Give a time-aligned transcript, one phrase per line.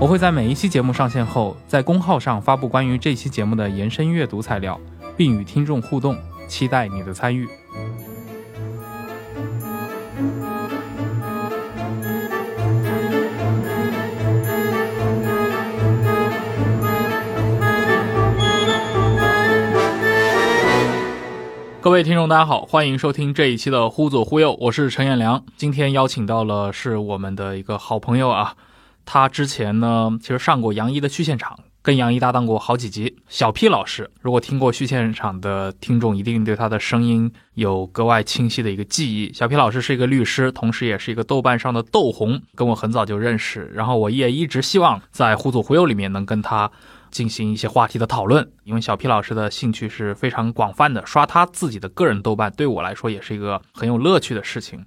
[0.00, 4.78] 我会在每一期节目上线后，在公号上发布关于这期节目的延伸阅读材料，
[5.16, 7.48] 并与听众互动，期待你的参与。
[21.80, 25.44] 各位听众，大家好，欢迎收听这一期的《忽左忽右》，我是陈彦良。
[25.56, 28.54] 今天邀请到了是我们的一个好朋友啊，
[29.04, 33.16] 他之前呢其实上过杨一的续现场，跟杨一搭档过好几集。
[33.28, 39.32] 小 P 老师，如果听过续现场的听众，一定对他的声音有格外清晰的一个记忆。
[39.32, 43.70] 小 P 老师是一个律师，同时也是一个豆瓣上的豆红，跟我很早就认识。
[43.74, 46.70] 然后我也一直希望在《忽左忽右》里面能跟他。
[47.10, 54.84] 进行一些话题的讨论，因为小皮老师的兴趣是非常广泛的，刷他自己的个人豆瓣对我来说也是一个很有乐趣的事情。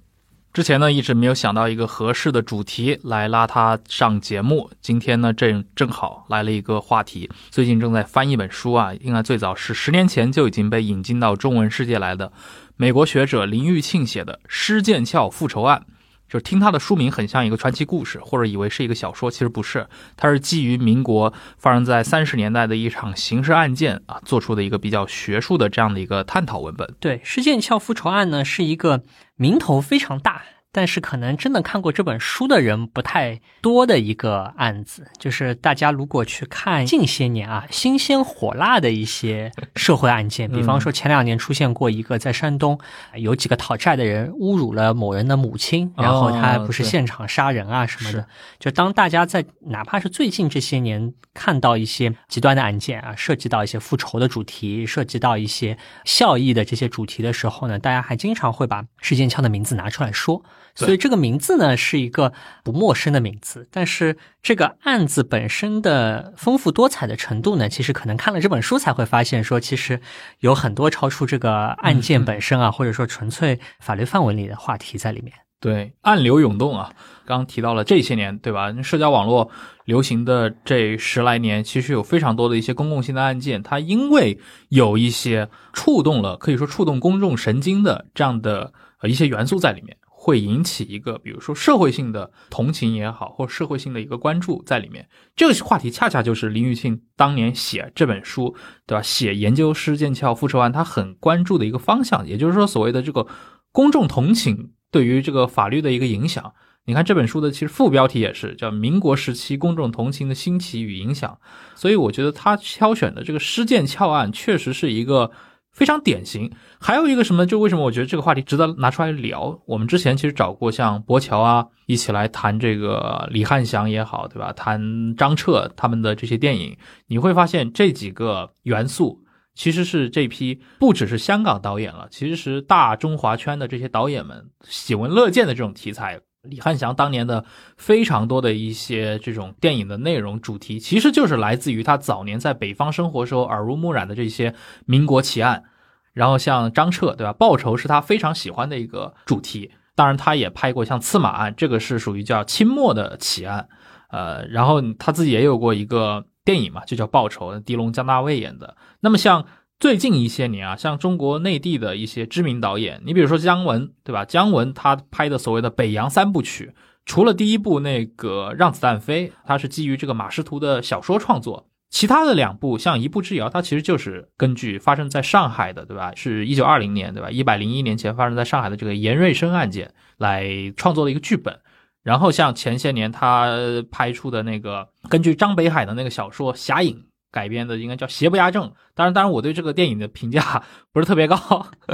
[0.58, 7.30] 之前呢一直没有想到一个合适的主题来拉他上节目，今天呢正正好来了一个话题。
[7.48, 12.32] 最近正在翻一本书啊，应该最早是十年前就已经被引进到中文世界来的，
[12.76, 15.84] 美国学者林玉庆写的《施剑鞘复仇案》。
[16.28, 26.92] 就听他的书名很像一个传奇故事，或者以为是一个小说，其实不是，它是基于民国发生在三十年代的一场刑事案件啊做出的一个比较学术的这样的一个探讨文本。
[27.00, 29.02] 对，施剑鞘复仇案呢是一个
[29.38, 30.42] 名头非常大。
[30.70, 42.78] 但是可能真的看过这本书的人不太多的一个案子，就是大家如果去看近些年啊新鲜火辣的一些社会案件，比方说前两年出现过一个在山东
[43.14, 48.26] 有几个讨债的人侮辱了某人的母亲，然后他不是现场杀人啊什么的。
[48.58, 60.44] 就当大家在哪怕是最近这些年看到一些极端的案件啊，涉及到一些复仇的主题，涉及到一些效益的这些主题的时候呢，大家还经常会把事件枪的名字拿出来说。
[60.86, 70.00] 所以这个名字呢是一个不陌生的名字，但是这个案子本身的丰富多彩的程度呢，其实可能看了这本书才会发现，说其实
[70.40, 75.32] 有很多超出这个案件本身啊，或者说纯粹法律范围里的话题在里面。
[75.60, 76.92] 对，暗流涌动啊，
[77.26, 78.72] 刚刚提到了这些年，对吧？
[78.80, 79.50] 社交网络
[79.86, 84.38] 流行的这十来年，其实有非常多的一些公共性的案件，它因为
[84.68, 88.72] 有一些触动了，可以说触动公众神经的这样的
[89.02, 89.96] 呃一些元素在里面。
[90.28, 95.08] 会引起一个，比如说社会性的同情也好，或社会性的一个关注在里面。
[95.34, 98.54] 这个话题恰恰就是林玉庆当年写这本书，
[98.86, 99.00] 对吧？
[99.00, 103.26] 写研究施剑鞘复仇案，他很关注的一个方向，也就是说，所谓的这个
[103.72, 106.52] 公众同情对于这个法律的一个影响。
[106.84, 111.38] 你看这本书的其实副标题也是叫“民国时期公众同情的兴起与影响”，
[111.74, 115.30] 所以我觉得他挑选的这个施剑翘案确实是一个。
[115.78, 116.50] 非常典型，
[116.80, 117.46] 还有一个什么？
[117.46, 119.56] 就为什么我觉得这个话题值得拿出来聊？
[119.64, 124.52] 我们之前其实找过像博乔啊，一起来谈这个李汉祥也好，对吧？
[124.52, 129.24] 谈张彻他们的这些电影，你会发现这几个元素
[129.54, 136.18] 其实是这批不只是香港导演了，其实是大中华圈的这些导演们喜闻乐见的这种题材。
[136.42, 137.44] 李汉祥当年的
[137.76, 144.54] 非常多的一些这种电影的内容主题，其实就是来自于他早年在北方生活时候耳濡目染的这些
[144.86, 145.64] 民国奇案。
[146.12, 147.32] 然后像张彻，对吧？
[147.32, 149.70] 报仇是他非常喜欢的一个主题。
[149.94, 153.68] 当然，他也拍过像刺马案，这个是属于叫清末的奇案。
[154.10, 158.76] 呃，然后他自己也有过一个电影嘛，就叫报仇，狄龙、姜大卫演的。
[159.00, 159.44] 那么像。
[159.80, 164.24] 最近一些年啊，像中国内地的一些知名导演，你比如说姜文，对吧？
[164.24, 166.74] 姜文他拍的所谓的北洋三部曲，
[167.06, 176.12] 除了第一部那个《让子弹飞》，它是基于这个马识途的小说创作，其他的两部像《一步之遥》，它其实就是根据发生在上海的，对吧？
[176.16, 177.30] 是一九二零年，对吧？
[177.30, 181.56] 一百零一年前发生在上海的这个严瑞生案件来创作的一个剧本。
[182.02, 183.48] 然后像前些年他
[183.92, 186.96] 拍出的那个根据张北海的那个小说《侠影》。
[187.30, 191.36] 改编的应该叫邪不压正，当然，当然，我对这个电影的评价 不是特别高，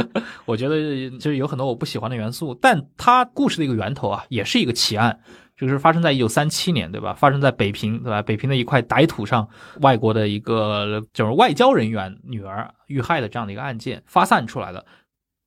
[0.47, 5.19] 我觉得就是有很多我不喜欢的元素，但它故事的一个源头啊，也是一个奇案，
[5.57, 7.15] 就是发生在一九三七年，对吧？
[7.15, 8.23] 发生在北平，对吧？
[8.23, 9.49] 北平的一块歹土上，
[9.81, 14.87] 外国的一个就是外交人员女儿遇害的这样的一个案件发散出来的。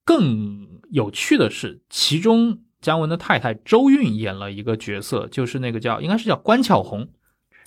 [0.03, 7.07] 更有趣的是，其中姜文的太太周韵演了一个角色，就是那个叫应该是叫关巧红。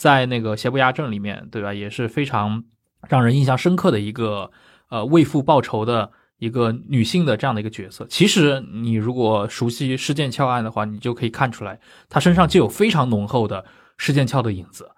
[0.01, 1.75] 在那个邪不压正里面，对吧？
[1.75, 2.65] 也是非常
[3.07, 4.51] 让人印象深刻的一个
[4.89, 8.07] 呃为父报仇的一个女性的这样的一个角色。
[8.09, 13.63] 其实你如果熟悉施剑翘案的话，你就可以看出来，她身上就有非常浓厚的
[13.99, 14.91] 施剑翘的影子。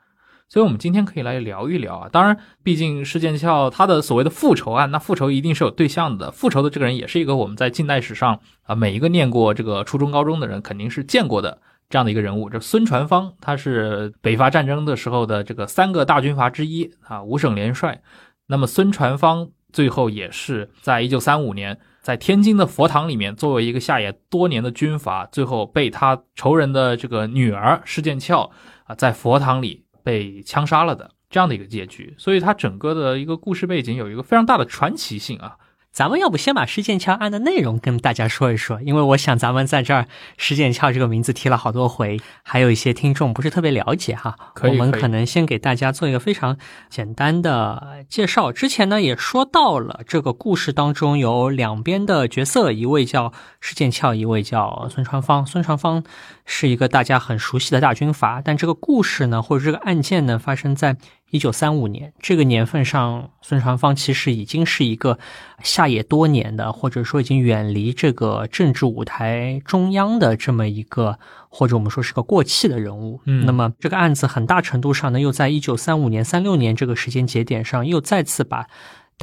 [0.49, 2.09] 所以，我们今天可以来聊一聊啊。
[2.13, 6.31] 当然，毕竟施剑翘他的所谓的复仇案，那复仇一定是有对象的。
[6.31, 11.61] 复仇的这个人也是一个我们在近代史上啊，每一个念过这个初中高中的人肯定是见过的
[11.93, 12.51] 这样的一个人物。
[12.51, 18.03] 这孙传芳，他是北伐战争的时候的这个三个大军阀之一啊，五省联帅。
[18.47, 28.51] 那么，孙传芳最后也是在一九三五年，在天津的佛堂里面，作为一个下野多年的军阀，最后被他仇人的这个女儿施剑翘
[28.85, 29.85] 啊，在佛堂里。
[30.05, 35.57] 被枪杀了的这样的一个结局，所以它整个的一个故事背景有一个非常大的传奇性啊。
[35.93, 40.07] 咱们要不先把施剑翘案的内容跟大家说一说，因为我想咱们在这儿
[40.39, 44.35] 施剑翘这个名字提了好多回，还有一些听众不是特别了解哈。
[44.63, 46.57] 我们可能先给大家做一个非常
[46.89, 48.51] 简单的介绍。
[48.51, 53.31] 之前呢也说到了这个故事当中有两边的角色，一位叫
[53.61, 55.45] 施剑翘，一位叫孙传芳。
[55.45, 56.03] 孙传芳
[56.47, 60.97] 是一个大家很熟悉的大军阀，但这个故事呢或者这个案件呢发生在。
[61.33, 65.19] 一九三五年这个年份上，孙传芳其实已经是一个
[65.63, 71.19] 下野多年的，或者说已经远离这个政治舞台中央的这么一个，
[71.49, 73.19] 或者我们说是个过气的人物。
[73.25, 78.69] 嗯，那么这个案子很大程度上呢，又在一九三五年、三六年这个时间节点上，又再次把。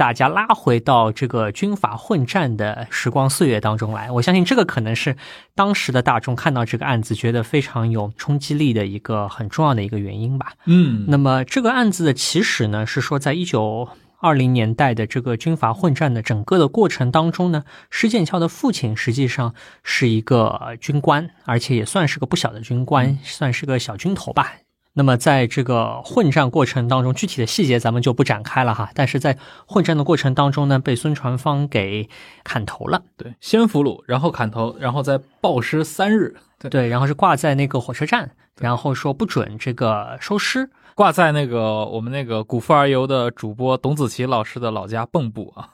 [0.00, 5.14] 大家拉回到这个军阀混战的时光岁月当中来，我相信这个可能是
[5.54, 10.54] 当时的大众看到这个案子觉得非常有冲击力的一个很重要的一个原因吧。
[10.64, 24.54] 嗯，那么这个案子的起始呢，是说在一九二零年代的这个军阀混战的整个的过程当中呢，施剑翘的父亲实际上是一个军官，而且也算是个不小的军官，算是个小军头吧。
[24.92, 28.90] 那么，在这个混战过程当中，具体的细节咱们就不展开了哈。
[28.92, 32.08] 但是在混战的过程当中呢，被孙传芳给
[32.42, 33.00] 砍头了。
[33.16, 36.34] 对，先俘虏，然后砍头，然后再暴尸三日。
[36.68, 45.68] 对，然后是挂在那个火车站，然后说不准这个收尸，挂在那个我们那个古富而游的主播董子琪老师的老家蚌埠啊。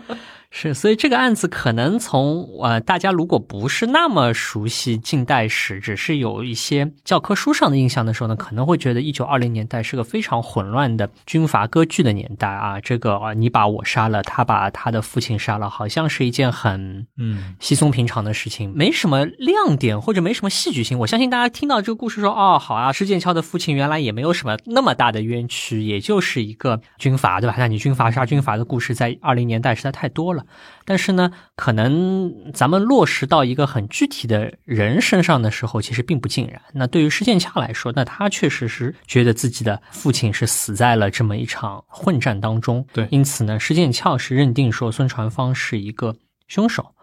[0.52, 12.80] 是，所以这个案子可能从呃，大家如果不是那么熟悉近代史，只是有一些教科书上的印象的时候呢，可能会觉得一九二零年代是个非常混乱的军阀割据的年代啊。
[12.82, 20.98] 这个啊，你把我杀了，他把他的父亲杀了，好像是一件很嗯稀松平常的事情，没什么亮点或者没什么戏剧性。
[20.98, 27.56] 我相信大家听到这个故事说，哦，好啊，施剑翘的父亲原来也没有什么那么大的冤屈，也就是一个军阀，对吧？
[27.60, 30.39] 那你军阀杀军阀的故事在二零年代实在太多了。
[30.86, 36.62] 但是呢，可能咱们落实到一个很具体的人身上的时候，其实并不尽然。
[36.74, 42.86] 那对于施剑翘来说，那他确实是觉得自己的父亲是死在了这么一场混战当中。
[42.92, 46.16] 对，因此呢，施剑翘是认定说孙传芳是一个
[46.48, 46.94] 凶手。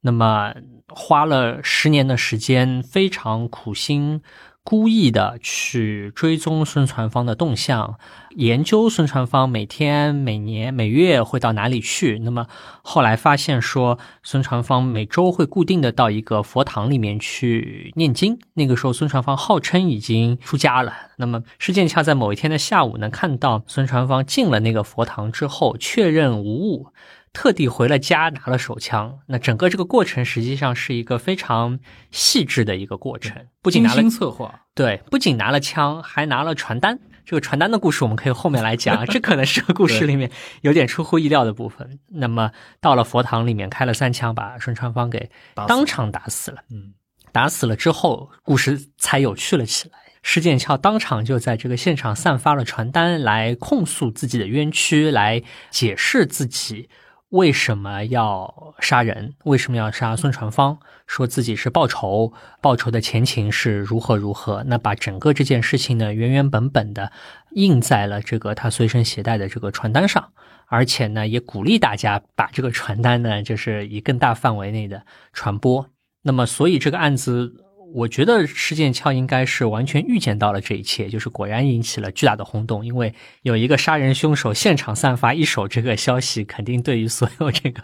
[0.00, 0.54] 那么
[0.88, 4.22] 花了十年的时间，非常苦心。
[4.68, 12.18] 故意的去追踪孙传芳的动向，研究孙传芳每天、每年、每月会到哪里去。
[12.18, 12.48] 那么
[12.82, 18.40] 后来发现说，孙传芳每周会固定的到一个佛堂里面去念经。
[18.54, 20.92] 那个时候，孙传芳号称已经出家了。
[21.18, 26.88] 那么施剑翘在某一天的下午呢，看到孙传芳进了那个佛堂之后，确认无误。
[27.36, 31.78] 特地回了家拿了手枪，那整个这个过程实际上是一个非常
[32.10, 36.98] 细致的一个过程，不仅拿了策划，对，不仅拿了枪，还拿了传单。
[37.26, 40.30] 这个传单的故事我们可以后面来讲，这可能是个故事里面
[40.62, 41.98] 有点出乎意料的部分。
[42.08, 45.28] 那么到了佛堂里面开了三枪，把孙传芳给
[45.68, 46.62] 当场打死了。
[46.70, 46.94] 嗯，
[47.32, 49.98] 打死了之后，故事才有趣了起来。
[50.22, 56.88] 施剑翘当场就在这个现场散发了传单，来控诉自己的冤屈，来解释自己。
[57.30, 59.34] 为什么要杀人？
[59.44, 60.78] 为什么要杀孙传芳？
[61.06, 64.62] 说自己是报仇，报仇的前情是如何如何？
[64.66, 67.10] 那把整个这件事情呢，原原本本的
[67.50, 70.32] 印在了这个他随身携带的这个传单上，
[70.66, 75.02] 而且呢，也鼓励大家把这个传单呢，就是以更大范围内的
[75.32, 75.90] 传播。
[76.22, 77.65] 那么，所以这个案子。
[77.94, 82.84] 我觉得施剑翘应该是完全预见到了这一切，就是果然引起了巨大的轰动。
[82.84, 87.82] 因为有一个杀人凶手现场散发一手这个消息，肯定对于所有这个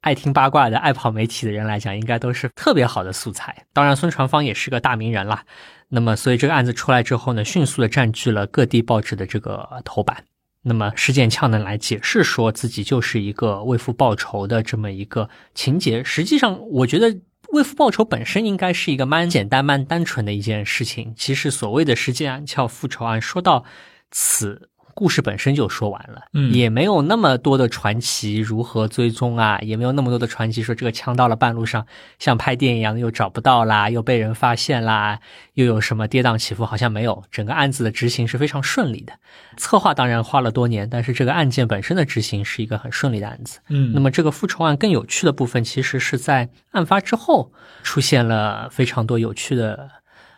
[0.00, 3.64] 爱听八卦的、爱跑媒体的人来讲，应该都是特别好的素材。
[3.72, 5.44] 当然，孙传芳也是个大名人啦。
[5.88, 10.24] 那么，所以这个案子出来之后呢，迅速的占据了各地报纸的这个头版。
[10.62, 16.04] 那么施剑翘呢，来解释说自己就是一个为父报仇的这么一个情节。
[16.04, 17.18] 实际上，我觉得。
[17.52, 21.14] 为父报仇本身应该是一个蛮简单、蛮单纯的一件事情。
[21.16, 23.64] 其实所谓的石剑鞘复仇案，说到
[24.10, 24.68] 此。
[24.94, 31.86] 故事本身就说完了，嗯也没有那么多的传奇如何追踪啊，也没有那么多的传奇说这个枪到了半路上
[32.18, 35.18] 像拍电影一样又找不到啦，又被人发现啦，
[35.54, 37.22] 又有什么跌宕起伏，好像没有。
[37.30, 39.12] 整个案子的执行是非常顺利的，
[39.56, 43.60] 策划当然花了多年，但是这个案件本身的执行是一个很顺利的案子。
[43.68, 49.88] 嗯那么这个复仇案更有趣的部分，其实是在案发之后出现了非常多有趣的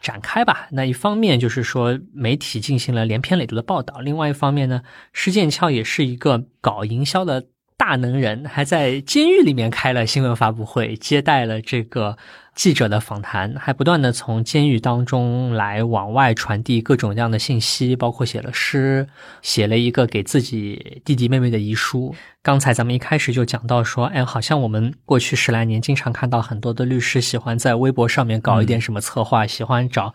[0.05, 0.69] 展开吧。
[0.71, 4.83] 那一方面就是说媒体进行了连篇累牍的报道，另外一方面呢，
[5.15, 7.47] 施剑翘也是一个搞营销的
[7.79, 12.19] 大能人，还在监狱里面开了新闻发布会，接待了这个
[12.55, 19.09] 记者的访谈，还不断的从监狱当中来往外传递各种各样的信息，包括写了诗，
[19.43, 22.15] 写了一个给自己弟弟妹妹的遗书。
[22.43, 30.15] 刚才咱们一开始就讲到说，哎，好像我们过去十来年经常看到很多的律师喜欢在微博上面搞一点什么策划，喜欢找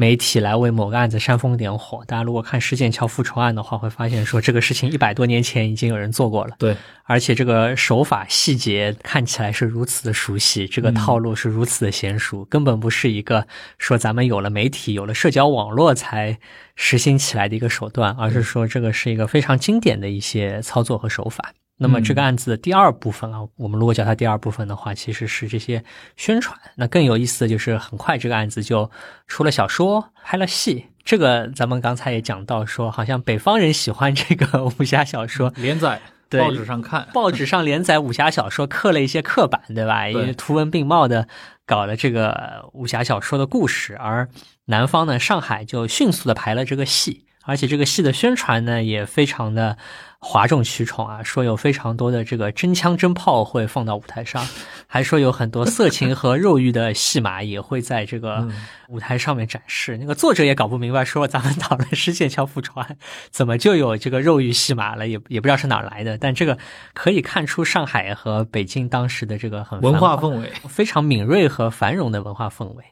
[0.00, 2.04] 媒体来为某个案子煽风点火。
[2.06, 6.54] 大家如果看施剑翘复仇案的话，会发现说这个事情一百多年前已经有人做过了。
[6.56, 16.38] 对，而且这个手法细节看起来是如此的熟悉，这个套路是如此的娴熟，根本不是一个说咱们有了媒体、有了社交网络才
[16.76, 21.52] 实行起来的一个手段，而是说这个是一个非常经典的一些操作和手法。
[21.78, 25.82] 那么这个案子的第二部分啊，我们如果叫它第二部分的话，其实是这些
[26.16, 26.58] 宣传。
[26.74, 28.90] 那更有意思的就是，很快这个案子就
[29.26, 30.86] 出了小说，拍了戏。
[31.04, 40.02] 这个咱们刚才也讲到说，好像北方人喜欢这个武侠小说，连载报纸上看，报纸上连载武侠小说，刻了一些刻板，对吧？
[40.10, 41.26] 对也图文并茂的
[41.64, 44.28] 搞了这个武侠小说的故事，而
[44.66, 49.78] 南方呢，上海就迅速的排了这个戏，而且这个戏的宣传呢也非常的
[50.20, 54.44] 哗众取宠啊，说有非常多的这个真枪真炮会放到舞台上，
[54.88, 58.46] 还说有很多色情和肉欲的戏码也会在这个
[58.88, 59.96] 舞台上面展示。
[59.96, 62.96] 那个作者也搞不明白，说咱们讨论施剑桥复仇案，
[63.30, 65.06] 怎么就有这个肉欲戏码了？
[65.06, 66.58] 也也不知道是哪来的，但这个
[66.94, 72.84] 可以看出上海和北京当时的这个很文化氛围，非常敏锐和繁荣的文化氛围。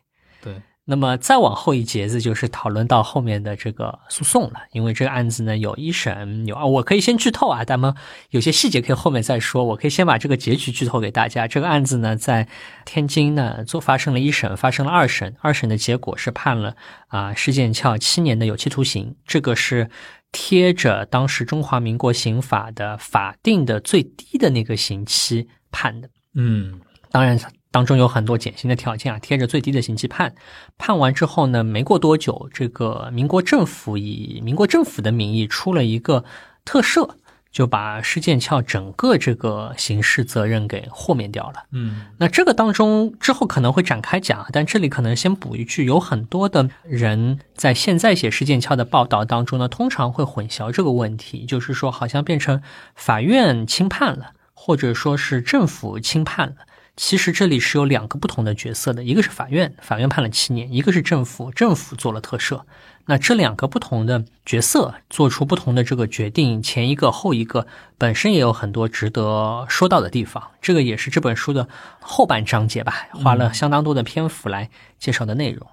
[0.86, 7.94] 对，那么再往后一节子就是讨论到后面的这个诉讼了，因为这个案子呢有一审有啊，我可以先剧透啊，咱们
[8.30, 11.46] 有些细节可以后面再说，我可以先把这个结局剧透给大家。
[11.48, 12.48] 这个案子呢在
[12.84, 16.76] 天津呢做发生了一审，发生了二审，二审的结果是判了
[17.08, 19.90] 啊施建翘七年的有期徒刑，这个是
[20.32, 26.08] 贴着当时中华民国刑法的法定的最低的那个刑期判的。
[26.34, 27.38] 嗯当然，
[27.76, 30.34] 当中有很多减刑的条件啊，贴着最低的刑期判。
[30.78, 36.24] 判完之后呢，没过多久，这个民国政府以民国政府的名义出了一个
[36.64, 37.06] 特赦，
[37.52, 41.64] 就把施剑翘整个这个刑事责任给豁免掉了。
[41.72, 52.62] 嗯那这个当中之后可能会展开讲，但这里可能先补一句，有很多的人在现在写施剑翘的报道当中呢，通常会混淆这个问题，就是说好像变成
[52.94, 56.56] 法院轻判了，或者说是政府轻判了。
[56.96, 62.62] 其实这里是有两个不同的角色的，一个是法院，法院判了七年；一个是政府，政府做了特赦。
[63.04, 67.66] 那这两个不同的角色做出不同的这个决定，前一个后一个
[67.98, 70.42] 本身也有很多值得说到的地方。
[70.60, 71.68] 这个也是这本书的
[72.00, 75.66] 后半章节吧，花了相当多的篇幅来介绍的内容。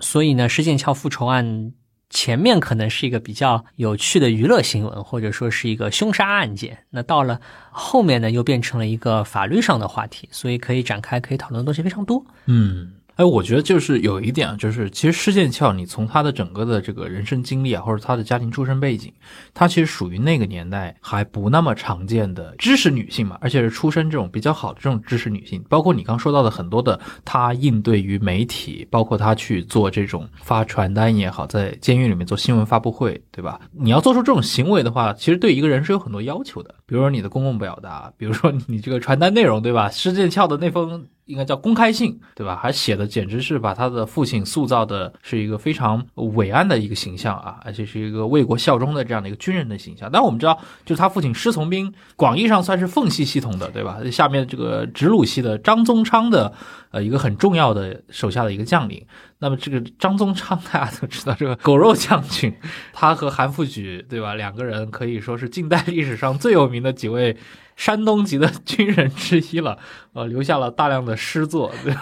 [0.00, 1.72] 所以呢，施剑翘复仇案
[2.12, 6.78] 前面可能是一个比较有趣的娱乐新闻，或者说是一个凶杀案件。
[6.90, 7.40] 那到了
[7.70, 12.24] 后面呢，又变成了一个法律上的话题，所以可以展开可以讨论的东西非常多。
[12.44, 12.92] 嗯。
[13.16, 19.12] 哎，我觉得就是有一点啊，就是其实施剑翘，你从他的整个的这个人生经历啊，或者他的家庭出身背景，
[19.52, 33.60] 他其实属于那个年代还不那么常见的知识女性嘛，而且是出身这种比较好的这种知识女性，包括你刚说到的很多的她应对于媒体，包括她去做这种发传单也好，在监狱里面做新闻发布会，对吧？
[33.72, 39.90] 你要做出这种行为的话，其实对一个人是有很多要求的，比如说你的公共表达，比如说你这个传单内容，对吧？
[39.90, 41.06] 施剑翘的那封。
[41.26, 42.56] 应该叫公开信，对吧？
[42.56, 50.10] 还写的简直是把他的父亲塑造的是一个非常伟岸的一个形象啊，而且是一个为国效忠的这样的一个军人的形象。
[50.12, 53.98] 但我们知道，就是他父亲施从兵，广义上算是奉系系统的，对吧？
[54.10, 56.52] 下面这个直鲁系的张宗昌的
[56.90, 59.06] 呃一个很重要的手下的一个将领。
[59.38, 62.52] 那么这个张宗昌大家都知道，这个狗肉将军，
[62.92, 64.34] 他和韩复榘，对吧？
[64.34, 67.36] 两个人可以说是近代历史上最有名的几位。
[67.82, 69.76] 山东籍的军人之一了，
[70.14, 72.00] 呃，留下了大量的诗作，对吧？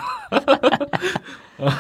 [1.57, 1.73] 呃，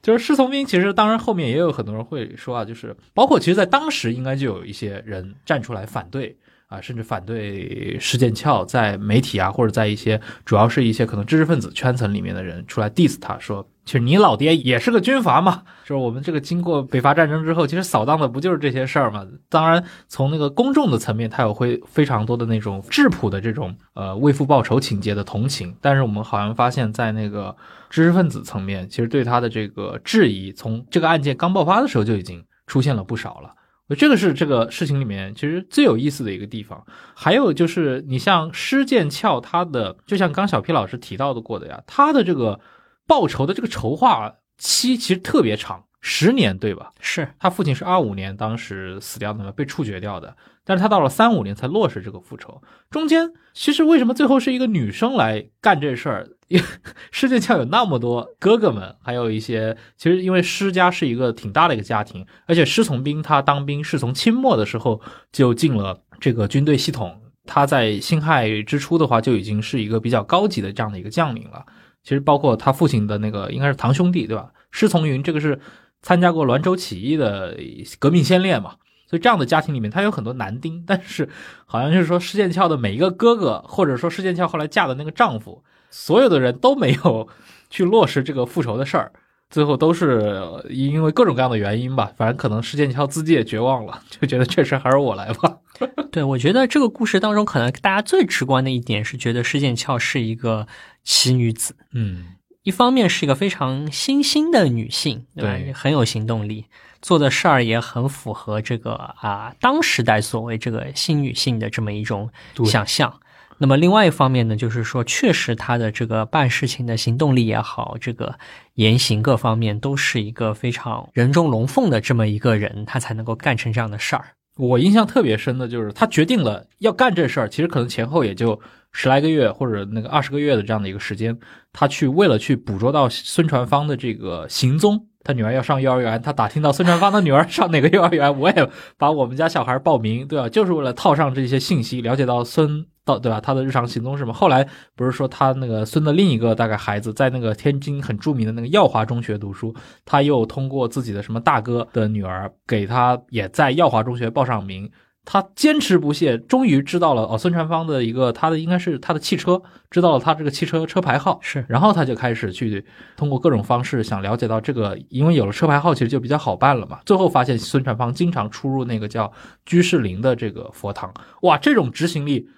[0.00, 6.36] 就是侍从兵，其实当然后面也有很多人会说啊，就是包括其实，在当时应该就有一些人站出来反对
[6.68, 19.26] 啊，甚至反对施剑翘，在媒体啊或者在一些主要是一些可能知识分子圈层里面的人出来 diss 他说，其实你老爹也是个军阀嘛， 就是我们这个经过北伐战争之后，其实扫荡的不就是这些事儿嘛？
[19.48, 27.56] 当然，从那个公众的层面，他有会非常多的那种质朴的这种呃为父报仇情节的同情，但是我们好像发现，在那个
[27.88, 33.54] 知识分子层面，其实对他的这个质疑，从这个案件刚爆发的时候就已经出现了不少了。
[33.96, 36.84] 这个是这个事情里面其实最有意思的一个地方。
[37.14, 42.60] 还有就是，你像施剑翘，他的就像刚小皮老师提到的过的呀，他的这个
[43.08, 46.92] 报仇的这个筹划期其实特别长，十年，对吧？
[47.00, 50.36] 是他父亲是二五年当时死掉的嘛，被处决掉的。
[50.64, 56.28] 但是他到了三五年才落实这个复仇，中间其实为什么最后是一个女生来干这事儿？
[56.48, 56.66] 因为
[57.10, 65.00] 施剑翘有那么多哥哥们，还有一些其实因为施家是一个挺大的一个家庭，而且施从兵他当兵是从清末的时候
[65.32, 71.64] 就进了这个军队系统，他在辛亥之初的话就已经是一个比较高级的这样的一个将领了。
[72.08, 74.50] 其实包括他父亲的那个应该是堂兄弟对吧？
[74.70, 75.60] 施从云这个是
[76.00, 77.54] 参加过滦州起义的
[77.98, 78.76] 革命先烈嘛。
[79.06, 81.28] 所以这样的家庭里面，他有很多男丁，但是
[81.66, 87.28] 好像就是说施剑翘的每一个哥哥，或者说施剑翘后来嫁的那个丈夫，所有的人都没有
[87.68, 89.12] 去落实这个复仇的事儿，
[89.50, 95.56] 最后都是因为各种各样的原因吧，反正可能施剑翘自己也绝望了， 就觉得确实还是我来吧。
[96.12, 100.66] 对，我觉得这个故事当中，可能大家最直观的一点是觉得施剑翘是一个
[101.04, 102.26] 奇女子，嗯，
[102.62, 106.66] 一方面是一个非常新兴的女性，对，很有行动力。
[107.00, 112.28] 做的事儿也很符合这个啊，当时代所谓这个新女性的这么一种
[112.66, 113.20] 想象。
[113.58, 118.38] 那么另外一方面呢，就是说，确实他的这个办事情的行动力也好，这个
[118.74, 124.24] 言行各方面都是一个非常人中龙凤的这么一个人，他才能够干成这样的事儿。
[124.56, 128.60] 我印象特别深的就是，他决定了要干这事儿，其实可能前后也就
[128.92, 131.36] 十来个月或者那个二十个月的这样的一个时间，
[131.72, 135.06] 他去为了去捕捉到孙传芳的这个行踪。
[135.28, 138.66] 他女儿要上幼儿园，他打听到孙传芳的女儿上哪个幼儿园，我也
[138.96, 140.48] 把我们家小孩报名，对吧？
[140.48, 143.38] 就是为了套上这些信息，了解到孙到对吧？
[143.38, 144.32] 他的日常行踪是什么？
[144.32, 149.74] 后来不是说他那个孙的另一个大概孩子在那个天津很著名的那个耀华中学读书，
[150.06, 154.90] 他又通过自己的什么大哥的女儿给他也在耀华中学报上名。
[155.30, 159.60] 他坚持不懈，终于知道了哦，孙传芳的一个他的应该是他的汽车，
[159.90, 162.82] 知道了他这个汽车车牌号是，然后他就开始去
[163.14, 167.00] 通过各种方式想了解到这个，因为有了车牌号，其实就比较好办了嘛。
[167.04, 169.30] 最后发现孙传芳经常出入那个叫
[169.66, 171.12] 居士林的这个佛堂，
[171.42, 172.48] 哇，这种执行力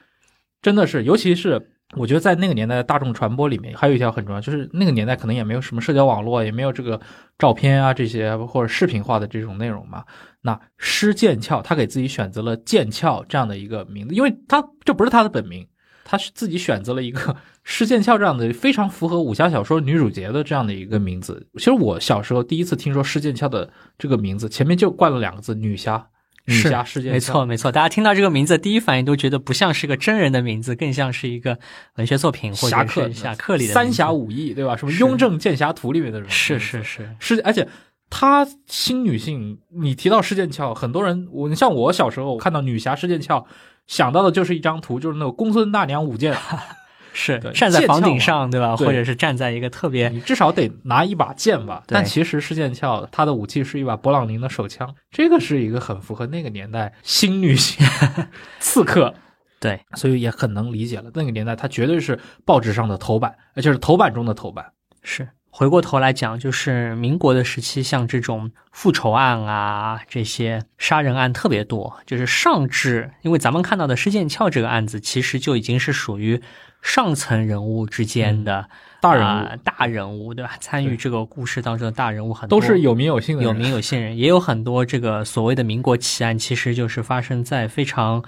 [0.63, 7.01] 真的是，尤其是我觉得在那个年代的大众传播里面，还有一条很重要，就是那个年代可能也没有什么社交网络，也没有这个
[7.37, 10.05] 照片啊这些或者视频化的这种内容嘛。
[10.43, 15.67] 那施剑翘，他给自己选择了剑翘这样的一个名字，因为他这不是他的本名，
[16.03, 21.47] 他是自己选择了一个 施剑翘这样的非常符合武侠小说女主角的这样的一个名字。
[21.59, 26.09] 其实我小时候第一次听说施剑翘的这个名字，前面就冠了两个字“女侠”，
[26.47, 27.15] 女侠施剑翘。
[27.15, 31.59] 没错没错，大家听到这个名字，第一反应都觉得不像是个真人的名字，更像是一个
[31.97, 34.75] 文学作品或者是侠客里的三侠五义，对吧？
[34.75, 37.69] 什么《雍正剑侠图》里面的人是是是是，而且。
[38.11, 43.47] 她新女性，你提到施剑翘，很多人我你像我小时候看到女侠施剑翘，
[43.87, 46.37] 想到的就是一张图，就是那个公孙大娘舞剑，
[47.15, 48.77] 是站在房顶上，对吧？
[48.77, 51.83] 或者是站在一个特别，你至少得拿一把剑吧。
[51.87, 57.87] 但其实施剑翘她的武器是一把勃朗宁的手枪，这个是一个很符合那个年代新女性
[58.59, 59.15] 刺客，
[59.61, 61.11] 对，所以也很能理解了。
[61.15, 65.29] 那个年代她绝对是报纸上的头版，而且是头版中的头版，是。
[65.51, 71.99] 回过头来讲，就是民国的时期，像这种复仇案啊，这些杀人案特别多。
[72.07, 76.41] 就是上至，因为咱们看到的施剑翘这个案子，其实就已经是属于
[76.81, 78.69] 上层人物之间的
[79.01, 80.53] 大人物，大人物对吧？
[80.61, 88.25] 参与这个故事当中的大人物很多，都是有名有姓的，有名有姓人，也有很多这个所谓的民国奇案，其实就是发生在非常。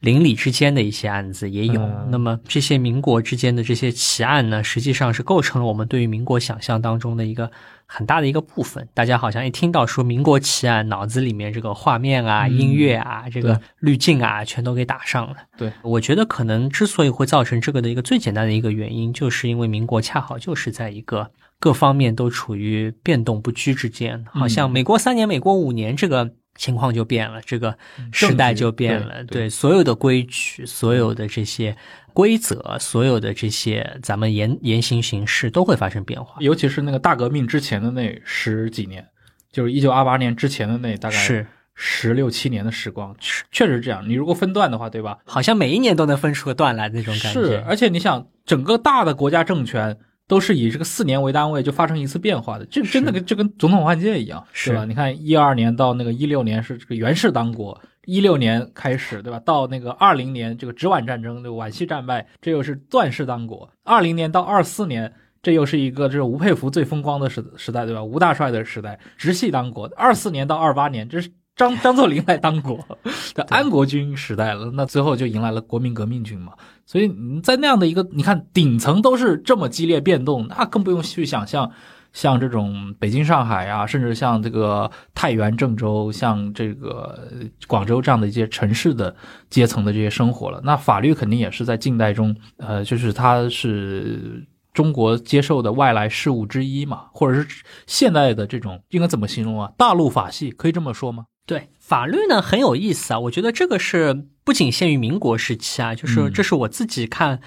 [0.00, 1.80] 邻里之间的一些案子也有，
[2.10, 7.50] 那么这些民国之间的这些奇案呢，实际上是构成了我们对于民国想象当中的一个
[7.86, 8.86] 很大的一个部分。
[8.92, 15.36] 大家好像一听到说民国奇案，脑子里面这个画面啊、音乐啊、这个滤镜啊，全都给打上了。
[15.56, 26.34] 对，我觉得可能之所以会造成这个的一个最简单的一个原因，就是因为民国恰好就是在一个各方面都处于变动不居之间，好像美国三年、美国五年这个。
[26.56, 27.76] 情况就变了，这个
[28.12, 29.22] 时代就变了。
[29.24, 31.76] 对，所有的规矩、所有的这些
[32.12, 36.36] 规则、所有的这些咱们言言行行事都会发生变化。
[36.40, 39.06] 尤其是那个大革命之前的那十几年，
[39.52, 43.14] 就是一九二八年之前的那大概是十六七年的时光，
[43.52, 44.08] 确实这样。
[44.08, 45.18] 你如果分段的话，对吧？
[45.26, 47.42] 好像每一年都能分出个段来那种感觉。
[47.42, 54.84] 是，而且你想，整个大的国家政权都是以这个四年为单位就发生一次变化的，这真的跟就跟总统换届一样，是吧？
[54.84, 59.40] 你看一二年到那个一六年是这个袁氏当国，一六年开始，对吧？
[59.40, 63.70] 到那个二零年这个直皖战争，这个皖系战败，这又是段氏当国。
[63.84, 65.12] 二零年到二四年。
[65.42, 68.02] 这又是一个这种吴佩孚最风光的时时代，对吧？
[68.02, 69.86] 吴大帅的时代，直系当国。
[69.96, 72.84] 二四年到二八年，这是张张作霖来当国
[73.32, 74.72] 的安国军时代了。
[74.74, 76.52] 那最后就迎来了国民革命军嘛。
[76.86, 81.70] 所以你在那样的一个，你看顶层都是这么激烈变动，那更不用去想象，
[82.12, 87.28] 像这种北京、上海啊，甚至像这个太原、郑州，像这个
[87.66, 89.14] 广州这样的一些城市的
[89.50, 90.60] 阶层的这些生活了。
[90.64, 94.46] 那法律肯定也是在近代中，呃，就是它是。
[94.76, 99.72] 中国接受的外来事物之一嘛，或者是现代的这种应该怎么形容啊？
[99.78, 101.24] 大陆法系可以这么说吗？
[101.46, 107.40] 对，法律呢很有意思啊，我觉得这个是不仅限于民国时期啊，就是这是我自己看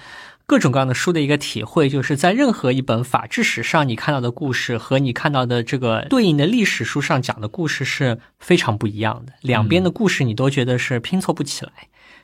[0.46, 11.72] 各种各样的书的一个体会，就是在任何一本法制史上你看到的故事和你看到的这个对应的历史书上讲的故事是非常不一样的，两边的故事你都觉得是拼凑不起来。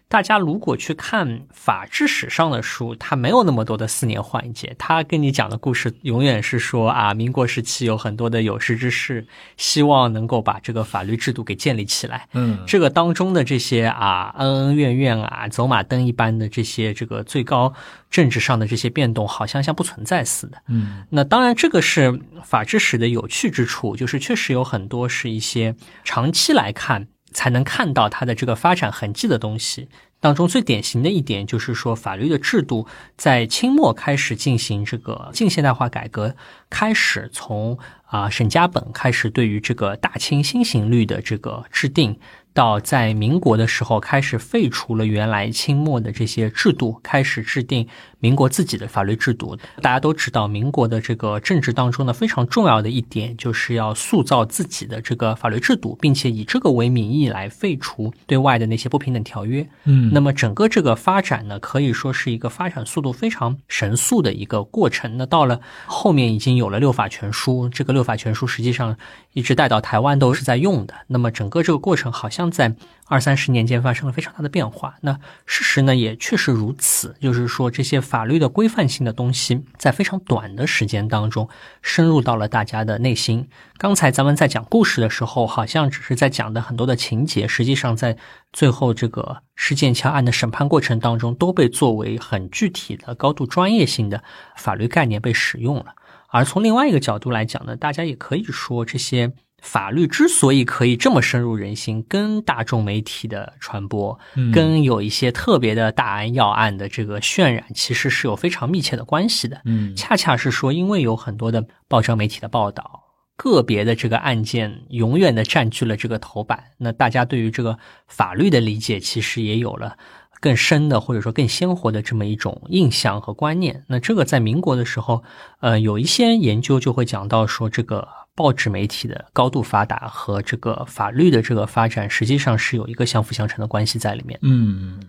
[0.08, 12.28] 大家如果去看法治史上的书，它没有那么多的四年换一届，它跟你讲的故事永远是说啊，民国时期有很多的有识之士，希望能够把这个法律制度给建立起来。
[12.34, 17.74] 嗯，这个当中的这些啊恩恩怨怨啊，走马灯一般的这些这个最高
[18.08, 20.62] 政治上的这些变动，好像像不存在似的。
[20.68, 27.08] 嗯，那当然这个是法治史的有趣之处，就是确实有很多是一些长期来看。
[27.36, 32.86] 才能看到它的这个发展痕迹的东西当中，最典型的一点就是说，法律的制度
[33.18, 36.34] 在清末开始进行这个近现代化改革，
[36.70, 42.18] 开始从啊沈家本开始对于这个大清新刑律的这个制定。
[42.54, 47.86] 到在民国的时候，开始废除了原来清末的这些制度，开始制定
[48.18, 49.56] 民国自己的法律制度。
[49.82, 59.68] 大家都知道，民国的这个政治当中呢，非常重要的一点就是要塑造自己的这个法律制度，并且以这个为名义来废除对外的那些不平等条约。
[59.84, 65.16] 嗯，那么整个这个发展呢，可以说是一个发展速度非常神速的一个过程。
[65.18, 68.96] 那到了后面，已经有了六法全书，这个六法全书实际上
[69.34, 70.94] 一直带到台湾都是在用的。
[71.08, 72.46] 那么整个这个过程好像。
[72.56, 72.74] 在
[73.08, 74.96] 二三十年间发生了非常大的变化。
[75.00, 77.14] 那事实呢，也确实如此。
[77.20, 81.48] 就是说，这些法律的规范性的东西，在非常短的时间当中，
[81.82, 83.48] 深入到了大家的内心。
[83.78, 88.16] 刚才咱们在讲故事的时候，好像只是在讲的很多的情节，实际上在
[88.52, 94.24] 最后这个施剑桥案的审判过程当中，都被作为很具体的、高度专业性的
[94.56, 95.94] 法律概念被使用了。
[96.28, 99.32] 而从另外一个角度来讲呢，大家也可以说这些。
[99.66, 104.16] 法律之所以可以这么深入人心，跟大众媒体的传播，
[104.54, 109.60] 跟有一些特别的大案要案的这个渲染，其实是有非常密切的关系的。
[109.64, 113.02] 嗯，恰恰是说，因为有很多的报章媒体的报道，
[113.36, 117.76] 个别的这个案件永远的占据了这个头版，那大家对于这个
[118.06, 119.98] 法律的理解，其实也有了
[120.40, 123.82] 更深的或者说更鲜活的这么一种印象和观念。
[123.88, 125.24] 那这个在民国的时候，
[125.58, 128.06] 呃，有一些研究就会讲到说这个。
[128.36, 134.38] 报纸媒体的高度发达和这个法律的这个发展，实际上是有一个相辅相成的关系在里面。
[134.42, 135.02] 嗯，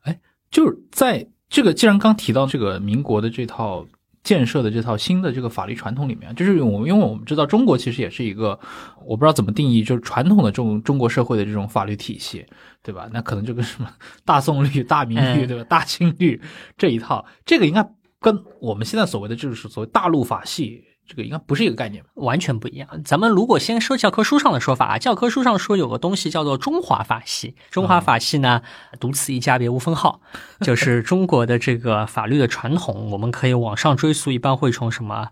[0.00, 0.18] 哎，
[0.50, 3.86] 就是在这个既然刚提到这个民国的这套
[4.24, 8.58] 建设的这套新的这个法律传统里面，就是我因为我们知道中国其实也是一个
[9.04, 12.44] 我不知道怎么定义，就是传统的这种中国社会的这种法律体系，
[12.82, 13.08] 对吧？
[13.12, 13.88] 那可能就跟什么
[14.24, 15.62] 大宋律、大明律，对吧？
[15.68, 16.42] 大清律
[16.76, 20.82] 这一套，这个应该跟我们现在所谓的就是所谓大陆法系。
[21.06, 22.88] 这个应该不是一个概念吧，完全不一样。
[23.04, 28.62] 咱们如果先说教科书上的说法啊，教科书上说有个东西叫做中华法系，中华法系呢，
[28.98, 30.20] 独此一家，别无分号，
[30.60, 35.28] 就是中国的这个法律的传统，我们可以往上追溯，一般会从什么？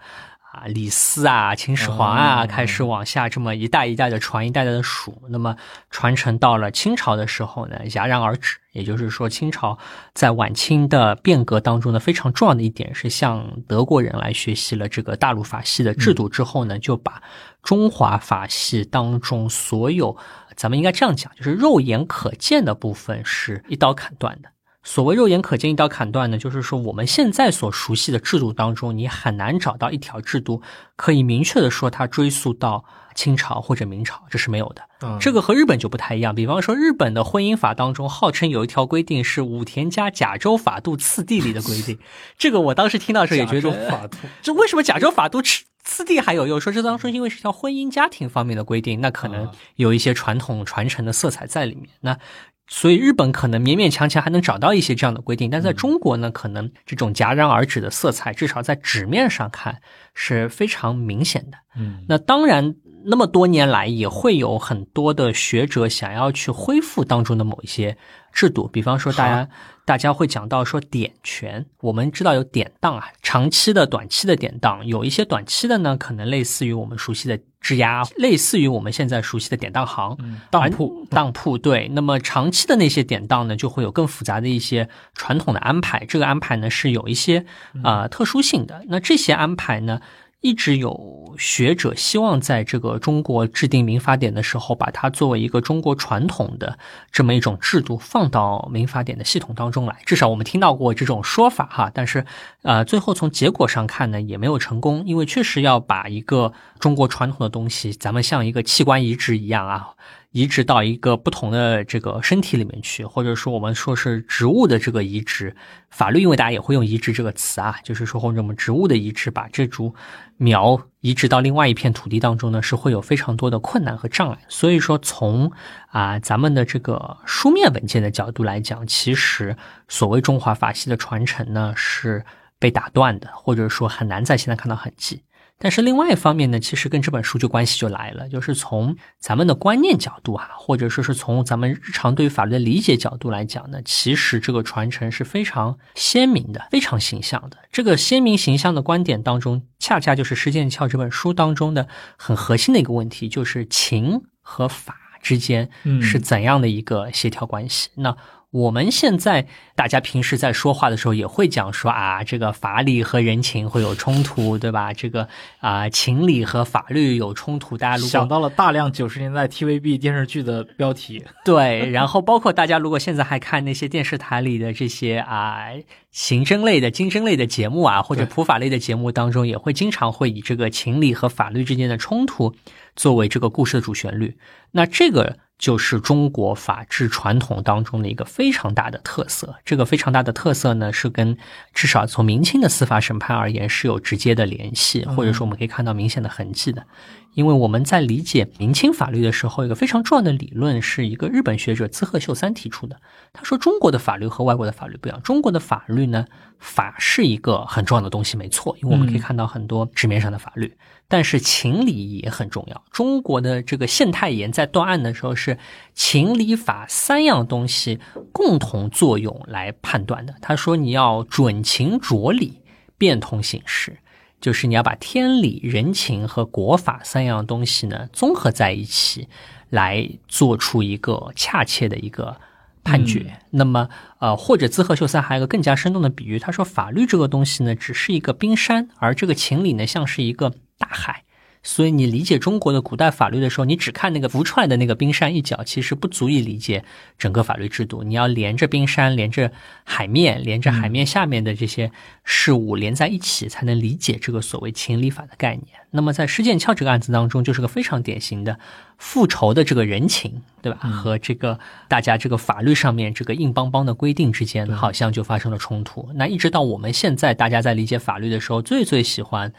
[0.55, 5.21] 啊，李斯啊，秦始皇啊，开始往下这么一代一代的传，一代代的数。
[5.29, 5.57] 那么
[5.91, 8.57] 传承到了清朝的时候呢，戛然而止。
[8.71, 9.77] 也就是说，清朝
[10.15, 17.21] 在晚清的变革当中呢，非常重要的一点是向德国人来学习了这个大陆法系的制度之后呢，就把
[17.63, 20.17] 中华法系当中所有，
[20.57, 24.49] 咱们应该这样讲，就是肉眼可见的部分是一刀砍断的。
[24.85, 30.63] 所谓肉眼可见一刀砍断呢，就是说我们现在所熟悉的制度当中，你很难找到一条制度
[30.95, 34.83] 可以明确的说它追溯到清朝或者明朝，这是没有的。
[35.19, 36.35] 这个和日本就不太一样。
[36.35, 41.99] 比方说，日本的婚姻法当中，号称有一条规定是武田家甲州法度次第里的规定。
[42.37, 46.59] 这个我当时听到时候也觉得，法度，这为什么甲州法度次次第还有，用？
[46.59, 51.89] 说这当中因为是条婚姻家庭方面的规定，那可能有一些传统传承的色彩在里面。
[52.01, 52.19] 那
[52.67, 59.81] 所以日本可能勉勉强强还能找到一些这样的规定，但在中国呢，可能这种戛然而止的色彩，至少在纸面上看
[60.15, 61.59] 是非常明显的。
[61.77, 62.75] 嗯，那当然，
[63.05, 67.97] 那么多年来也会有很多的学者想要去恢复当中的某一些
[68.33, 69.49] 制度，比方说大家
[69.85, 80.17] 大家会讲到说典权，我们知道有典当啊，长期的、短期的典当，有一些短期的呢，可能类似于我们熟悉的质押，类似于我们现在熟悉的典当行、
[80.51, 81.57] 当铺、当铺。
[81.59, 87.45] 对，那么长期的那些典当呢，就会有更复杂的一些传统的安排，这个安排呢是有一些
[87.83, 88.83] 啊特殊性的。
[88.89, 90.01] 那这些安排呢？
[90.45, 96.79] 一直有学者希望在这个中国制定民法典的时候，把它作为一个中国传统的
[97.11, 99.97] 这么一种制度放到民法典的系统当中来。
[100.05, 102.27] 至少我们听到过这种说法哈，但是
[102.61, 109.95] 呃，最后从结果上看呢，也没有成功，因为确实要把一个中国传统的东西，咱们像一个器官移植一样啊。
[110.35, 115.55] 移植到一个不同的这个身体里面去，或者说我们说是植物的这个移植，
[115.91, 119.95] 法律因为大家也会用“移植”这个词啊，就是说或者我们植物的移植，把这株
[120.37, 124.39] 苗移植到另外一片土地当中呢，是会有非常多的困难和障碍。
[124.49, 125.53] 所以说，从
[125.87, 132.25] 啊咱们的这个书面文件的角度来讲，其实所谓中华法系的传承呢是
[132.59, 135.23] 被打断的，或者说很难在现在看到痕迹。
[135.59, 147.57] 但是另外一方面呢，其实跟这本书就关系就来了，就是从咱们的观念角度啊，或者说是从咱们日常对于法律的理解角度来讲呢，其实这个传承是非常鲜明的、非常形象的。
[147.71, 151.89] 这个鲜明形象的观点当中，恰恰就是《施剑翘》这本书当中的
[152.19, 155.71] 很核心的一个问题，就是情和法之间
[156.03, 157.91] 是怎样的一个协调关系？
[157.95, 158.17] 那。
[158.55, 164.93] 我们现在大家平时在说话的时候也会讲说啊，这个法理和人情会有冲突，对吧？
[164.93, 165.27] 这个
[165.59, 167.77] 啊，情理和法律有冲突。
[167.77, 175.71] 大家如果想到了大量九十年代 TVB 电视剧的标题， 对，然后包括大家如果现在还看那些电视台里的这些啊
[176.13, 182.55] 刑侦类的、经侦类的节目啊，或者普法类的节目当中，也会经常会以这个情理和法律之间的冲突
[182.95, 184.37] 作为这个故事的主旋律。
[184.71, 185.39] 那这个。
[185.65, 189.55] 就是中国法治传统当中的一个非常大的特色。
[189.65, 191.39] 这个非常大的特色呢，是跟
[191.73, 196.85] 至少从明清的司法审判而言是有直接的联系，或者说我们可以看到明显的痕迹的。
[197.33, 203.01] 因为我们在理解明清法律的时候，一个非常重要的理论是一个日本学者滋贺秀三提出的。
[203.33, 205.21] 他说，中国的法律和外国的法律不一样。
[205.23, 206.27] 中国的法律呢，
[206.59, 208.77] 法是一个很重要的东西，没错。
[208.83, 210.77] 因为我们可以看到很多纸面上的法律，
[211.15, 212.83] 但是情理也很重要。
[212.91, 215.57] 中国的这个县太爷在断案的时候，是
[215.95, 218.01] 情理法三样东西
[218.33, 220.35] 共同作用来判断的。
[220.43, 222.61] 他说，你要准情着理，
[222.99, 223.97] 变通行事。
[224.41, 229.29] 就是你要把天理、人情和国法三样东西呢综合在一起，
[229.71, 232.37] 来做出一个恰切的一个
[232.85, 233.39] 判决。
[233.51, 233.89] 那么，
[234.21, 241.25] 呃，或者滋贺秀三还有个更加生动的比喻，他说法律这个东西呢只是一个冰山，而这个情理呢像是一个大海。
[241.67, 246.85] 所以你理解中国的古代法律的时候，你只看那个浮出来的那个冰山一角，其实不足以理解
[247.19, 248.03] 整个法律制度。
[248.03, 249.51] 你要连着冰山，连着
[249.83, 251.91] 海面，连着海面下面的这些
[252.23, 255.69] 事物连在一起，才能理解这个所谓情理法的概念。
[255.91, 258.59] 那么在施剑翘这个案子当中，就是个非常典型的
[258.99, 260.79] 复仇的这个人情，对吧？
[260.91, 266.11] 和这个大家这个法律上面这个硬邦邦的规定之间，好像就发生了冲突。
[266.17, 269.51] 那一直到我们现在，大家在理解法律的时候，最最喜欢。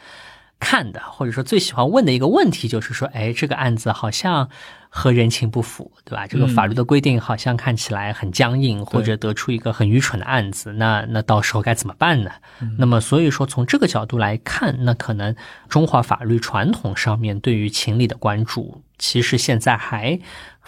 [0.58, 4.48] 看的，或者说最喜欢问的一个问题就是说，哎，这个案子好像
[4.88, 6.26] 和人情不符，对吧？
[6.26, 12.30] 这个法律的规定好像看起来很僵硬，或者得出一个很愚蠢的案子，那那到时候该怎么办呢？
[12.78, 15.36] 那么，所以说从这个角度来看，那可能
[15.68, 20.18] 中华法律传统上面对于情理的关注，其实现在还。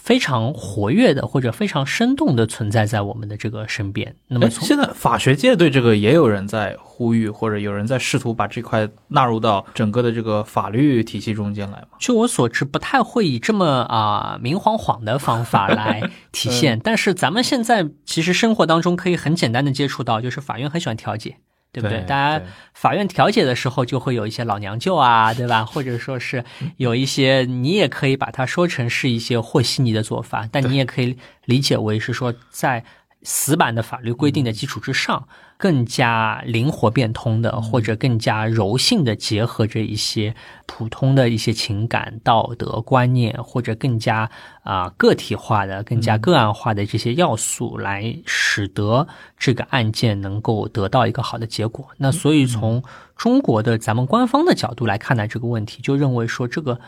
[0.08, 4.16] 非常活跃的或者非常生动的存在在我们的这个身边。
[4.28, 11.88] 那么，现在法学界对这个也有人在呼吁，或者有人在试图把这块纳入到整个的这个法律体系中间来吗？
[11.98, 16.00] 据我所知，不太会以这么啊明晃晃的方法来
[16.32, 16.80] 体现。
[16.82, 21.36] 但是咱们现在其实生活当中可以很简单的接触到，就是法院很喜欢调解。
[21.72, 22.00] 对不对？
[22.00, 25.64] 大家法院调解的时候，就会有一些老娘舅啊， 对吧？
[25.64, 26.44] 或者说是
[26.76, 32.84] 有一些，你也可以把它说成是一些和稀泥的做法，但你也可以理解为是说，在
[33.22, 35.26] 死板的法律规定的基础之上，
[35.56, 40.34] 更加灵活变通的，或者更加柔性的结合着一些
[40.66, 44.30] 普通的一些情感、道德观念，或者更加
[44.62, 51.88] 啊个体化的、更加个案化的这些要素，来使得这个案件能够得到一个好的结果。
[51.96, 52.82] 那所以从
[53.16, 56.78] 中国的咱们官方的角度来看待这个问题，就认为说这个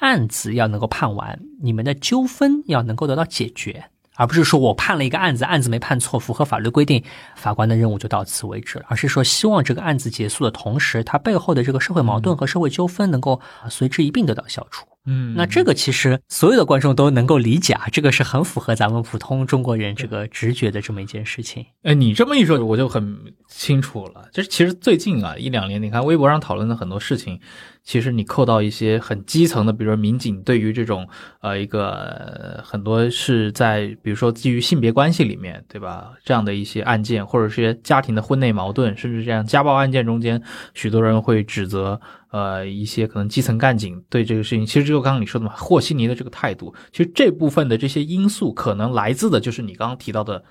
[0.00, 3.84] 案子要能够判完，你们的纠纷要能够得到解决。
[4.20, 7.02] 而不是说我判了一个案子，案子没判错，符合法律规定，
[7.36, 8.84] 法官的任务就到此为止了。
[8.86, 14.86] 而是说，希望这个案子结束的同时，它背后的这个社会矛盾和社会纠纷能够随之一并得到消除。
[15.06, 21.64] 嗯，那这个其实所有的观众都能够理解啊，这个是很符合咱们普通中国人这个直觉的这么一件事情。
[21.82, 24.28] 哎，你这么一说，我就很清楚了。
[24.34, 27.40] 就是其实最近啊一两年，你看微博上讨论的很多事情。
[27.82, 31.08] 其实你扣到一些很基层的，比如说民警对于这种
[31.40, 36.12] 呃一个很多是在比如说基于性别关系里面，对吧？
[36.24, 40.40] 这样的一些案件，或者是家庭的婚内矛盾，甚至这样家暴案件中间，
[40.74, 50.44] 许多人会指责呃一些可能基层干警对这个事情，其实就刚刚你说的嘛，和稀泥的这个态度，其实这部分的这些因素可能来自的就是你刚刚提到的。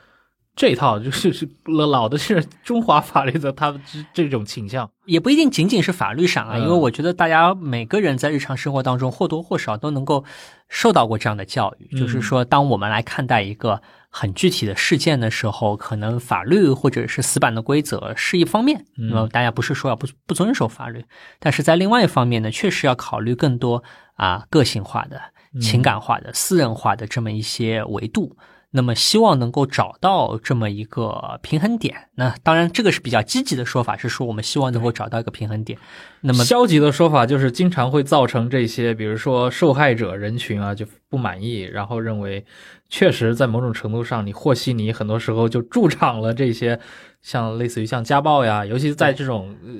[0.59, 4.91] 这一套就是是老的是中华法律的，他这这种倾向。
[5.05, 10.25] 也不一定仅仅是法律上啊，因为我觉得大家每个人在日常生活当中或多或少都能够
[10.67, 21.05] 受到过这样的教育，就是说，当我们来看待一个很具体的事件的时候，可能法律或者是死板的规则是一方面，那么大家不是说要不不遵守法律，
[21.39, 23.81] 但是在另外一方面呢，确实要考虑更多
[24.15, 25.21] 啊个性化的、
[25.61, 28.35] 情感化的、私人化的这么一些维度。
[28.71, 32.09] 那么希望能够找到这么一个平衡点。
[32.15, 35.79] 那当然，这个是比较积极的说法，是说我们希望能够找到一个平衡点。
[36.21, 42.45] 那么消极的说法就是经常会造成这些，比如说受害者人群啊就不满意，然后认为
[42.89, 46.79] 确实在某种程度上，你和稀泥很多时候就助长了这些
[47.21, 49.73] 像类似于像家暴呀，尤其是在这种呃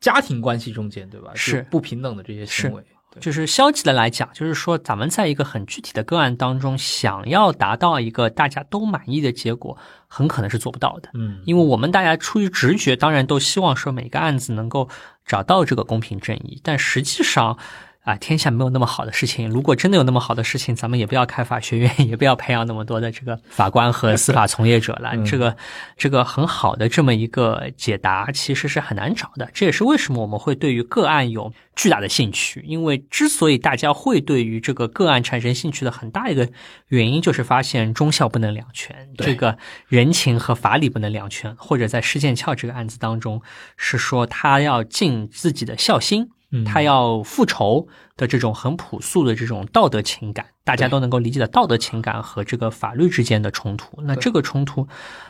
[0.00, 1.30] 家庭关系中间，对吧？
[1.34, 2.82] 是不平等的这些行为。
[3.20, 11.10] 就是消极的来讲，就是说咱们在一个很具体的个案当中，想要达到一个大家都满意的结果，很可能是做不到的。
[11.14, 14.88] 嗯，因为我们大家出于直觉，当然都希望说每个案子能够
[15.24, 17.58] 找到这个公平正义，但实际上。
[18.04, 19.48] 啊，天下没有那么好的事情。
[19.48, 25.16] 如果真的有那么好的事情，咱们也不要开法学院， 也不要培养那么多的这个法官和司法从业者了。
[25.24, 25.56] 这个，
[25.96, 29.48] 这个很好的这么一个解答，其实是很难找的。
[29.54, 32.62] 这也是为什么我们会对于个案有巨大的兴趣。
[32.66, 36.46] 因为之所以大家会对于这个个案产生兴趣的很大一个
[36.88, 39.56] 原因，就是发现忠孝不能两全，这个
[39.88, 41.56] 人情和法理不能两全。
[41.56, 43.40] 或者在施剑翘这个案子当中，
[43.78, 46.28] 是说他要尽自己的孝心。
[46.64, 54.86] 他要复仇的这种很朴素的这种道德情感，大家都能够理解的道德情感和这个法律之间的冲突，那这个冲突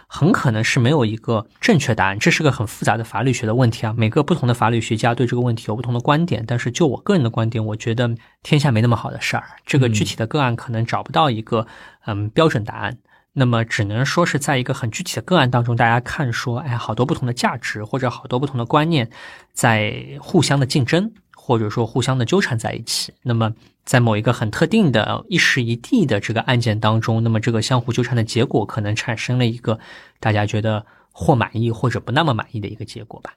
[0.06, 3.94] 很可能是没有一个正确答案，这是个很复杂的法律学的问题啊。
[3.96, 11.66] 每个不同的法律学家对这个问题有不同的观点，但是就我个人的观点，我觉得天下没那么好的事儿，这个具体的个案可能找不到一个
[12.06, 12.98] 嗯标准答案。
[13.37, 19.11] 那么只能说是在一个很具体的个案当中，大家看说，哎，好多不同的价值或者好多不同的观念
[19.53, 23.12] 在互相的竞争，或者说互相的纠缠在一起。
[23.23, 23.53] 那么
[23.85, 29.81] 在某一个很特定的一时一地的这个案件当中，那么这个相互纠缠的结果可能产生了一个
[30.20, 33.33] 大家觉得或满意或者不那么满意的一个结果吧。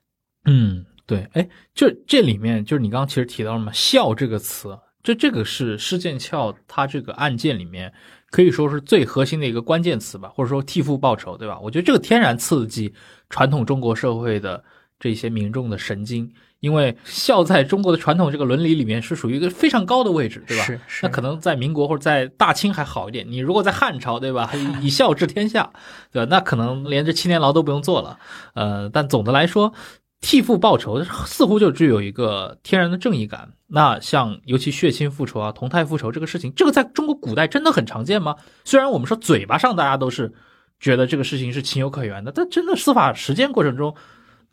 [0.46, 7.92] 嗯，对，哎，就这里面就是你刚刚其实提到了嘛，“孝”这个词，就这个是施剑翘他这个案件里面。
[8.38, 11.58] 可以说是最核心的一个关键词吧，或者说替父报仇，对吧？
[11.60, 12.94] 我觉得这个天然刺激
[13.32, 14.64] 传统中国社会的
[15.00, 20.64] 这些民众的神经，因为孝在中国的传统这个伦理里面是属于一个非常高的位置，对吧？
[20.66, 21.00] 是是。
[21.08, 24.52] 那可能在民国或者在大清还好一点，你如果在汉朝，对吧？
[24.84, 25.72] 以孝治天下，
[26.12, 26.28] 对吧？
[26.30, 28.20] 那可能连这七年牢都不用坐了。
[28.54, 29.74] 呃，但总的来说。
[30.20, 33.50] 替父报仇似乎就具有一个天然的正义感。
[33.68, 38.36] 那像尤其血亲复仇啊、同态复仇这个事情，这个在中国古代真的很常见吗？
[38.64, 40.34] 虽然我们说嘴巴上大家都是
[40.80, 43.94] 觉得这个事情是情有可原的，但真的司法实践过程中，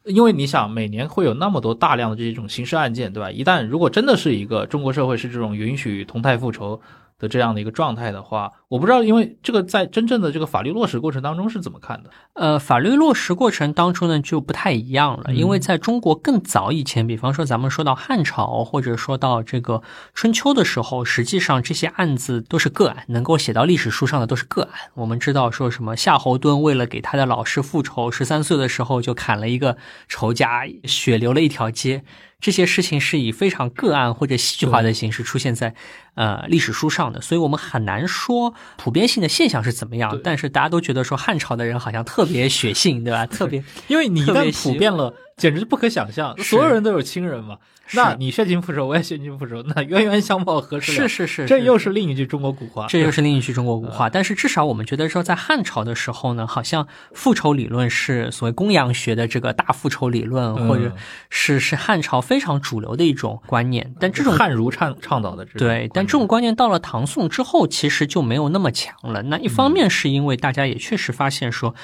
[0.05, 3.31] 因为你想每年会有那么多大量的这种刑事案件，对吧？
[3.31, 6.81] 一旦如果真的是一个中国社会是这种允许同态复仇。
[7.18, 12.11] 的这样的一个状态的话，我不知道，因为这个在真正的这个法律落实过程当中是怎么看的？
[12.35, 24.72] 呃，法律落实过程当中呢就不太一样了，因为在中国更早以前，比方说咱们说到汉朝或者说到这个春秋的时候，实际上这些案子都是个案，能够写到历史书上的都是个案。
[24.94, 29.77] 我们知道说什么夏侯惇为了给他的老师复仇，十三岁的时候就砍了一个
[30.09, 32.05] 仇家，血流了一条街。
[32.45, 35.75] 这些事情是以非常个案或者戏剧化的形式出现在，
[36.15, 43.25] 呃，历史书上的，所以我们很难说普遍性的现象是怎么样，但是大家都觉得说汉朝的人好像特别血性，对吧？
[43.35, 47.57] 特别因为你一旦普遍了，简直不可想象，所有人都有亲人嘛。
[47.87, 51.09] 是那你血亲复仇，我也血亲复仇， 那冤冤相报何时了？
[51.09, 52.87] 是是是，这又是另一句中国古话。
[52.89, 60.93] 这又是另一句中国古话，但是至少我们觉得说，在汉朝的时候呢，好像复仇理论是所谓公羊学的这个大复仇理论，嗯或者
[61.31, 63.95] 是是汉朝非常主流的一种观念。
[64.01, 69.23] 但这种汉儒倡倡导的这种对，但这种观念到了唐宋之后，其实就没有那么强了。
[69.23, 71.75] 那一方面是因为大家也确实发现说，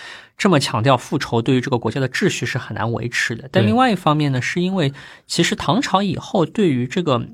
[0.41, 3.47] 这么强调复仇对于这个国家的秩序是很难维持的。
[3.53, 4.91] 但另外一方面呢，是因为
[5.27, 7.29] 其实唐朝以后对于这个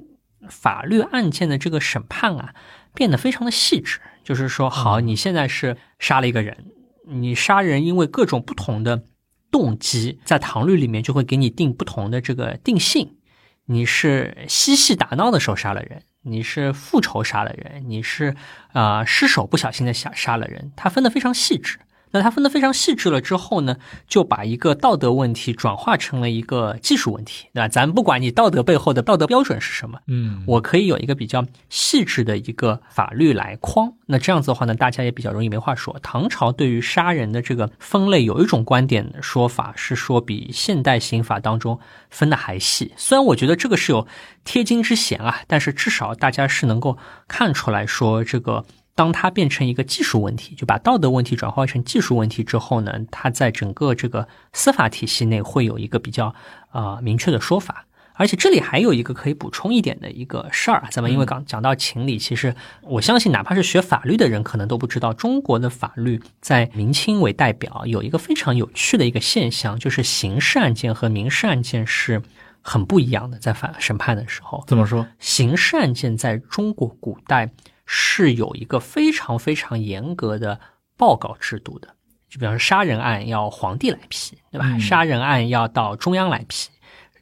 [0.51, 2.53] 法律案件的这个审判啊，
[2.97, 4.01] 变得非常的细致。
[4.25, 6.73] 就是说，好，你现在是杀了一个人，
[7.07, 9.05] 你杀人因为各种不同的
[9.53, 13.19] 动机，在唐律里面就会给你定不同的这个定性。
[13.67, 18.35] 你是嬉戏打闹的时候杀了人，你是复仇杀了人，你是
[18.73, 21.79] 啊、呃失手不小心的杀杀了人，它分得非常细致。
[22.17, 23.77] 那它分得非常细致了之后呢，
[24.09, 27.69] 就把一个道德问题转化成了一个技术问题，对吧？
[27.69, 33.93] 咱不管你道德背后的道德标准是什么，嗯，我可以有一个比较细致的一个法律来框。
[34.07, 35.99] 那这样子的话呢，大家也比较容易没话说。
[36.03, 41.79] 唐朝对于杀人的这个分类有一种观点说法是说，比现代刑法当中
[42.11, 42.93] 分的还细。
[42.97, 44.07] 虽然我觉得这个是有
[44.45, 46.97] 贴金之嫌啊，但是至少大家是能够
[47.29, 48.65] 看出来说这个。
[48.97, 56.35] 当它变成一个技术问题，就把道德问题转化成技术问题之后呢，它在整个这个司法体系内会有一个比较
[56.71, 57.85] 啊、呃明确的说法。
[58.19, 72.23] 而且这里还有一个可以补充一点的一个事儿啊，咱们因为刚讲到情理，其实我相信哪怕是学法律的人，可能都不知道中国的法律在明清为代表有一个非常有趣的一个现象，就是刑事案件和民事案件是
[72.63, 75.07] 很不一样的，在法审判的时候，怎么说？
[75.19, 77.51] 刑事案件在中国古代
[77.87, 80.59] 是有一个非常非常严格的
[80.97, 81.89] 报告制度的，
[82.29, 84.67] 就比方说杀人案要皇帝来批，对吧？
[84.67, 86.69] 嗯杀人案要到中央来批，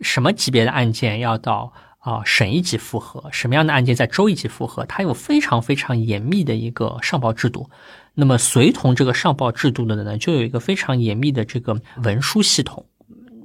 [0.00, 7.70] 什么级别的案件要到啊、省一级复核，什么样的案件在州一级复核，它有非常非常严密的一个上报制度。
[8.14, 12.86] 那么随同这个上报制度的呢，就有一个非常严密的这个文书系统。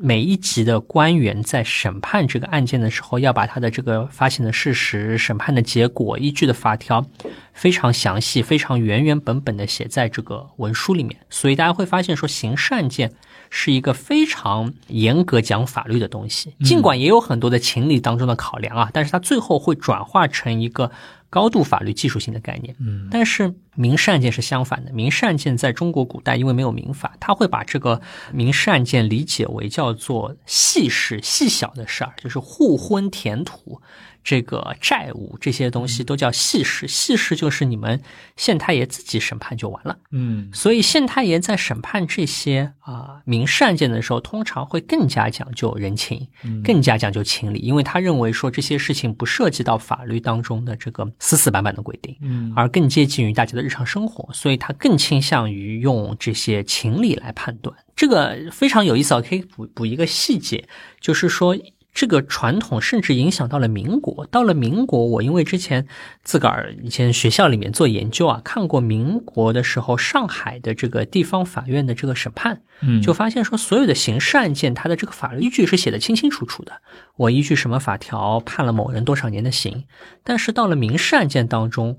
[0.01, 7.05] 每一级的官员在审判这个案件的时候，要把他的这个发现的事实、审判的结果、依据的法条，
[7.53, 11.19] 非常详细、非常原原本本的写在这个文书里面。
[11.29, 13.11] 所以大家会发现说，刑事案件
[13.49, 20.91] 是一个非常严格讲法律的东西，尽管也有很多的情理当中的考量啊，但是它最后会转化成一个
[21.29, 22.75] 高度法律技术性的概念。
[22.79, 28.01] 嗯，但是民事案件是相反的，民事案件在中国古代因为没有民法，他会把这个
[28.33, 33.81] 民事案件理解为叫做细事、细小的事儿，就是互婚、田土、
[34.23, 36.87] 这个债务这些东西都叫细事。
[36.87, 38.01] 细事就是你们
[38.35, 39.97] 县太爷自己审判就完了。
[40.11, 46.27] 嗯所以县太爷在审判这些啊、民事案件的时候，通常会更加讲究人情，
[46.63, 57.75] 更加讲究情理，因为他认为说这些事情不涉及到法律当中的这个死死板板的规定，嗯而更接近于大家的日常生活，所以他更倾向于用这些情理来判断。
[57.95, 60.67] 这个非常有意思啊，可以补补一个细节，
[60.99, 61.55] 就是说。
[61.93, 64.25] 这个传统甚至影响到了民国。
[64.27, 65.87] 到了民国，我因为之前
[66.23, 76.81] 自个儿以前学校里面做研究啊，看过民国的时候上海的这个地方法院的这个审判，嗯，就发现说所有的刑事案件，它的这个法律依据是写的清清楚楚的。
[77.17, 79.85] 我依据什么法条判了某人多少年的刑，
[80.23, 81.97] 但是到了民事案件当中，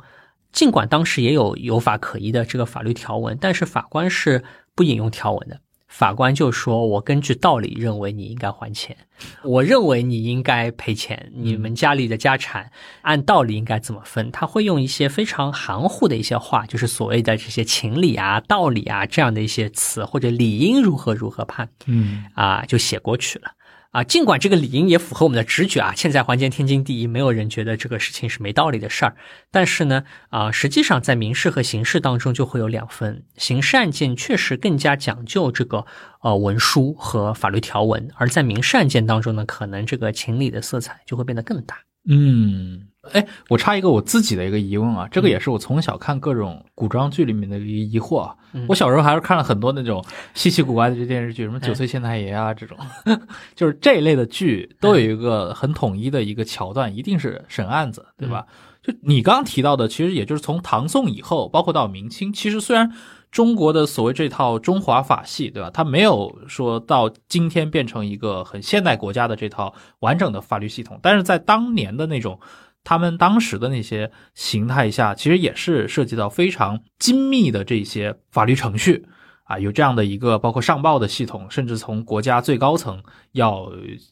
[0.52, 5.60] 尽管当时也有有法可依的这个法律条文，但是法官是不引用条文的。
[5.90, 8.96] 法官就说：“我根据道理认为你应该还钱，
[9.42, 12.70] 我认为你应该赔钱，你们家里的家产
[13.02, 23.50] 按道理应该怎么分？”他会用一些非常含糊的一些话，就是所谓的这些情理啊、道理啊这样的一些词，或者理应如何如何判嗯啊，就写过去了。
[23.90, 29.16] 啊，尽管这个理应也符合我们的直觉啊，欠债还钱天经地义，没有人觉得这个事情是没道理的事儿。
[29.50, 35.84] 但是呢，啊，实际上在民事和刑事当中就会有两分，刑事案件确实更加讲究这个
[36.22, 41.78] 呃文书和法律条文，而在民事案件当中呢，可能这个情理的色彩就会变得更大。
[42.08, 48.36] 嗯，哎，我插一个我自己的一个疑问啊，这个也是我从小看各种古装剧里面的一个疑惑啊。
[48.52, 52.76] 嗯我小时候还是看了很多那种稀奇古怪的这电视剧，什么哎《九岁县太爷》啊这种，
[53.54, 58.44] 就是这一类的剧都有一个很统一的一个桥段，一定是审案子，对吧？
[58.82, 62.90] 就你刚刚提到的，其实也就是从唐宋以后，包括到明清，其实虽然
[63.30, 65.70] 中国的所谓这套中华法系，对吧？
[65.72, 72.40] 它没有说到今天变成一个很现代国家的这套完整的法律系统，但是在当年的那种
[72.82, 79.06] 他们当时的那些形态下，其实也是涉及到非常精密的这些法律程序
[79.44, 83.02] 啊，有这样的一个包括上报的系统，甚至从国家最高层
[83.32, 83.70] 要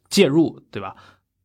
[0.09, 0.97] 介入，对吧？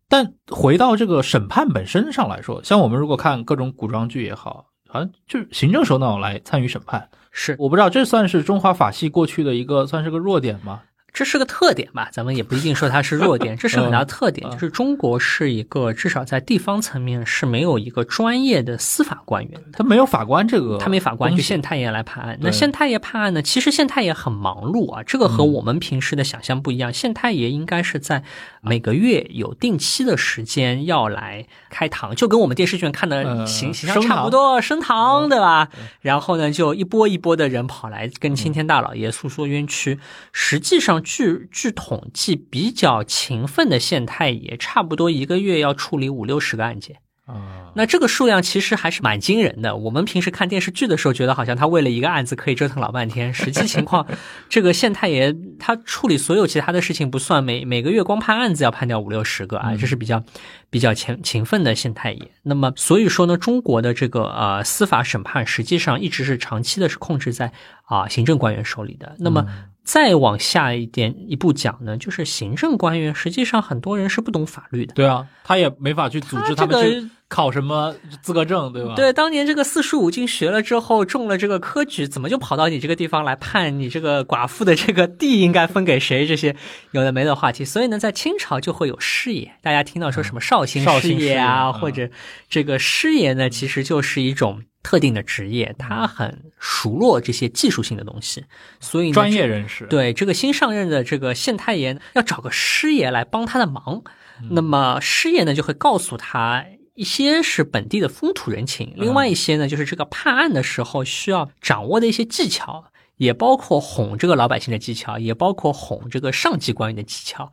[0.10, 10.82] 但回到这个审判本身上来说，像我们如果看各种古装剧也好，好像就是行政首脑来参与审判，是我不知道这算是中华法系过去的一个算是个弱点吗？
[11.14, 19.62] 这是个特点吧，咱们也不一定说它是弱点，这是很大的特点，嗯就是中国是一个至少在地方层面是没有一个专业的司法官员。
[19.72, 22.36] 他没有法官这个，他没法官，就县太爷来判案。
[22.42, 23.44] 那县太爷判案呢？
[23.44, 26.92] 其实县太爷很忙碌啊，这个和我们平时的想象不一样。
[26.92, 28.24] 县太爷应该是在
[28.62, 35.70] 每个月有定期的时间要来开堂，就跟我们电视剧看的呃形形象差不多，升堂对吧？
[36.02, 40.00] 然后呢，就一波一波的人跑来跟青天大老爷诉说冤屈。
[40.32, 46.98] 实际上，据据统计，比较勤奋的县太爷，差不多一个月要处理五六十个案件。
[47.26, 49.78] 啊，那这个数量其实还是蛮惊人的。
[49.78, 53.34] 我们平时看电视剧的时候，觉得好像他为了一个案子可以折腾老半天。
[53.34, 54.06] 实际情况，
[54.50, 60.22] 这个县太爷他处理所有其他的事情不算，每每个月光判案子要判掉五六十个啊，这是比较
[60.70, 62.32] 比较勤勤奋的县太爷。
[62.42, 67.54] 那么所以说呢，中国的这个呃司法审判实际上一直是长期的是控制在
[67.86, 69.16] 啊、行政官员手里的。
[69.20, 69.48] 那么
[69.84, 74.94] 再往下一点一步讲呢，就是行政官员实际上很多人是不懂法律的。
[74.94, 78.94] 对啊，他也没法去组织他们去考什么资格证，对吧？
[78.96, 86.28] 对，当年这个四书五经学了之后，中了这个科举，怎么就跑到你这个地方来判你这个寡妇的这个地应该分给谁？
[86.28, 86.56] 这些
[86.92, 87.66] 有的没的话题。
[87.66, 92.08] 所以呢，在清朝就会有师爷，大家听到说什么绍兴师爷啊，嗯或者
[92.48, 98.46] 这个师爷呢，其实就是一种特定的职业，他很熟络这些技术性的东西，
[98.80, 104.04] 所以专业人士，对这个新上任的这个县太爷要找个师爷来帮他的忙，
[104.52, 106.64] 那么师爷呢就会告诉他。
[106.96, 112.86] 一些是本地的风土人情，另外一些呢，就是这个判案的时候需要掌握的一些技巧，
[113.18, 117.52] 也包括哄这个老百姓的技巧，也包括哄这个上级官员的技巧。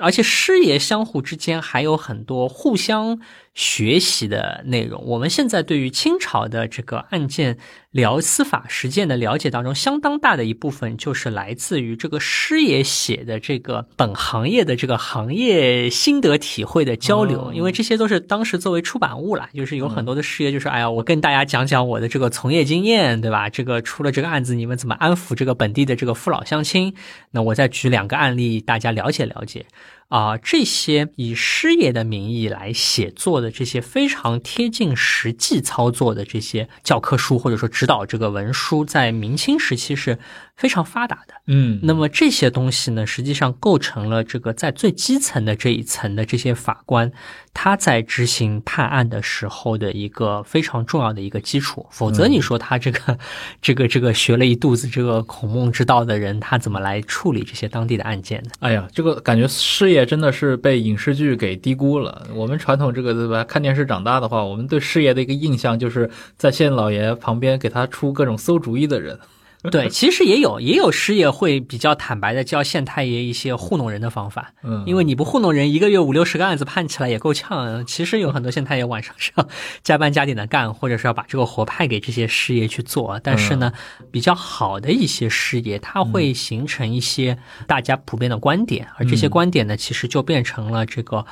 [0.00, 3.18] 而且师爷相互之间还有很多互相
[3.56, 5.02] 学习的内容。
[5.06, 7.56] 我们现在对于清朝的这个案件
[7.90, 23.48] 聊司法实践的了解当中，相当大的一部分就是来自于这个师爷写的这个本行业的这个行业心得体会的交流，哦因为这些都是当时作为出版物啦，就是有很多的师爷就是，哎呀，我跟大家讲讲我的这个从业经验，对吧？
[23.48, 26.94] 这个出了这个案子，你们怎么安抚这个本地的这个父老乡亲？
[27.30, 29.64] 那我再举两个案例，大家了解了解。
[30.08, 40.18] 啊、这些以师爷的名义来写作的这些非常贴近实际操作的这些教科书或者说指导这个文书，在明清时期是
[40.56, 41.34] 非常发达的。
[41.48, 47.12] 嗯，那么这些东西呢，实际上构成了这个在最基层的这一层的这些法官，
[47.52, 51.86] 他在执行判案的时候的一个非常重要的一个基础。
[51.90, 53.18] 否则，你说他这个、
[53.60, 58.50] 这个、这个学了一肚子这个孔孟之道的人，他怎么来处理这些当地的案件呢？
[58.60, 62.26] 哎呀，这个感觉事业真的是被影视剧给低估了。
[62.34, 69.18] 我们传统这个对吧，看电视长大的话，我们对事业的一个印象就是在县老爷旁边给他出各种馊主意的人。
[69.70, 77.84] 对，其实也有也有师爷会比较坦白的教县太爷一些糊弄人的方法，嗯，因为你不糊弄人，一个月五六十个案子判起来也够呛。
[77.86, 79.48] 其实有很多县太爷晚上是要
[79.82, 83.20] 加班加点的干，或者是要把这个活派给这些师爷去做。
[83.22, 83.72] 但是呢，
[84.10, 91.24] 比较好的一些师爷，他会形成一些大家普遍的观点，而这些观点呢，其实就变成了这个。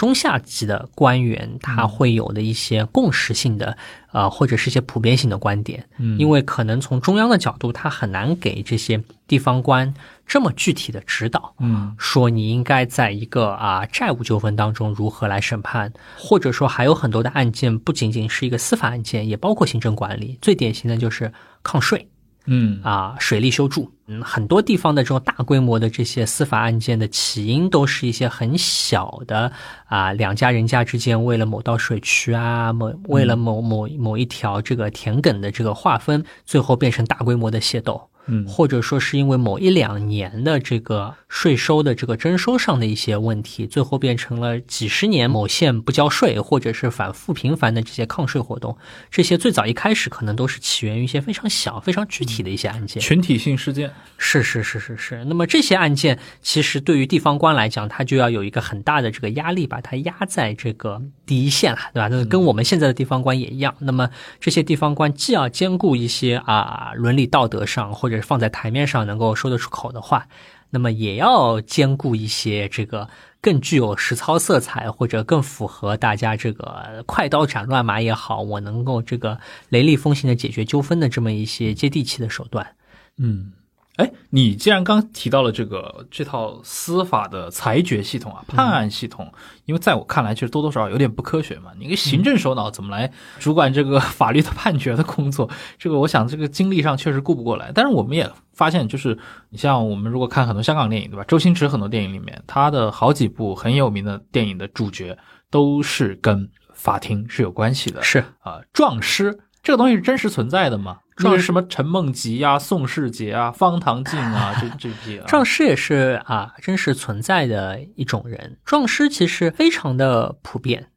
[0.00, 3.76] 啊，中下级的官员他会有的一些共识性的，
[4.12, 6.18] 呃，或者是一些普遍性的观点，嗯。
[6.18, 8.98] 因为可能从中央的角度，他很难给这些
[9.28, 9.92] 地方官
[10.26, 11.94] 这么具体的指导，嗯。
[11.98, 21.30] 说你应该在一个啊债务纠纷当中如何来审判，或者说还有很多的案件不仅仅是一个司法案件，也包括行政管理，最典型的就是
[21.62, 22.08] 抗税。
[22.46, 22.80] 嗯。
[22.82, 29.52] 啊，水利修筑，嗯，很多地方的这种大规模的这些司法案件的起因，都是一些很小的
[29.86, 38.08] 啊，两家人家之间为了某道水渠啊，某为了某某某一条这个田埂的这个划分，最后变成大规模的械斗。
[38.32, 48.76] 嗯或者说是因为某一两年的这个税收的这个征收上的一些问题，最后变成了几十年某县不交税，或者是反复频繁的这些抗税活动。
[49.10, 53.02] 这些最早一开始可能都是起源于一些非常小、非常具体的一些案件。
[53.02, 53.90] 群体性事件。
[54.18, 55.24] 是是是是是。
[55.24, 62.08] 那么这些案件其实对于地方官来讲，他就要有一个很大的这个压力，把它压在这个第一线了，对吧？
[62.08, 63.74] 那跟我们现在的地方官也一样。
[63.78, 70.26] 那么这些地方官既要兼顾一些啊伦理道德上，或者放在台面上能够说得出口的话，
[70.70, 73.08] 那么也要兼顾一些这个
[73.40, 79.38] 更具有实操色彩或者更符合大家这个快刀斩乱麻也好，我能够这个
[79.70, 82.76] 雷厉风行的解决纠纷的这么一些接地气的手段。
[83.16, 83.52] 嗯。
[84.00, 89.30] 哎，你既然刚提到了这个这套司法的裁决系统啊，判案系统，
[89.66, 91.70] 因为在我看来，其实多多少少有点不科学嘛。
[91.78, 95.50] 你个行政首脑怎么来主管这个 法律的判决的工作？
[95.78, 97.70] 这个我想这个精力上确实顾不过来。
[97.74, 99.18] 但是我们也发现，就是
[99.50, 101.24] 你像我们如果看很多香港电影，对吧？
[101.24, 105.18] 周星驰很多电影里面，他的好几部很有名的电影的主角
[105.50, 108.02] 都是跟法庭是有关系的。
[108.02, 110.98] 是啊，壮师这个东西是真实存在的吗？
[111.22, 118.58] 那什么陈梦吉呀、宋世杰啊、方唐镜啊， 这这些壮师也是啊，真实存在的一种人。
[118.64, 120.88] 壮师其实非常的普遍，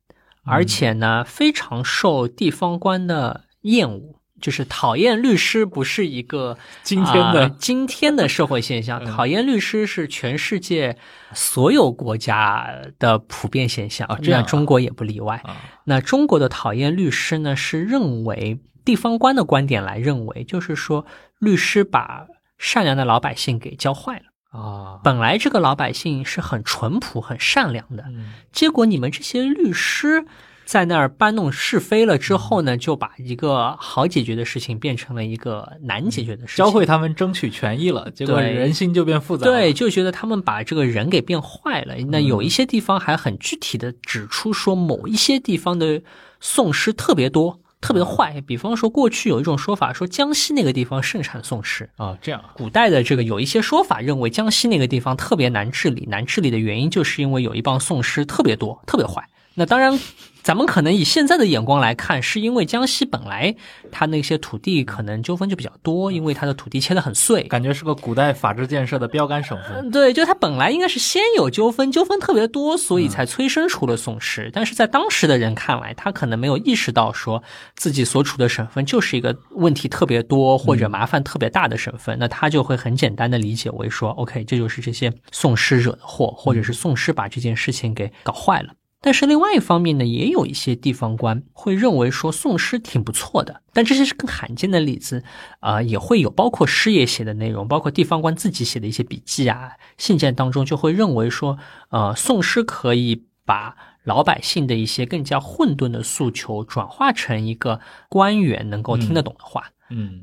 [0.46, 4.13] 而且呢，非常受地方官的厌恶。
[4.44, 10.98] 就是讨厌律师不是一个今天的今天的社会现象， 讨厌律师是全世界
[11.34, 12.68] 所有国家
[13.00, 15.42] 的普遍现象，这样中国也不例外。
[15.86, 18.60] 那中国的讨厌律师呢，是认为。
[18.86, 21.06] 地方官的观点来认为，就是说，
[21.40, 22.28] 律师把
[22.58, 25.00] 善良的老百姓给教坏了啊！
[25.02, 28.04] 本来这个老百姓是很淳朴、很善良的，
[28.52, 30.26] 结果你们这些律师
[30.66, 39.46] 在那儿搬弄是非了之后呢，就把一个好解决的事情变成了一个难解决的事情，教会他们争取权益了，结果人心就变复杂。
[39.46, 41.96] 对，就觉得他们把这个人给变坏了。
[42.10, 46.02] 那有一些地方还很具体的指出说，某一些地方的
[46.40, 47.60] 宋师特别多。
[47.82, 59.22] 特别坏，比方说过去有一种说法说江西那个地方盛产宋诗啊，这样古代的这个有一些说法认为江西那个地方特别难治理，难治理的原因就是因为有一帮宋诗特别多，特别坏。
[59.56, 60.00] 那当然。
[60.44, 63.56] 咱们可能以现在的眼光来看，是因为江西本来
[63.94, 69.90] 它那些土地可能纠纷就比较多，因为它的土地切得很碎，感觉是个古代法治建设的标杆省份。
[69.90, 74.52] 对，就它本来应该是先有纠纷，纠纷特别多，所以才催生出了宋诗。
[74.54, 77.42] 但是在当时的人看来，他可能没有意识到说
[77.78, 88.74] 自己所处的省份就是一个问题特别多或者麻烦特别大的省份，那他就会很简单的理解为说，OK，这就是这些宋诗惹的祸，或者是宋诗把这件事情给搞坏了。
[89.06, 95.26] 但是另外一方面呢，也有一些地方官会认为说宋诗挺不错的，但这些是更罕见的例子，
[95.60, 101.58] 啊，也会有包括师爷写的内容，包括地方官自己写的一些笔记啊、信件当中，就会认为说，
[101.90, 103.76] 呃，宋诗可以把
[104.06, 109.72] 老百姓的一些更加混沌的诉求转化成一个官员能够听得懂的话。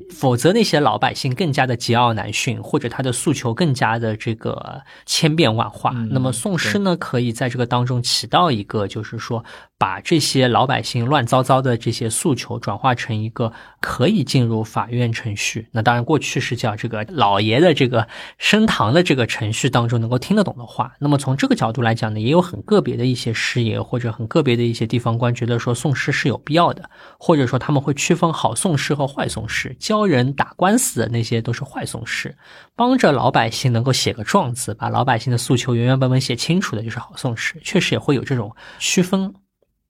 [0.09, 5.91] 否则那些老百姓更加的桀骜难驯，或者他的诉求更加的这个千变万化。
[6.11, 9.43] 那么宋诗呢，可以在这个当中起到一个，就是说。
[9.81, 18.07] 把这些老百姓乱糟糟的这些诉求转化成一个可以进入法院程序，那当然过去是叫这个老爷的这个
[18.37, 20.93] 升堂的这个程序当中能够听得懂的话。
[20.99, 32.35] 那么从这个角度来讲呢，也有很个别的一些师爷或者很个别的一些地方官觉得说宋诗是有必要的，或者说他们会区分好宋诗和坏宋诗，教人打官司的那些都是坏宋诗，
[32.75, 39.33] 帮着老百姓能够写个状子，把老百姓的诉求原原本本写清楚的就是好宋诗，确实也会有这种区分。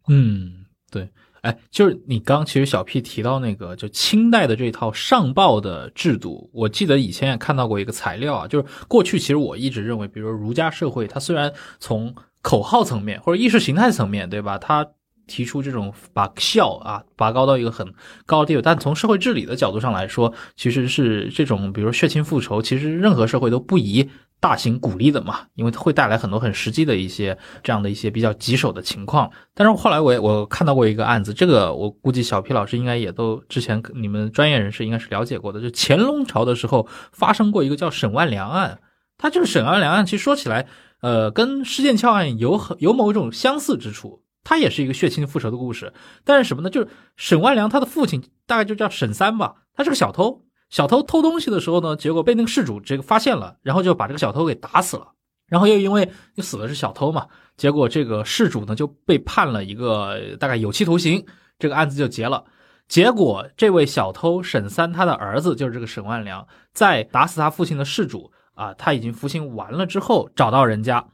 [0.07, 1.09] 嗯，对，
[1.41, 14.87] 哎，就是你刚其实小 P 提到那个，就清代的这套上报的制度，我记得以前也看到过一个材料啊，就是过去其实我一直认为，比如儒家社会，它虽然从口号层面或者意识形态层面，对吧，它
[15.31, 17.93] 提出这种把孝啊拔高到一个很
[18.25, 24.09] 高的地位，但从社会治理的角度上来说，其实是这种，比如血亲复仇，其实任何社会都不宜。
[24.41, 29.29] 大型鼓励的嘛，因为它会带来很多很实际的一些这样的一些比较棘手的情况。
[29.53, 38.79] 但是后来我我看到过一个案子，这个我估计小皮老师应该也都之前你们专业人士应该是了解过的，就乾隆朝的时候发生过一个叫沈万良案。
[39.19, 40.65] 它这个沈万良案其实说起来，
[41.01, 45.93] 呃，跟施剑翘案有很有某一种相似之处，他也是一个血亲复仇的故事。
[46.23, 46.69] 但是什么呢？
[46.69, 50.43] 就是沈万良他的父亲大概就叫沈三吧，他是个小偷。
[50.69, 55.07] 小偷偷东西的时候呢，结果被那个事主这个发现了，然后就把这个小偷给打死了。
[55.47, 57.27] 然后又因为你死的是小偷嘛，
[57.57, 61.25] 结果这个事主呢就被判了一个大概有期徒刑，
[61.59, 62.41] 这个案子就结了。
[62.87, 71.05] 结果这位小偷沈三他的儿子就是这个沈万良，在打死他父亲的事主啊，他已经服刑完了之后，找到人家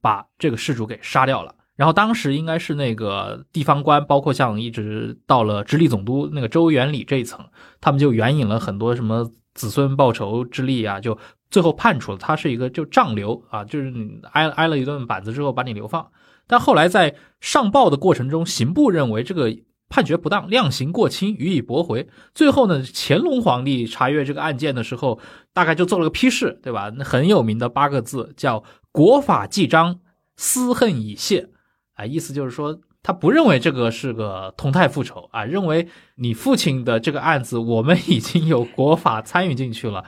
[0.00, 1.54] 把这个事主给杀掉了。
[1.76, 7.44] 然后当时应该是那个地方官，包括像一直到了直隶总督那个周元礼这一层，
[7.80, 11.18] 他们就援引了很多什么子孙报仇之力啊，就
[11.50, 16.10] 最后判处了他是一个就杖流啊，就是你挨挨了一顿板子之后把你流放。
[16.46, 19.56] 但后来在上报的过程中，刑部认为这个
[19.88, 22.08] 判决不当，量刑过轻，予以驳回。
[22.34, 25.18] 最后呢，乾隆皇帝查阅这个案件的时候，
[25.52, 26.90] 大概就做了个批示，对吧？
[26.96, 28.62] 那很有名的八个字叫
[28.92, 30.00] “国法既彰，
[30.36, 31.48] 私恨已泄”，
[31.94, 40.04] 啊，意思就是说他不认为这个是个同态复仇啊，认为你父亲的这个案子我们已经有国法参与进去了，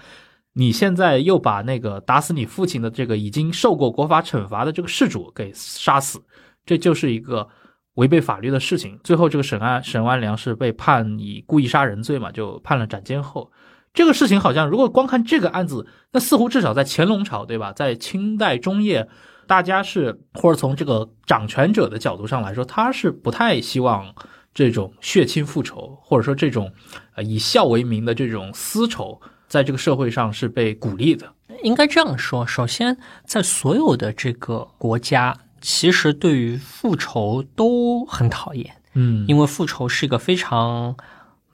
[0.52, 6.22] 你现在又把那个打死你父亲的这个已经受过国法惩罚的这个事主给杀死，
[6.64, 7.48] 这就是一个。
[7.96, 13.50] 违背法律的事情，最后这个沈安沈万良是被判以故意杀人罪嘛，就判了斩监后。
[13.94, 17.72] 这个事情好像如果光看这个案子，那似乎至少在乾隆朝，对吧？
[17.72, 19.08] 在清代中叶，
[19.46, 24.14] 大家是或者从这个掌权者的角度上来说，他是不太希望
[24.52, 26.72] 这种血亲复仇，或者说这种
[27.14, 31.32] 呃以孝为名的这种私仇，在这个社会上是被鼓励的。
[31.62, 35.36] 应该这样说，首先在所有的这个国家。
[35.58, 40.94] 其实对于复仇都很讨厌，嗯，因为复仇是一个非常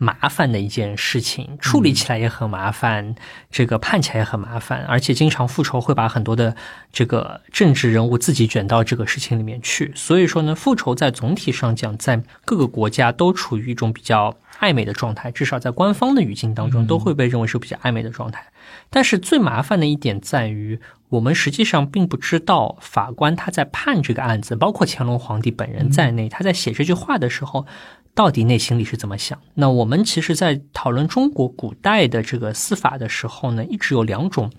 [0.02, 3.14] 麻烦的一件事情，处理起来也很麻烦，
[3.52, 6.56] 这个判起来也很麻烦，而且经常复仇会把很多的
[6.92, 9.92] 这个政治人物自己卷到这个事情里面去。
[9.94, 18.44] 所以说呢，复仇在总体上讲，在各个国家都处于一种比较暧昧的状态，至少在官方的语境当中都会被认为是比较暧昧的状态。
[18.90, 20.80] 但是最麻烦的一点在于。
[21.12, 27.66] 我们实际上并不知道法官他在判这个案子，包括乾隆皇帝本人在内，他在写这句话的时候，
[28.14, 29.38] 到底内心里是怎么想。
[29.54, 34.50] 那我们其实，在讨论中国古代的这个司法的时候呢，一直有两种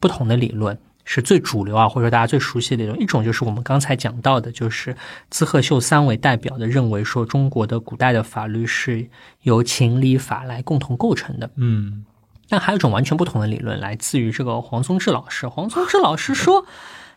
[0.00, 2.98] 不同的理论是最主流啊，或者说大家最熟悉的理论。
[3.00, 4.96] 一种就是我们刚才讲到的，就是
[5.28, 9.06] 滋贺秀三为代表的，认为说中国的古代的法律是
[9.42, 11.50] 由情理法来共同构成的。
[11.56, 12.06] 嗯。
[12.48, 15.46] 但还有一种完全不同的理论，来自于这个黄宗智老师。
[15.48, 16.64] 黄宗智老师说：“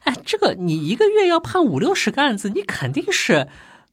[0.03, 3.47] 哎，这个你一个月要判五六十个案子，你肯定是。”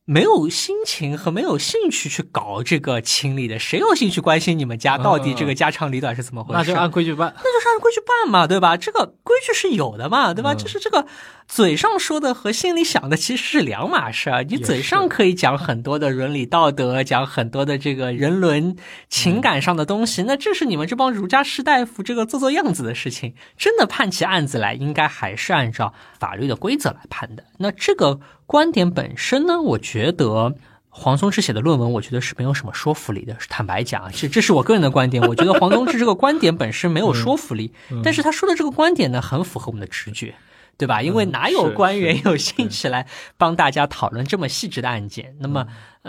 [0.05, 6.59] 没有心情和没有兴趣去搞这个清理的，谁有兴趣关心你们家到底这个家长里短是怎么回事？
[6.59, 8.77] 那就按规矩办，那就是按规矩办嘛，对吧？
[8.77, 10.55] 这个规矩是有的嘛，对吧？
[10.57, 11.07] 就是这个
[11.47, 14.43] 嘴上说的和心里想的其实是两码事儿。
[14.43, 18.77] 你嘴上可以讲很多的伦理道德，讲很多的这个人伦
[19.09, 23.35] 情感上的东西，那这是你们这帮儒家士大夫这个做做样子的事情。
[23.57, 27.45] 真的判起案子来，应该还是按照法律的规则来判的。
[27.59, 28.19] 那这个。
[28.47, 30.55] 观点本身呢，我觉得
[30.89, 33.35] 黄宗智写的论文，我觉得是没有什么说服力的。
[33.49, 35.23] 坦白讲，这这是我个人的观点。
[35.23, 37.73] 我觉得黄宗智这个观点本身没有说服力，
[38.05, 40.35] 但是他说的这个观点呢，很符合我们的直觉，
[40.79, 41.01] 对吧？
[41.01, 43.07] 因为哪有官员有兴趣来
[43.37, 45.37] 帮大家讨论这么细致的案件？
[45.41, 45.67] 那么，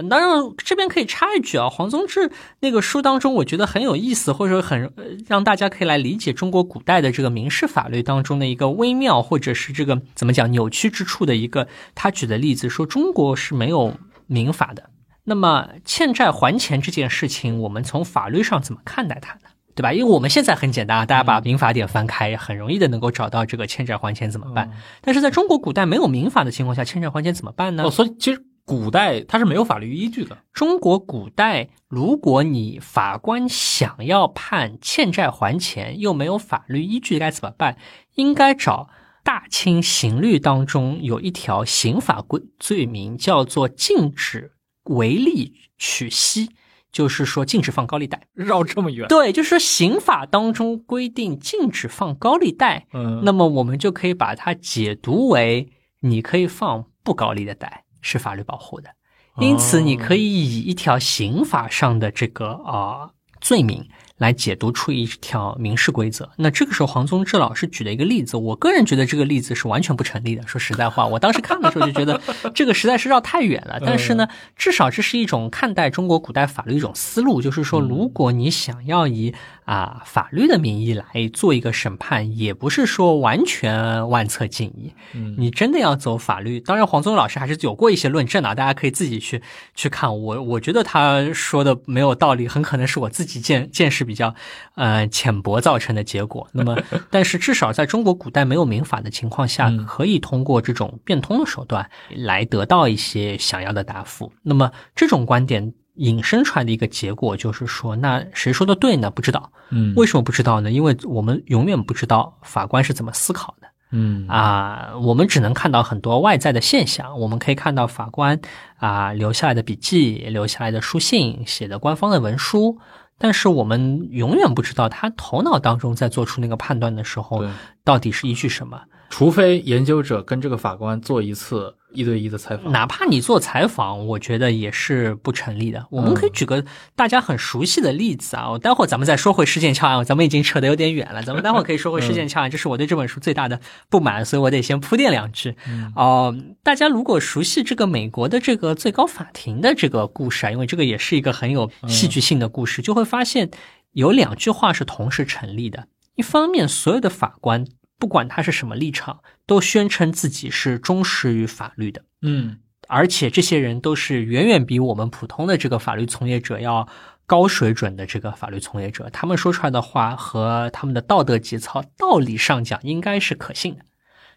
[0.09, 4.91] 当然这边可以插一句啊，黄宗智那个书当中，我觉得很有意思，或者说很
[5.28, 11.68] 让大家可以来理解中国古代的这个民事法律当中的一个微妙，或者是这个怎么讲扭曲之处的一个。
[11.93, 13.95] 他举的例子说，中国是没有
[14.26, 14.89] 民法的。
[15.26, 19.53] 那么欠债还钱这件事情，我们从法律上怎么看待它呢？
[19.76, 19.93] 对吧？
[19.93, 24.71] 因为我们现在很简单啊，大家把民法典翻开，很容易的能够找到这个欠债还钱怎么办。
[25.01, 27.84] 但是在中国古代没有民法的情况下，欠债还钱怎么办呢？
[27.84, 28.45] 哦，所以其实。
[28.65, 30.38] 古代它是没有法律依据的。
[30.53, 37.76] 中国古代，如果你法官想要判欠债还钱，又没有法律依据，该怎么办？
[38.15, 38.88] 应该找
[39.21, 44.53] 《大清刑律》当中有一条刑法规罪名，叫做禁止
[44.86, 46.51] 为利取息，
[46.94, 48.28] 就是说禁止放高利贷。
[48.34, 49.06] 绕这么远？
[49.10, 52.88] 对，就是说刑法当中规定禁止放高利贷。
[52.94, 55.68] 嗯，那么我们就可以把它解读为
[56.00, 57.82] 你可以放不高利的贷。
[58.06, 58.89] 是法律保护的，
[59.38, 63.88] 因此你可以以一条刑法上的这个啊罪名。
[64.18, 66.30] 来解读出一条民事规则。
[66.38, 70.47] 那这个时候，黄宗志老师举了一个例子，我个人觉得这个例子是完全不成立的。
[70.47, 72.22] 说实在话，我当时看的时候就觉得
[72.53, 73.80] 这个实在是绕太远了。
[73.84, 79.34] 但是呢，至少这是一种看待中国古代法律一种思路，就是说，如果你想要以
[79.66, 84.93] 啊法律的名义来做一个审判，也不是说完全万策尽矣。
[85.14, 89.41] 嗯，你真的要走法律，当然黄宗老师还是有过一些论证啊，大家可以自己去
[89.76, 90.09] 去看。
[90.18, 94.14] 我我觉得他说的没有道理，很可能是我自己见见识比。
[94.14, 94.36] 比较，
[94.76, 96.47] 呃，浅薄造成的结果。
[96.51, 96.78] 那么，
[97.09, 104.32] 但是至少在中国古代没有民法的情况下，可以通过这种变通的手段来得到一些想要的答复。
[104.43, 109.12] 那么，这种观点引申出来的一个结果就是说，那谁说的对呢？
[109.12, 109.52] 不知道。
[109.70, 110.72] 嗯，为什么不知道呢？
[110.72, 113.68] 因为我们永远不知道法官是怎么思考的。
[113.96, 117.20] 嗯啊，我们只能看到很多外在的现象。
[117.20, 118.39] 我们可以看到法官
[118.78, 122.80] 啊留下来的笔记、留下来的书信、写的官方的文书。
[123.20, 127.46] 但是我们永远不知道他头脑当中在做出那个判断的时候，
[127.84, 128.82] 到底是依据什么。
[129.10, 132.72] 除非研究者跟这个法官做一次一对一的采访。
[132.72, 135.86] 哪怕你做采访，我觉得也是不成立的。
[135.89, 136.64] 我们可以举个
[136.96, 145.56] 大家很熟悉的例子啊，我待会儿咱们再说回事件翘案，咱们已经扯得有点远了，咱们待会儿可以说回事件翘案， 这是我对这本书最大的不满，所以我得先铺垫两句。
[145.96, 153.50] 哦，大家如果熟悉这个美国的这个最高法庭的这个故事啊，因为这个也是一个很有戏剧性的故事，就会发现
[153.91, 155.88] 有两句话是同时成立的。
[156.16, 157.66] 一方面，所有的法官
[157.98, 162.04] 不管他是什么立场，都宣称自己是忠实于法律的。
[162.22, 166.88] 嗯，而且这些人都是远远比我们普通的这个法律从业者要
[167.26, 173.86] 高水准的这个法律从业者，他们说出来的话和他们的道德节操，道理上讲应该是可信的。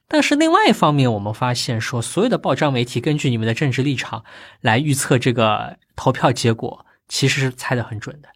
[0.08, 4.24] 但是另外一方面，我们发现说，所有的报章媒体根据你们的政治立场
[4.60, 8.28] 来预测这个投票结果，其实是猜得很准的。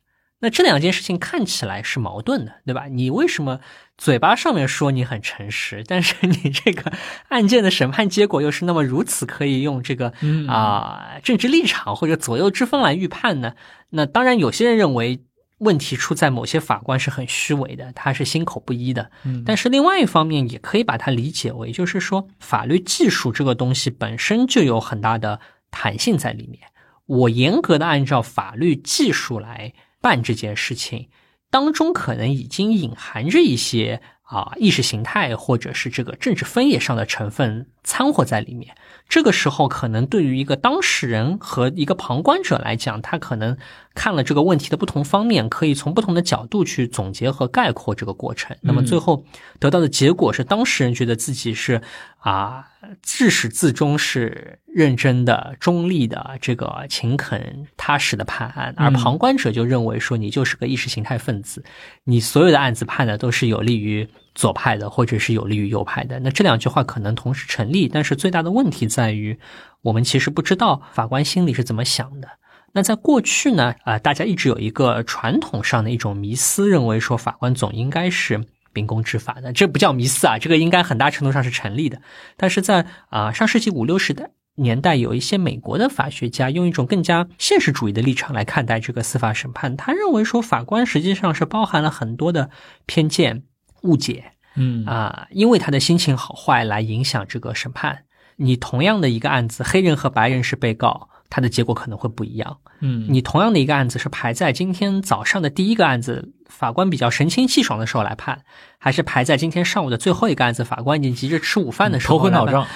[0.42, 2.86] 那这两件事情看起来是矛盾的，对吧？
[2.86, 3.60] 你为什么
[3.98, 6.90] 嘴巴上面说你很诚实，但是你这个
[7.28, 10.14] 案件的审判结果又是那么如此可以用这个
[10.48, 13.52] 啊政治立场或者左右之分来预判呢？
[13.90, 15.20] 那当然，有些人认为
[15.58, 19.10] 问题出在某些法官是很虚伪的，他是心口不一的。
[19.24, 25.38] 嗯但是另外一方面，也可以把它理解为，就是说法律技术这个东西本身就有很大的
[25.70, 26.60] 弹性在里面。
[27.04, 29.74] 我严格的按照法律技术来。
[30.00, 31.08] 办这件事情
[31.50, 38.74] 当中，可能已经隐含着一些啊意识形态或者是这个政治分野上的成分掺和在里面。
[39.08, 43.58] 这个时候，可能对于一个当事人和一个旁观者来讲，他可能
[43.94, 48.56] 看了这个问题的不同方面，可以从不同的角度去总结和概括这个过程。
[48.62, 49.24] 那么最后
[49.58, 51.82] 得到的结果是，当事人觉得自己是
[52.18, 52.66] 啊
[53.02, 61.64] 自始至终是认真的、中立的、这个勤恳踏实的判案，而旁观者就认为说你就是个意识形态分子，
[62.04, 64.08] 你所有的案子判的都是有利于。
[64.32, 69.38] 左派的，或者是有利于右派的，那这两句话可能同时成立，但是最大的问题在于，
[69.82, 72.28] 我们其实不知道法官心里是怎么想的。
[72.72, 82.00] 那在过去呢，啊，大家一直有一个传统上的一种迷思，认为说法官总应该是秉公执法的，这不叫迷思啊，这个应该很大程度上是成立的。
[82.36, 92.50] 但是在啊上世纪五六十代年代，有一些美国的法学家用一种更加现实主义的立场来看待这个司法审判，他认为说法官实际上是包含了很多的
[92.86, 93.44] 偏见。
[93.82, 98.04] 误解，嗯啊，因为他的心情好坏来影响这个审判。
[98.36, 101.08] 你同样的一个案子，黑人和白人是被告。
[101.30, 102.58] 它的结果可能会不一样。
[102.80, 108.42] 嗯，你同样的一个案子是排在今天早上的第一个案子，法官比较神清气爽的时候来判，
[108.78, 112.18] 还是排在今天上午的最后一个案子，法官已经急着吃午饭的时候？
[112.18, 112.66] 头昏脑胀。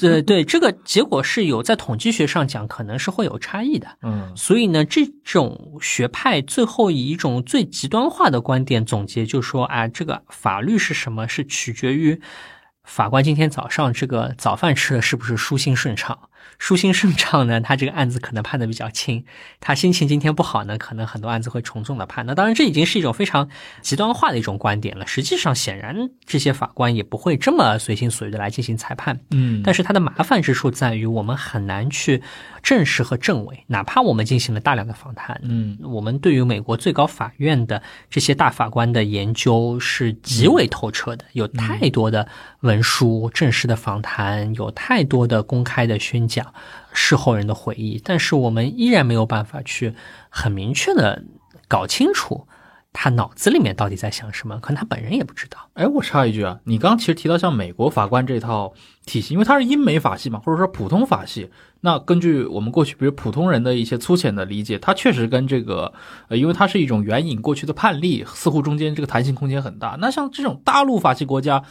[0.00, 3.88] 对 对，这个结果是有在统计学上讲，可能是会有差异的。
[4.02, 11.26] 嗯，所以呢，这种学派最后以一种最极端化的观点总结，就说啊，这个法律是什么？
[11.28, 12.20] 是取决于
[12.84, 16.18] 法官今天早上这个早饭吃的是不是舒心顺畅。
[16.62, 19.24] 舒心顺畅呢，他这个案子可能判的比较轻；
[19.58, 22.24] 他心情今天不好呢，可能很多案子会从重的判。
[22.24, 23.48] 那当然，这已经是一种非常
[23.80, 25.04] 极端化的一种观点了。
[25.04, 29.18] 实际上，显然这些法官也不会这么随心所欲的来进行裁判。
[29.32, 32.22] 嗯，但是它的麻烦之处在于，我们很难去
[32.62, 33.64] 证实和证伪。
[33.66, 42.28] 哪怕我们进行了大量的访谈，嗯，我们对于美国最高法院的这些大法官的研究是极为透彻的，有太多的
[42.60, 46.51] 文书、正式的访谈，有太多的公开的宣讲。
[46.92, 49.94] 事后人的回忆，但是我们依然没有办法去
[50.28, 51.24] 很明确的
[51.68, 52.46] 搞清楚
[52.92, 55.58] 他脑子里面到底在想什么，可能他本人也不知道。
[55.74, 58.74] 哎，我插一句啊，你刚刚其实提到像美国法官这套
[59.06, 61.50] 体系，因为它是英美法系嘛，或者说普通法系，
[61.80, 65.94] 那根据我们过去比如普通人的一些粗浅的理解，它确实跟这个
[66.28, 69.96] 呃，因为它是一种援引过去的判例，似乎中间这个弹性空间很大。
[69.98, 71.64] 那像这种大陆法系国家。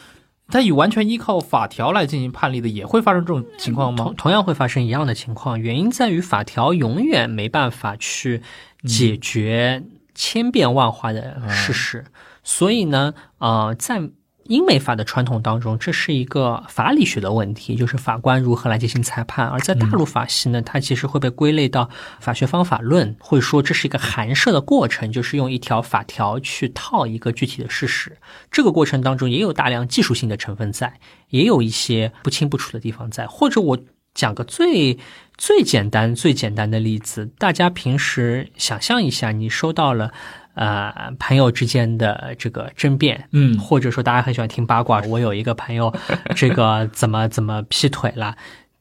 [0.52, 4.04] 他以完全依靠法条来进行判例的，也会发生这种情况吗？
[4.04, 8.42] 同同样会发生一样的情况，原因在于法条永远没办法去
[8.84, 9.84] 解决
[10.14, 12.06] 千变万化的事实，
[12.44, 14.10] 所以呢，呃，在。
[14.52, 21.90] 英美法的传统当中，这是一个法理学的问题，就是法官如何来进行裁判；而在大陆法系呢，它其实会被归类到
[22.20, 28.18] 法学方法论，会说这是一个函设的过程，就是用一条法条去套一个具体的事实。
[28.52, 31.00] 这个过程当中也有大量技术性的成分在，
[31.30, 33.26] 也有一些不清不楚的地方在。
[33.28, 33.80] 或者我
[34.14, 35.00] 讲个最
[35.38, 40.12] 最简单、最简单的例子，大家平时想象一下，你收到了。
[40.54, 45.02] 呃，朋友之间的这个争辩，嗯，或者说大家很喜欢听八卦。
[45.08, 45.94] 我有一个朋友，
[46.36, 48.36] 这个怎么怎么劈腿了？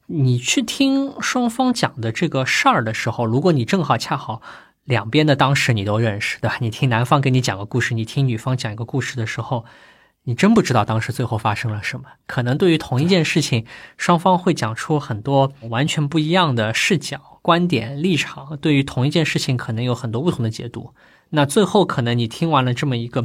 [0.06, 4.42] 你去听双方讲的这个事儿的时候，如果你正好恰好
[4.82, 6.56] 两边的当事人你都认识，对吧？
[6.60, 9.64] 你听男方给你讲个故事，你听女方讲一个故事的时候，
[10.24, 12.06] 你真不知道当时最后发生了什么。
[12.26, 13.64] 可能对于同一件事情，
[13.96, 18.58] 双方会讲出很多完全不一样的视角、观点、立场。
[18.60, 20.92] 对于同一件事情，可能有很多不同的解读。
[21.30, 23.24] 那最后可能你听完了这么一个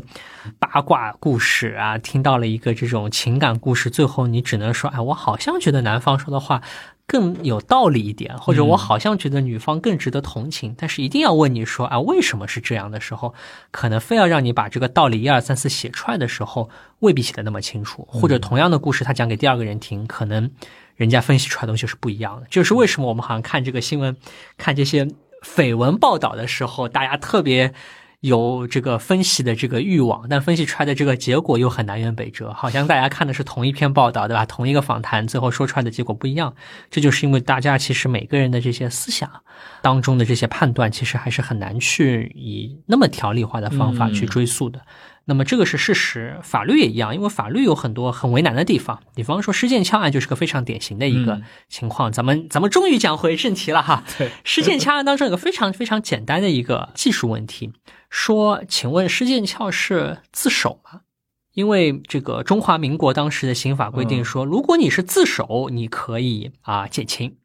[0.60, 6.62] 八卦故事啊，听到了一个这种情感故事，最后你只能说，哎，我好像觉得男方说的话
[7.08, 10.76] 更有道理一点，或者我好像觉得女方更值得同情。
[10.78, 13.34] 但是一定要问你说，啊，为什么是这样的时候，
[13.72, 18.08] 可能非要让你把这个道理一二三四写出来的时候，未必写的那么清楚。
[18.08, 20.52] 或者同样的故事，他讲给第二个人听，可能
[20.96, 22.46] 人家分析出来的东西是不一样的。
[22.52, 24.16] 就是为什么我们好像看这个新闻，
[24.58, 25.08] 看这些。
[25.46, 27.74] 绯闻报道的时候，大家特别
[28.22, 34.46] 有这个分析的这个欲望，但分析出来的这个结果又很南辕北辙，好像大家看的是同一篇报道，对吧？
[34.46, 36.56] 同一个访谈，最后说出来的结果不一样。
[36.90, 39.30] 这就是因为大家其实每个人的这些思想
[39.84, 44.82] 当中的这些判断，其实还是很难去以那么条理化的方法去追溯的。
[45.28, 49.02] 那么这个是事实，法律也一样，因为法律有很多很为难的地方。
[49.16, 52.12] 比方说施剑翘案就是个非常典型的一个情况。
[52.12, 54.04] 咱们咱们终于讲回正题了哈。
[54.18, 57.74] 对，施剑翘案当中有个非常非常简单的一个技术问题，
[58.10, 61.02] 说，请问施剑翘是自首吗？
[61.54, 67.38] 因为这个中华民国当时的刑法规定说，如果你是自首，你可以啊减轻。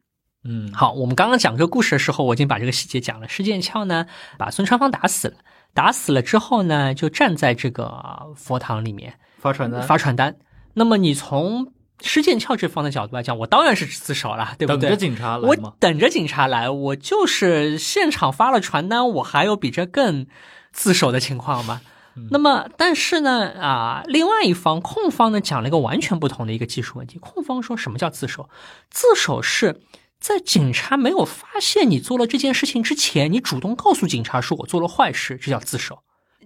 [0.43, 3.27] 嗯，好，我们刚刚讲这个故事的时候，我已经把这个细节讲了。
[3.27, 4.07] 施剑翘呢，
[4.37, 5.35] 把孙传芳打死了。
[5.73, 9.81] 打死了之后呢，就站在这个佛堂里面发传单。
[9.83, 10.35] 发传单。
[10.73, 14.81] 那么你从施剑翘这方的角度来讲，我当然是自首了，对不对？
[14.81, 20.27] 等着警察来我等着警察来，我就是现场发了传单，我还有比这更
[20.71, 21.81] 自首的情况吗？
[22.29, 27.17] 那么，但是呢，啊，另外一方控方呢讲了一个完全不同的一个技术问题。
[27.19, 28.49] 控方说什么叫自首？
[28.89, 29.79] 自首是。
[30.21, 36.03] 在警察没有发现你做了这件事情之前，你主动告诉警察说我做了坏事，这叫自首。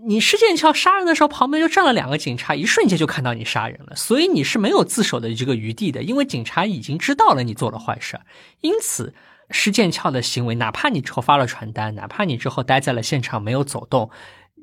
[0.07, 8.19] 你施剑翘杀人的时候，旁边就站了两个警察，一瞬间就看到你杀人了，所以你是没有自首的这个余地的，因为警察已经知道了你做了坏事。
[8.61, 9.13] 因此，
[9.49, 14.09] 施剑翘的行为，哪怕你之后发了传单，哪怕你之后待在了现场没有走动，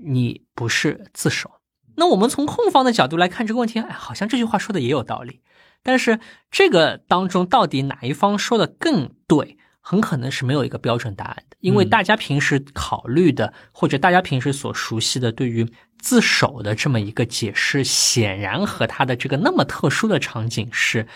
[0.04, 1.50] 你不是自首。
[1.96, 5.40] 那我们从控方的角度来看这个问题，哎，好像这句话说的也有道理。
[5.82, 6.20] 但是
[6.50, 15.66] 这个当中到底哪一方说的更对，很可能是没有一个标准答案的，因为大家平时考虑的或者大家平时所熟悉的对于
[15.98, 21.06] 自首的这么一个解释，显然和他的这个那么特殊的场景是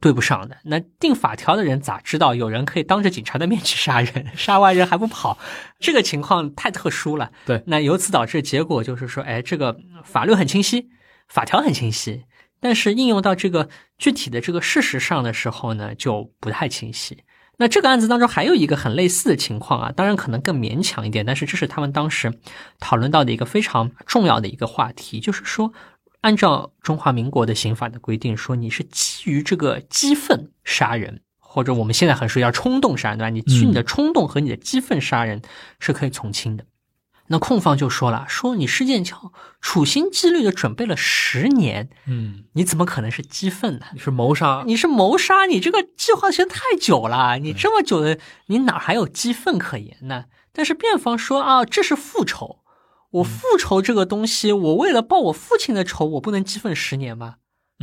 [0.00, 0.56] 对不上的。
[0.64, 5.38] 那定法条的人咋知道有人可以当着警察的面去杀人， 杀完人还不跑？
[5.78, 7.30] 这个情况太特殊了。
[7.44, 10.88] 对，那由此导致结果就是说，哎，这个法律很清晰，
[11.28, 12.24] 法条很清晰。
[12.60, 17.18] 但是应用到这个具体的这个事实上的时候呢，就不太清晰。
[17.56, 22.32] 那这个案子当中还有一个很类似的情况啊，当然可能更勉强一点，但是这是他们当时
[22.78, 25.70] 讨论到的一个非常重要的一个话题，就是说，
[26.22, 33.28] 按照中华民国的刑法的规定，说你是基于这个激愤杀人，或者我们现在很说要冲动杀人，对吧？
[33.28, 35.42] 你基于你的冲动和你的激愤杀人
[35.80, 36.64] 是可以从轻的。
[37.32, 43.86] 那控方就说了，说你施剑桥处心积虑的准备了十年，嗯，你怎么可能是激愤呢？
[43.94, 50.24] 你是谋杀，你是谋杀，你这个计划时间太久了，你这么久的，你哪还有激愤可言呢？
[50.52, 52.64] 但是辩方说啊，这是复仇，
[53.12, 57.36] 我复仇这个东西，我为了报我父亲的仇，我不能激愤十年吗？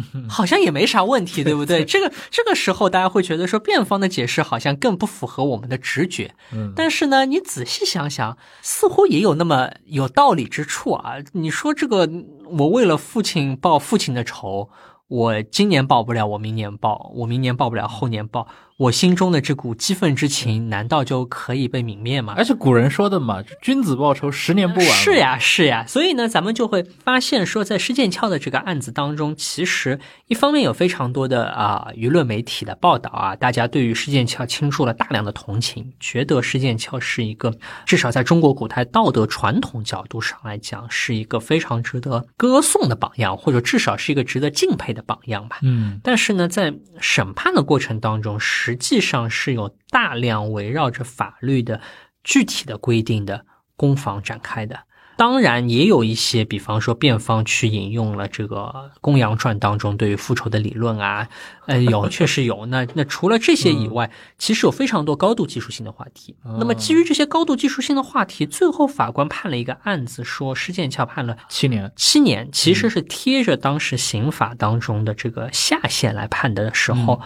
[0.30, 1.84] 好像也没啥问题， 对不对？
[1.86, 6.36] 这个这个时候，大家会觉得说辩方的解释好像更不符合我们的直觉。
[6.54, 11.16] 嗯，但是呢，你仔细想想，似乎也有那么有道理之处啊。
[11.34, 12.10] 你说这个，
[12.46, 14.70] 我为了父亲报父亲的仇。
[15.10, 18.46] 我今年报不了，我明年报；我明年报不了，后年报。
[18.78, 22.36] 我心中的这股激愤之情，难道就可以被泯灭吗？
[22.38, 25.84] 而且古人说的嘛，“君子报仇，十年不晚。”是呀，是呀。
[25.88, 37.52] 所以呢，咱们就会发现说，在施剑翘的这个案子当中，其实一方面有非常多的啊舆论媒体的报道啊，大家对于施剑翘倾注了大量的同情，觉得施剑翘是一个
[37.84, 45.58] 至少在中国古代道德传统角度上来讲，是一个非常值得歌颂的榜样，或者至少是一个值得敬佩的榜样吧。
[45.64, 51.80] 嗯，但是呢，在审判的过程当中，实际上是有大量围绕着法律的
[52.22, 53.46] 具体的规定的
[53.78, 54.82] 攻防展开的。
[55.16, 61.28] 当然，也有一些，比方说辩方去引用了这个《公羊传》当中对于复仇的理论啊，
[61.66, 62.68] 呃， 有确实有。
[62.68, 66.36] 那那除了这些以外，其实有非常多高度技术性的话题。
[66.44, 71.92] 那么基于这些高度技术性的话题，最后法官判了一个案子，说施剑翘判了七年。
[71.96, 77.20] 七年其实是贴着当时刑法当中的这个下限来判的时候，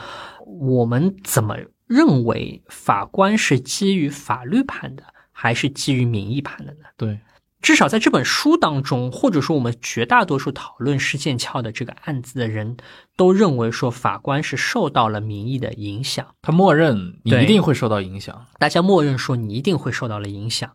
[0.62, 1.58] 我们怎么
[1.88, 6.86] 认为法官是基于法律判的，还是基于民意判的呢？
[6.96, 7.20] 对。
[7.64, 12.78] 至少在这本书当中，或者说我们绝大多数讨论施剑翘的这个案子的人，
[13.16, 18.48] 都认为说法官是受到了民意的影响，他默认你一定会受到影响。
[18.58, 20.72] 大家默认说你一定会受到了影响，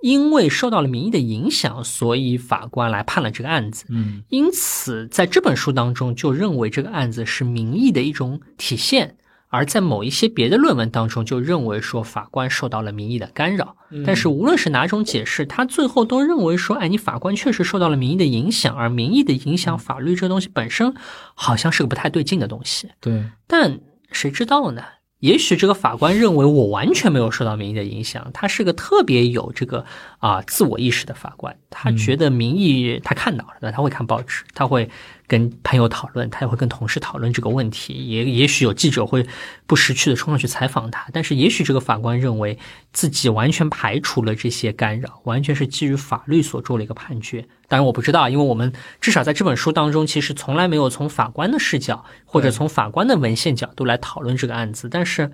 [0.00, 3.84] 因为受到了民意的影响，所以法官来判了这个案子。
[3.90, 9.08] 嗯因此，在这本书当中，就认为这个案子是民意的一种体现；
[9.50, 13.76] 而在某一些别的论文当中，就认为说法官受到了民意的干扰。
[14.06, 20.94] 但是，无论是哪种解释，他最后都认为说，哎，你法官确实受到了民意的影响，而民意的影响法律这个东西本身
[21.34, 22.88] 好像是个不太对劲的东西。
[23.00, 23.80] 对，但
[24.12, 24.82] 谁知道呢？
[25.18, 29.84] 也许这个法官认为我完全没有受到民意的影响，他是个特别有这个
[30.20, 34.88] 啊、自我意识的法官，他觉得民意他看到了的，他会看报纸，他会
[35.26, 39.26] 跟朋友讨论，他也会跟同事讨论这个问题，也也许有记者会
[39.66, 42.58] 不识趣的冲上去采访他，但是也许这个法官认为
[42.92, 47.40] 自己完全排除了这些干扰，完全是基于法律所做了一个判决。
[47.66, 55.32] 当然我不知道，因为我们至少在这本书当中，其实从来没有从法官的视角或者从法官的文献角度来讨论这个案子，但是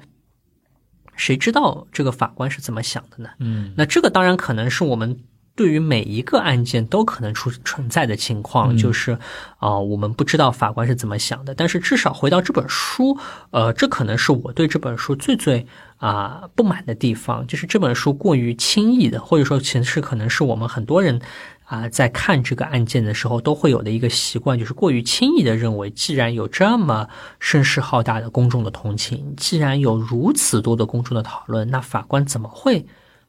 [1.16, 3.30] 谁知道这个法官是怎么想的呢？
[3.40, 5.18] 嗯那这个当然可能是我们
[5.54, 9.12] 对于每一个案件都可能出存在的情况，嗯就是
[9.58, 11.54] 啊、呃我们不知道法官是怎么想的。
[11.54, 13.18] 但是至少回到这本书，
[13.50, 21.20] 呃，这可能是我对这本书最最啊、不满的地方，就是这本书过于轻易的，或者说其实可能是我们很多人。
[21.66, 27.08] 啊，在看这个案件的时候，都会有的一个习惯，就是过于轻易的认为，既然有这么
[27.40, 32.86] 声势浩大的公众的同情，既然有如此多的公众的讨论，那法官怎么会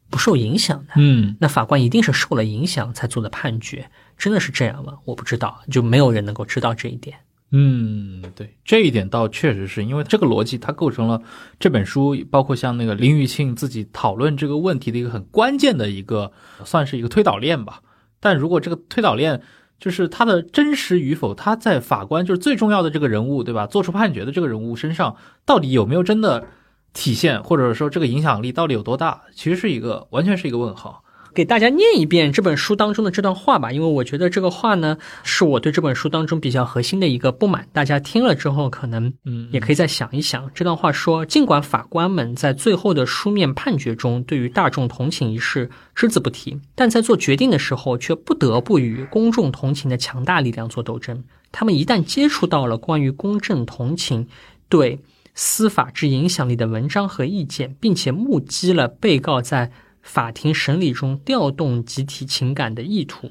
[0.10, 0.94] 不受影响呢？
[0.98, 4.94] 嗯那法官一定是受了影响才做的判决，真的是这样吗？
[5.06, 7.18] 我不知道，就没有人能够知道这一点。
[7.52, 11.22] 嗯，对，这一点倒确实是因为这个逻辑，它构成了
[11.60, 16.32] 这本书，包括像那个林玉庆自己讨论这个问题的一个很关键的一个，
[16.66, 17.82] 算是一个推导链吧。
[18.28, 19.42] 但如果这个推导链
[19.80, 23.66] 就是它的真实与否，它在法官就是最重要的这个人物，对吧？
[23.66, 25.16] 做出判决的这个人物身上，
[25.46, 26.46] 到底有没有真的
[26.92, 31.06] 体现，或者说这个影响力到底有多大，其实是一个完全是一个问号。
[31.38, 37.68] 给大家念一遍这本书当中的这段话吧，因为我觉得这个话呢，是我对这本书当中比较核心的一个不满。
[37.72, 40.50] 大家听了之后，可能嗯也可以再想一想。
[40.56, 51.24] 这段话说，尽管法官们在最后的书面判决中对于大众同情一事只字不提，但在做决定的时候却不得不与公众同情的强大力量做斗争。
[51.52, 54.28] 他们一旦接触到了关于公正同情
[54.70, 55.00] 对
[55.36, 59.72] 司法之影响力的文章和意见，并且目击了被告在
[60.08, 63.30] 法庭审理中调动集体情感的意图，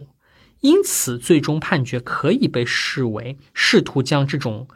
[0.60, 4.68] 因此最终判决可以被视为试图将这种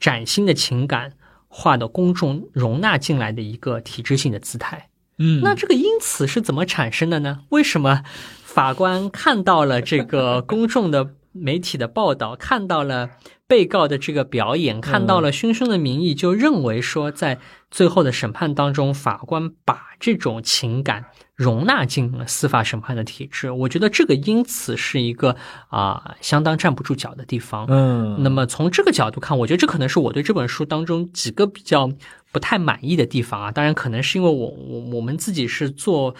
[0.00, 1.12] 崭新的情感
[1.46, 4.88] 化的公众容纳进来的一个体制性的姿态。
[5.18, 7.40] 嗯那这个因此是怎么产生的呢？
[7.50, 8.02] 为什么
[8.42, 13.10] 法官看到了这个公众的媒体的报道，看到了
[13.46, 17.38] 被告的这个表演，看到了汹汹的名义，就认为说，在
[17.72, 23.50] 最后的审判当中，法官把这种情感容纳进了司法审判的体制？
[23.50, 25.34] 我觉得这个因此是一个
[25.70, 27.66] 啊、相当站不住脚的地方。
[27.70, 31.90] 嗯，那么从这个角度看，我觉得这可能是我对这本书当中几个比较
[32.30, 33.50] 不太满意的地方啊。
[33.50, 36.14] 当然，可能是因为我我我们自己是做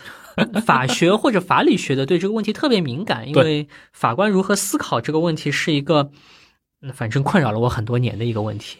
[0.65, 6.11] 法学或者法理学的，对这个问题特别敏感，因为法官如何思考这个问题是一个。
[6.85, 8.79] 那反正困扰了我很多年的一个问题，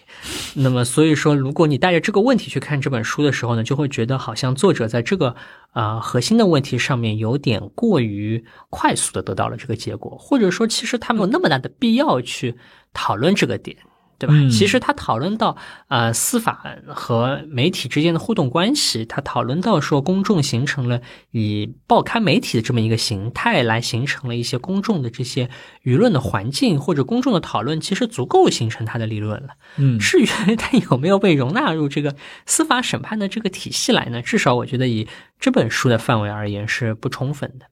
[0.55, 5.37] 那么所以说，如果你带着这个问题去看这本书的时候呢，就会觉得好像作者在这个
[5.73, 12.57] 呃核心的问题上面有点过于快速的得到了这个结果，或者说其实他没有那么大的必要去
[12.93, 13.77] 讨论这个点。
[14.23, 14.35] 对吧？
[14.37, 15.57] 嗯其实他讨论到
[15.89, 21.01] 呃司法和媒体之间的互动关系，他讨论到说公众形成了
[21.33, 25.51] 以报刊媒体的这么一个形态来形成了一些公众的这些
[25.83, 29.49] 舆论的环境或者公众的讨论，其实足够形成他的理论了。
[29.79, 32.15] 嗯至于 他有没有被容纳入这个
[32.47, 34.23] 司法审判的这个体系来呢？
[34.23, 35.09] 至少我觉得以
[35.41, 37.67] 这本书的范围而言是不充分的。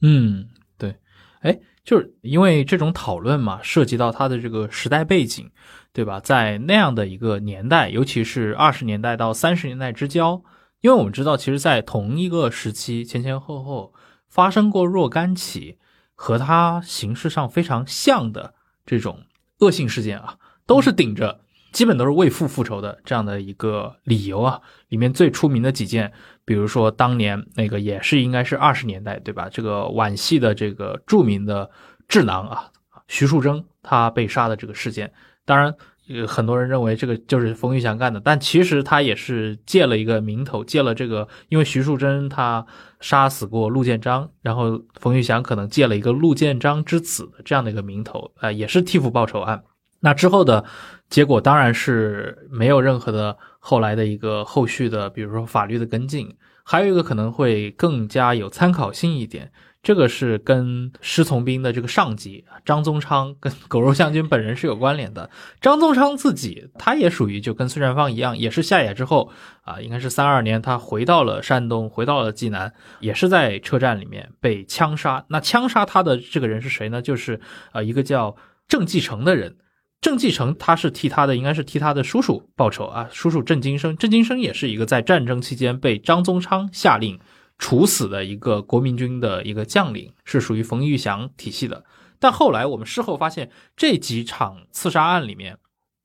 [0.00, 0.46] 嗯，
[0.78, 0.94] 对，
[1.40, 5.50] 哎，就是因为这种讨论嘛，涉及到它的这个时代背景，
[5.92, 6.20] 对吧？
[6.20, 10.42] 在那样的一个年代，尤其是二十年代到三十年代之交，
[10.80, 13.92] 因为我们知道，其实，在同一个时期前前后后
[14.28, 15.78] 发生过若干起
[16.14, 18.54] 和它形式上非常像的
[18.86, 19.24] 这种
[19.60, 20.36] 恶性事件啊，
[20.66, 21.40] 都是顶着。
[21.70, 24.58] 基本都是为父复仇的这样的一个理由啊，
[24.88, 26.10] 里面最出名的几件，
[26.46, 29.50] 比如说当年那个也是应该是二十年代对吧？
[29.52, 31.70] 这个皖系的这个著名的
[32.08, 32.70] 智囊啊，
[33.06, 35.12] 徐树铮他被杀的这个事件，
[35.48, 35.74] 当然
[36.10, 42.66] 呃，很多人认为这个就是冯玉祥干的，但其实他也是借了一个名头，借了这个，因为徐树铮他
[43.00, 49.62] 杀死过陆建章，然后冯玉祥可能借了一个陆建章之子的这样的一个名头，啊，也是替父报仇案。
[50.00, 50.64] 那之后的
[51.08, 56.36] 结果当然是没有任何的后来的一个后续的，比如说法律的跟进。
[56.70, 59.50] 还有一个可能会更加有参考性一点，
[59.88, 65.30] 这个是跟师从兵的这个上级张宗昌 跟狗肉将军本人是有关联的。
[65.62, 69.32] 张宗昌自己他也属于就跟孙传芳一样，也是下野之后
[69.62, 72.70] 啊，应该是三二年他回到了山东，回到了济南，
[73.00, 75.24] 也是在车站里面被枪杀。
[75.30, 77.00] 那枪杀他的这个人是谁呢？
[77.00, 77.40] 就是
[77.72, 78.36] 呃一个叫
[78.68, 79.56] 郑继承的人。
[80.02, 83.08] 郑继承他是替他的，应该是替他的叔叔报仇啊。
[83.10, 87.18] 叔叔郑金生，郑金生也是一个在战争期间被张宗昌下令
[87.58, 91.84] 处死的一个国民军的一个将领，是属于冯玉祥体系的。
[92.18, 95.58] 但后来我们事后发现，这几场刺杀案里面，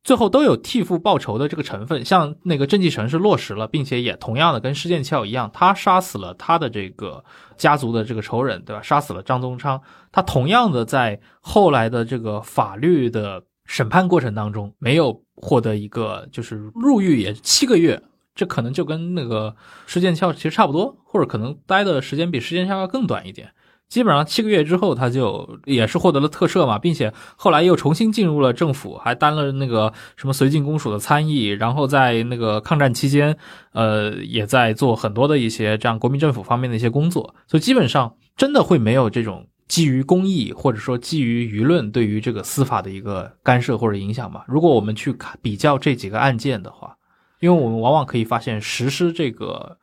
[0.03, 2.03] 最后都有替父报仇的这个成分。
[2.03, 7.23] 像那个郑继承是落实了，并且也同样的跟施剑翘一样，他杀死了他的这个
[7.55, 8.81] 家族的这个仇人，对吧？
[8.81, 9.81] 杀死了张宗昌，
[10.11, 13.43] 他同样的在后来的这个法律的。
[13.65, 18.03] 审判过程当中没有获得一个，就是入狱也七个月，
[18.35, 19.55] 这可能就跟那个
[19.85, 23.51] 施剑翘其实差不多，或者可能待的时间比施剑翘要更短一点。
[23.89, 33.37] 基本上七个月之后，他就也是获得了特赦嘛，并且后来又重新进入了政府，还担了那个什么绥靖公署的参议，然后在那个抗战期间，
[33.73, 39.47] 呃，也在做很多的一些这样国民政府方面的一些工作，所以基本上真的会没有这种。
[39.65, 44.43] 基于公益或者说基于舆论对于这个司法的一个干涉或者影响吧。
[44.47, 46.95] 如果我们去看比较这几个案件的话，
[47.43, 49.77] 因为我们往往可以发现，实施这个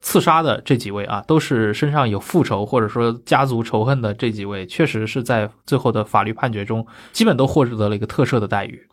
[0.00, 8.88] 刺杀的这几位啊，都是身上有复仇或者说家族仇恨的这几位，确实是在最后的法律判决中，基本都获得了一个特赦的待遇。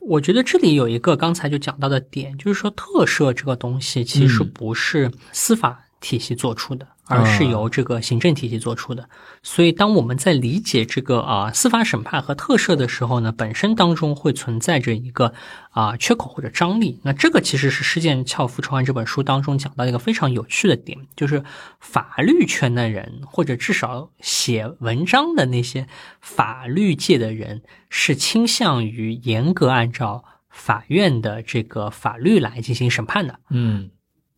[0.00, 6.84] 我觉得这里有一个刚才就讲到的点，就是说特赦这个东西其实不是司法体系做出的。
[7.12, 9.08] 而是由这个行政体系做出的，
[9.42, 15.34] 所以当我们在理解这个啊司法审判和特赦的时候呢，本身当中会存在着一个
[15.70, 16.98] 啊缺口或者张力。
[17.02, 21.44] 那这个其实是《施剑翘复仇案》这本书当中讲到一个非常有趣的点，就是
[21.78, 25.86] 法律圈的人或者至少写文章的那些
[26.20, 33.38] 法律界的人是倾向于严格按照法院的这个法律来进行审判的。
[33.50, 33.90] 嗯。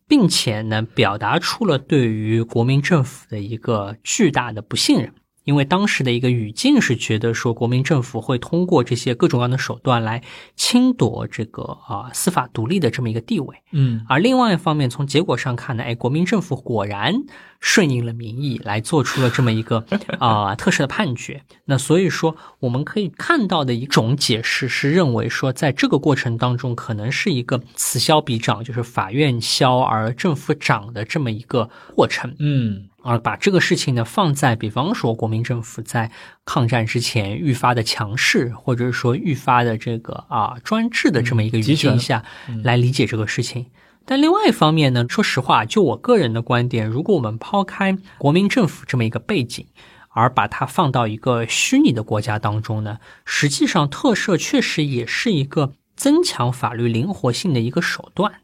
[0.07, 5.13] 并且呢，表达出了对于国民政府的一个巨大的不信任。
[5.45, 10.21] 因为当时的一个语境是觉得说，国民政府会通过这些各种各样的手段来
[10.55, 13.55] 侵夺这个啊司法独立的这么一个地位。
[13.71, 17.13] 嗯，而另外一方面，从结果上看呢，哎，国民政府果然
[17.59, 19.85] 顺应了民意，来做出了这么一个
[20.19, 21.43] 啊特赦的判决。
[21.65, 32.35] 那所以说，我们可以看到的一种解释是认为说，在这个过程当中，可能是一个此消彼长，就是法院消而政府长的这么一个过程。
[32.39, 32.89] 嗯。
[33.05, 36.09] 而把这个事情呢放在，比方说国民政府在
[36.43, 42.25] 抗战之前愈发的强势，或者说愈发的这个啊专制的这么一个语境下
[42.63, 43.67] 来理解这个事情。
[44.05, 49.67] 但另外一方面呢，说实话，就我个人的观点，如果我们抛开国民政府这么一个背景，
[50.09, 58.41] 而把它放到一个虚拟的国家当中呢，实际上特赦确实也是一个增强法律灵活性的一个手段。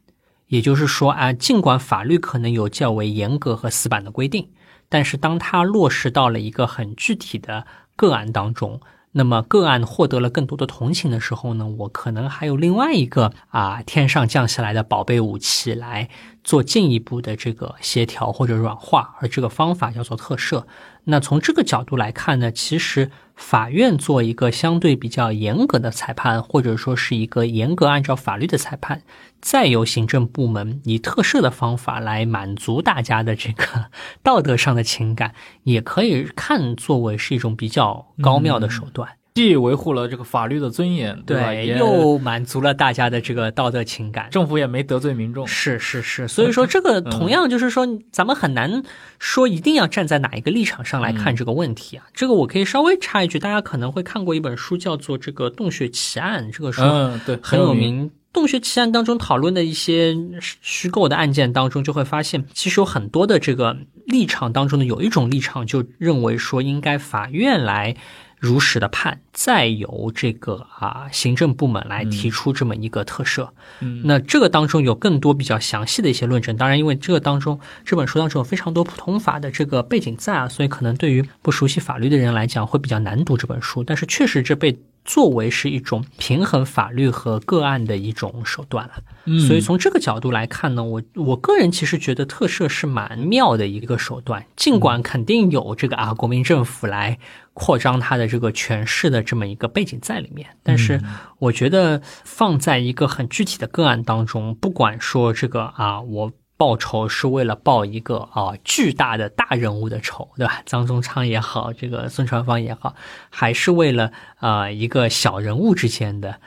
[0.52, 4.50] 也就是说啊，尽管法律可能有较为严格和死板的规定，
[4.90, 7.66] 但是当它落实到了一个很具体的
[7.96, 8.78] 个案当中，
[9.12, 16.10] 那么个案获得了更多的同情的时候呢，我可能还有另外一个啊天上降下来的宝贝武器来
[16.44, 20.66] 做进一步的这个协调或者软化，而这个方法叫做特赦。
[21.04, 23.10] 那从这个角度来看呢，其实。
[23.42, 29.02] 法院做一个相对比较严格的裁判，或者说是一个严格按照法律的裁判，
[29.40, 33.90] 再由行政部门以特赦的方法来满足大家的这个
[34.22, 39.08] 道德上的情感，也可以看作为是一种比较高妙的手段。
[39.34, 41.54] 既维护了这个法律的尊严，对吧？
[41.54, 45.46] 又满足了大家的这个道德情感，政府也没得罪民众。
[45.46, 48.82] 是是是，所以说这个同样就是说，咱们很难
[49.18, 52.04] 说一定要站在哪一个立场上来看这个问题啊。
[52.12, 58.10] 这个我可以稍微插一句，大家可能会看过一本书，叫做《这个洞穴奇案》，这个书嗯对很有名。
[58.34, 60.14] 洞穴奇案当中讨论的一些
[60.60, 67.96] 虚构的案件当中，就会发现，其实有很多的这个立场当中的有一种立场就认为说，应该法院来。
[68.42, 73.48] 如实的判，再由这个啊行政部门来提出这么一个特赦。
[73.78, 76.56] 嗯，那这个当中有更多比较详细的一些论证。
[76.56, 83.84] 当然，因为这个当中这本书当中有非常多普通法的这个背景在啊，所以可能对于不熟悉法律的人来讲会比较难读这本书。
[83.84, 88.94] 但是确实这被作为是一种平衡法律和个案的一种手段了。
[89.24, 97.18] 嗯所以从这个角度来看呢，我我个人其实觉得特赦是蛮妙的一个手段，尽管肯定有这个啊国民政府来
[97.52, 101.00] 扩张它的这个权势的这么一个背景在里面，但是
[101.38, 106.32] 我觉得放在一个很具体的个案当中，不管说这个啊我。
[106.62, 110.62] 报仇是为了报一个啊巨大的大人物的仇，对吧？
[110.64, 112.94] 张宗昌也好，这个孙传芳也好，
[113.30, 116.38] 还是为了啊一个小人物之间的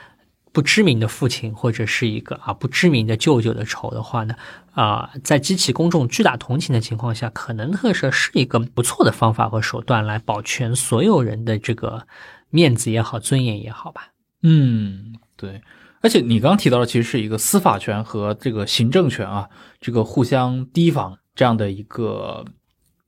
[0.52, 4.34] 不知名的父亲或者是一个啊不知名的舅舅的仇的话呢，
[4.72, 12.06] 啊，在激起公众巨大同情的情况下，可能特赦是一个不错的方法和手段，来保全所有人的这个
[12.48, 14.12] 面子也好，尊严也好吧。
[14.42, 15.60] 嗯，对。
[16.02, 19.48] 而且你刚刚提到的，其实是一个司法权和这个行政权啊，
[19.80, 22.44] 这个互相提防这样的一个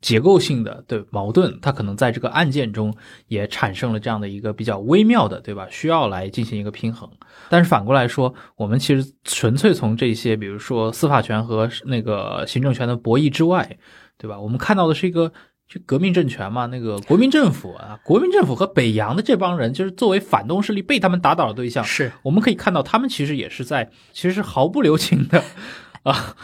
[0.00, 2.94] 结构性的对矛盾，它可能在这个案件中
[3.26, 5.66] 也产生了这样的一个比较微妙的，对吧？
[5.70, 7.10] 需要来进行一个平衡。
[7.48, 13.78] 但是反过来说，我们其实纯粹从这些，比如说司法权和那个行政权的博弈之外，
[14.16, 14.38] 对吧？
[14.38, 15.32] 我们看到的是一个。
[15.70, 21.84] 就革命政权嘛，那个国民政府啊，国民政府和北洋的这帮人，就是作为反动势力被他们打倒的对象。
[21.84, 25.44] 是，我们可以看到，他们其实也是在，其实是毫不留情的，
[26.04, 26.34] 啊，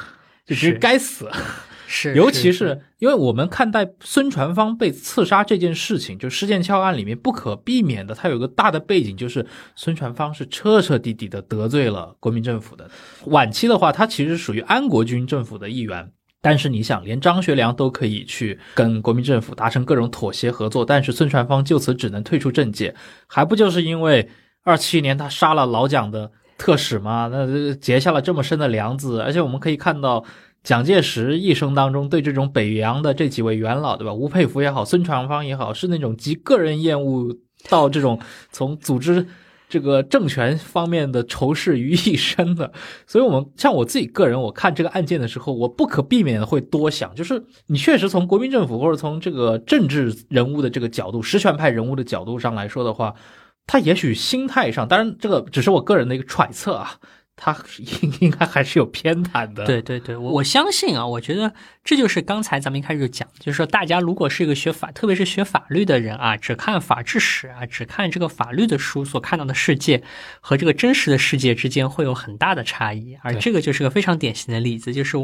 [0.46, 1.30] 就是该死。
[1.86, 9.46] 是，尤其是因为我们看待孙传芳被刺杀这件事情，就施剑翘案里面不可避免的，它有个大的背景，就是
[9.76, 12.90] 孙传芳是彻彻底底的得罪了国民政府的。
[13.26, 16.10] 晚期的话，他其实属于安国军政府的一员。
[16.40, 22.94] 但是你想，连张学良都可以去跟国民政府达成各种妥协合作，但是孙传芳就此只能退出政界，
[23.26, 24.28] 还不就是因为
[24.62, 27.28] 二七年他杀了老蒋的特使嘛？
[27.32, 29.20] 那结下了这么深的梁子。
[29.20, 30.24] 而且我们可以看到，
[30.62, 34.12] 蒋介石一生当中对这种北洋的这几位元老，对吧？
[34.12, 37.36] 吴佩孚也好，孙传芳也好，是那种集个人厌恶
[37.68, 38.18] 到这种
[38.50, 39.26] 从组织。
[39.66, 42.70] 这个政权方面的仇视于一身的，
[43.08, 53.12] 所以，我们像我自己个人，我看这个案件的时候，我不可避免的会多想，就是你确实从国民政府或者从这个政治人物的这个角度，实权派人物的角度上来说的话，
[53.66, 56.98] 他也许心态上，当然这个只是我个人的一个揣测啊。
[57.36, 57.56] 他
[58.00, 59.64] 应应该还是有偏袒的。
[59.64, 61.52] 对对对，我我相信啊，我觉得
[61.84, 70.02] 这就是刚才咱们一开始就讲，就是说大家如果是一个学法，特别是学法律的人啊，只看法制史啊，只看这个法律的书所看到的世界
[70.40, 75.18] 和这个真实的世界之间会有很大的差异，而这个就是个非常典型的例子，就是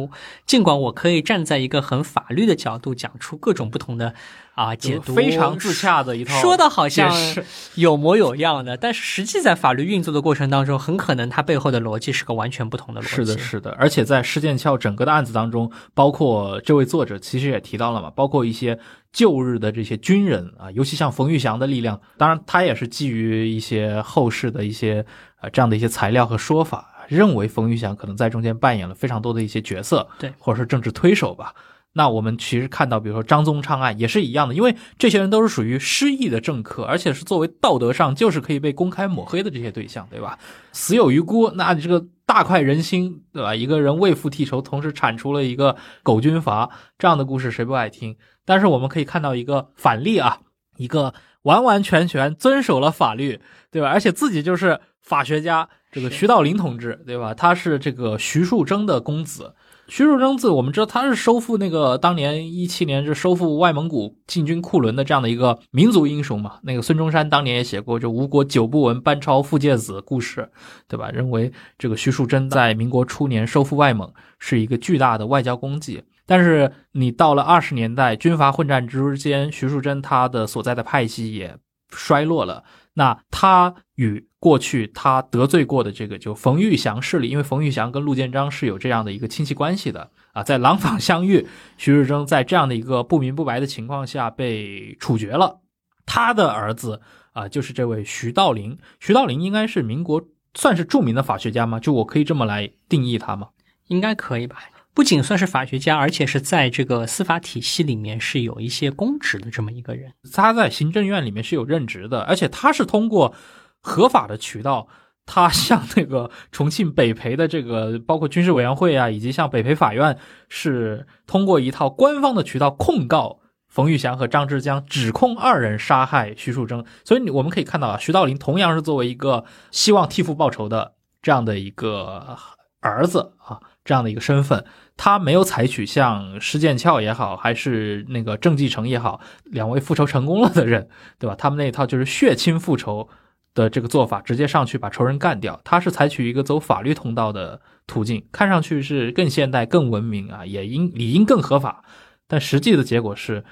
[0.44, 4.14] 尽管我可以站在一个很法律的角度讲出各种不同的。
[4.56, 7.10] 啊，解读非常自洽的一套，说的好像
[7.76, 13.10] 有模有样的，但是实际在法律运作的过程当中，很可能它背后的逻辑是个完全不同的逻辑。
[13.10, 18.78] 是的，是的，而且在施剑翘整个的案子当中，包括这位作者其实也提到了嘛，包括一些
[19.12, 25.04] 旧日的这些军人啊，尤其像冯玉祥的力量，当然他也是基于一些后世的一些
[25.42, 31.54] 呃这样的一些材料和说法，认为冯玉祥可能在中间扮演了非常多的一些角色，对，或者是政治推手吧。
[31.92, 40.38] 那我们其实看到，比如说张宗昌案也是一样的，因为这些人都是属于失意的政客，而且是作为道德上就是可以被公开抹黑的这些对象，对吧？
[40.70, 43.56] 死有余辜，那你这个大快人心，对吧？
[43.56, 45.74] 一个人为父剃仇，同时铲除了一个
[46.04, 48.16] 狗军阀，这样的故事谁不爱听？
[48.44, 50.38] 但是我们可以看到一个反例啊，
[50.76, 51.12] 一个
[51.42, 53.40] 完完全全遵守了法律，
[53.72, 53.88] 对吧？
[53.88, 57.34] 而且自己就是法学家，这个徐道林同志，对吧？
[57.34, 59.52] 他是这个徐树铮的公子。
[59.90, 66.60] 徐树铮字，我们知道他是收复那个当年一七年就收复外蒙古进军库伦的这样的一个民族英雄嘛。
[66.62, 70.48] 那个孙中山当年也写过就吴国九不闻班超傅介子故事，
[70.86, 71.10] 对吧？
[71.10, 74.08] 认为这个徐树铮在民国初年收复外蒙
[74.38, 76.00] 是一个巨大的外交功绩。
[76.24, 81.56] 但是你到了二十年代军阀混战之间，徐树铮他的所在的派系也
[81.90, 82.62] 衰落了。
[82.94, 91.46] 那他与过去他得罪过的这个就冯玉祥势力，因为冯玉祥跟陆建章是有这样的一个亲戚关系的啊，在廊坊相遇，
[91.76, 95.60] 徐世铮在这样的一个不明不白的情况下被处决了。
[96.06, 97.02] 他的儿子
[97.32, 98.78] 啊，就是这位徐道林。
[99.00, 100.24] 徐道林应该是民国
[100.54, 101.78] 算是著名的法学家吗？
[101.78, 103.48] 就我可以这么来定义他吗？
[103.88, 104.56] 应该可以吧。
[104.94, 110.14] 不仅算是法学家，而且是在这个司法体系里面是有一些公职的这么一个人。
[110.32, 113.34] 他在行政院里面是有任职的，而且他是通过
[113.80, 114.88] 合法的渠道，
[115.26, 126.84] 他向那个重庆北培的这个包括军事委员会啊，以及向北培法院，是通过一套官方的渠道控告冯玉祥和张志江，指控二人杀害徐树铮。
[127.04, 132.36] 所以我们可以看到啊，徐道林同样是作为一个希望替父报仇的这样的一个
[132.80, 133.60] 儿子啊。
[133.82, 134.64] 这样的一个身份，
[134.96, 140.88] 他没有采取像施剑翘也好，还是那个郑继承也好，两位复仇成功了的人，
[141.18, 141.34] 对吧？
[141.34, 143.08] 他们那一套就是血亲复仇，
[143.54, 145.60] 的这个做法，直接上去把仇人干掉。
[145.64, 151.84] 他是采取一个走法律通道的途径，看上去是更现代、更文明啊，也应理应更合法。
[152.26, 153.44] 但实际的结果是，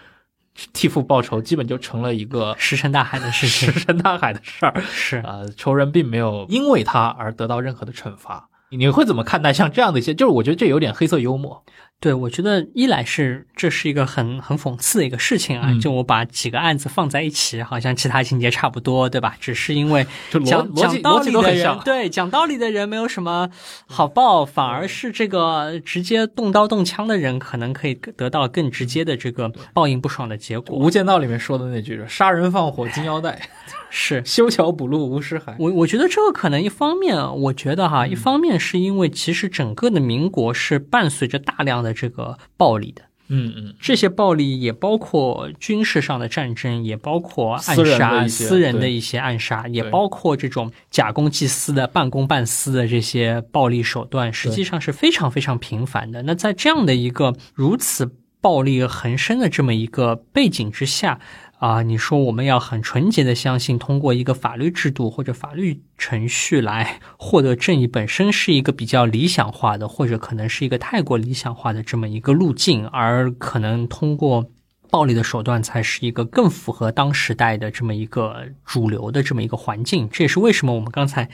[0.73, 3.73] 替父报仇基本就成了一个石沉大海的事情。
[3.73, 4.81] 石沉大海的事儿。
[4.91, 8.49] 是啊，仇人并没有因为他而得到任何的惩罚。
[8.71, 10.15] 你会怎么看待像这样的一些？
[10.15, 11.65] 就是我觉得这有点黑色幽默。
[12.01, 19.37] 对，我觉得一来是这是一个很很讽刺的一个事情啊，就我把几个案子放在一起，好像其他情节差不多，对吧？
[19.41, 20.07] 只是因为
[20.47, 23.51] 讲讲道理的人，对讲道理的人没有什么
[23.87, 30.79] 好报，反而是这个直接动刀动枪的人，可能可以得到更直接的这个报应不爽的结果。
[30.81, 33.41] 《无间道》里面说的那句“杀人放火金腰带
[33.91, 35.55] ”。是修桥补路无尸骸。
[35.59, 56.23] 我我觉得这个可能一方面，我觉得哈，一方面是因为其实整个的民国是伴随着大量的这个暴力的，嗯嗯，这些暴力也包括军事上的战争，也包括暗杀私人的一些暗杀，也包括这种假公济私的半公半私的这些暴力手段，实际上是非常非常频繁的。
[56.23, 58.11] 那在这样的一个如此
[58.41, 61.21] 暴力横生的这么一个背景之下。
[61.59, 74.49] 啊，你说我们要很纯洁的相信，通过一个法律制度或者法律程序来获得正义，本身是一个比较理想化的，或者可能是一个太过理想化的这么一个路径，而可能通过
[74.89, 80.09] 暴力的手段才是一个更符合当时代的这么一个主流的这么一个环境。
[80.09, 81.29] 这也是为什么我们刚才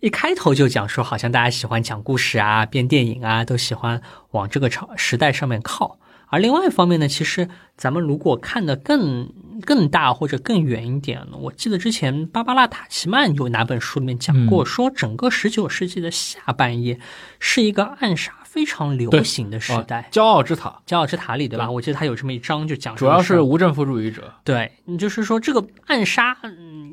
[0.00, 4.02] 一开头就讲说，好像大家喜欢讲故事啊、编电影啊，都喜欢
[4.32, 6.00] 往这个朝时代上面靠。
[6.26, 16.98] 而另外一方面呢，其实咱们如果看的更更大或者更远一点，我记得之前芭芭拉塔奇曼有哪本书里面讲过，说整个十九世纪的下半叶
[17.38, 18.39] 是一个暗杀。
[18.52, 21.70] 非常流行的时代，骄傲之塔，骄傲之塔里，对吧？
[21.70, 24.34] 我记得他有这么一章，就讲主要是无政府主义者。
[24.42, 26.36] 对，就是说这个暗杀，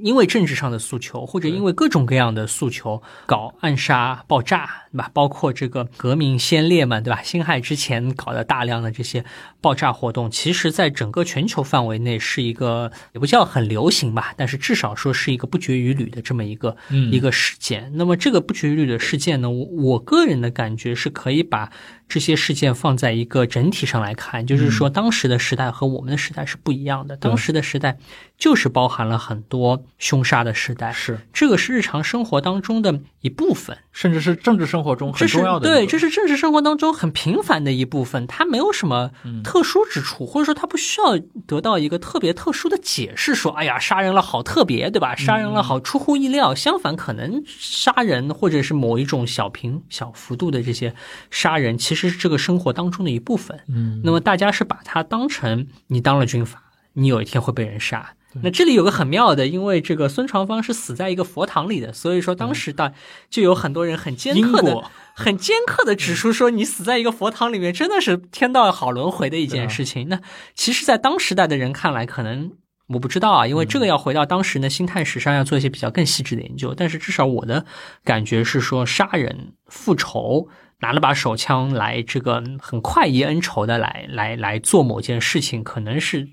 [0.04, 5.10] 因为政治上的诉求，或者因为各种各样的诉求，搞暗杀、爆炸，对吧？
[5.16, 7.24] 包括这个革命先烈们，对吧？
[7.24, 9.26] 辛亥之前搞的大量的这些
[9.60, 16.78] 爆炸活动，其实在整个全球范围内是一个也不叫很流行吧，但是至少说是一个不绝于缕的这么一个
[17.12, 17.92] 一个事件。
[17.96, 21.47] 那么这个不绝于缕的事件呢，我我个人的感觉是可以。
[21.50, 21.72] 把
[22.08, 27.18] 这些事件放在一个整体上来看，就是说当时的时代和我们的时代是不一样的。
[27.18, 27.98] 当时的时代
[28.38, 35.68] 就是包含了很多凶杀的时代，是这个是日常生活当中的一部分，甚至是政治生活中很重要的。
[35.68, 39.12] 对，这是政治生活当中很平凡的一部分，它没有什么
[39.44, 45.16] 特殊之处，或者说它不需要得到一个特别特殊的解释，说哎呀杀人了好特别，对吧？
[45.16, 46.56] 杀人了好出乎意料。
[46.56, 50.94] 相反，可能杀人或者是某一种小平小幅度的这些。
[51.38, 56.60] 杀人其实是这个生活当中的一部分，嗯，那么大家是把它当成你当了军阀，
[56.94, 58.16] 你有一天会被人杀。
[58.42, 62.92] 那这里有个很妙的，因为这个孙传芳是死在一个佛堂里的，所以说当时的
[63.30, 64.84] 就有很多人很尖刻的、
[65.16, 70.10] 很尖刻的指出说，你死在一个佛堂里面，真的是天道好轮回的一件事情。
[70.10, 70.20] 那
[70.56, 72.52] 其实，在当时代的人看来，可能
[72.88, 76.74] 我不知道啊，因为这个要回到当时的心态史上，要做一些比较更细致的研究。
[76.76, 77.66] 但是至少我的
[78.04, 80.48] 感觉是说，杀人复仇。
[80.80, 86.30] 拿了把手枪来，这个很快意恩仇的来来来做某件事情，可能是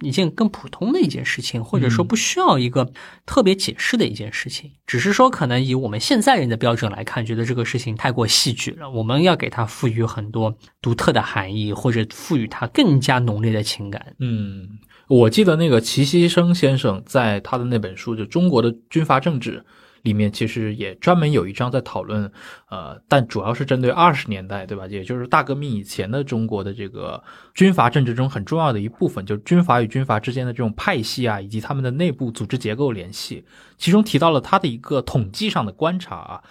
[0.00, 2.92] 一件更普通的一件事情，或者说不需要一个
[3.26, 4.70] 特别解释的一件事情。
[4.86, 14.14] 只是说，可能以我们现在人的标准来看，觉得这个事情太过戏剧了，我们要给它赋予很多独特的含义，或者赋予它更加浓烈的情感。
[14.20, 14.68] 嗯，
[15.08, 19.58] 我记得那个齐锡生先生在他的那本书就《中国的军阀政治》。
[20.02, 22.30] 里面其实也专门有一章在讨论，
[22.68, 24.86] 呃，但主要是针对二十年代，对吧？
[24.86, 27.22] 也就是大革命以前的中国的这个
[27.54, 33.44] 军阀政治中很重要的一部分，就是军阀与军阀之间的这种派系啊，以及他们的内部组织结构联系。
[33.78, 36.42] 其中提到了他的一个统计上的观察啊，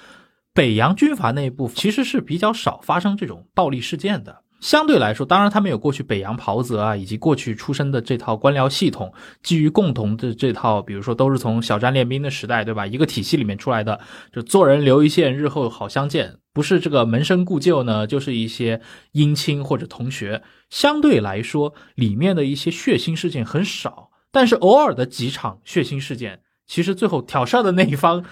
[0.53, 4.40] 北洋军阀内部其实是比较少发生这种暴力事件的。
[4.61, 9.11] 相对来说，当然他们有过去北洋袍泽啊，以及过去出身的这套官僚系统，
[9.43, 12.85] 基于共同的这套，比如说都是从小站练兵的时代，对吧？
[12.85, 13.99] 一个体系里面出来的，
[14.31, 16.35] 就做人留一线，日后好相见。
[16.53, 18.81] 不是这个门生故旧呢，就是一些
[19.13, 20.43] 姻亲或者同学。
[20.69, 28.23] 相对来说，里面的一些血腥事件很少，但是偶尔的几场血腥事件，其实最后挑事的那一方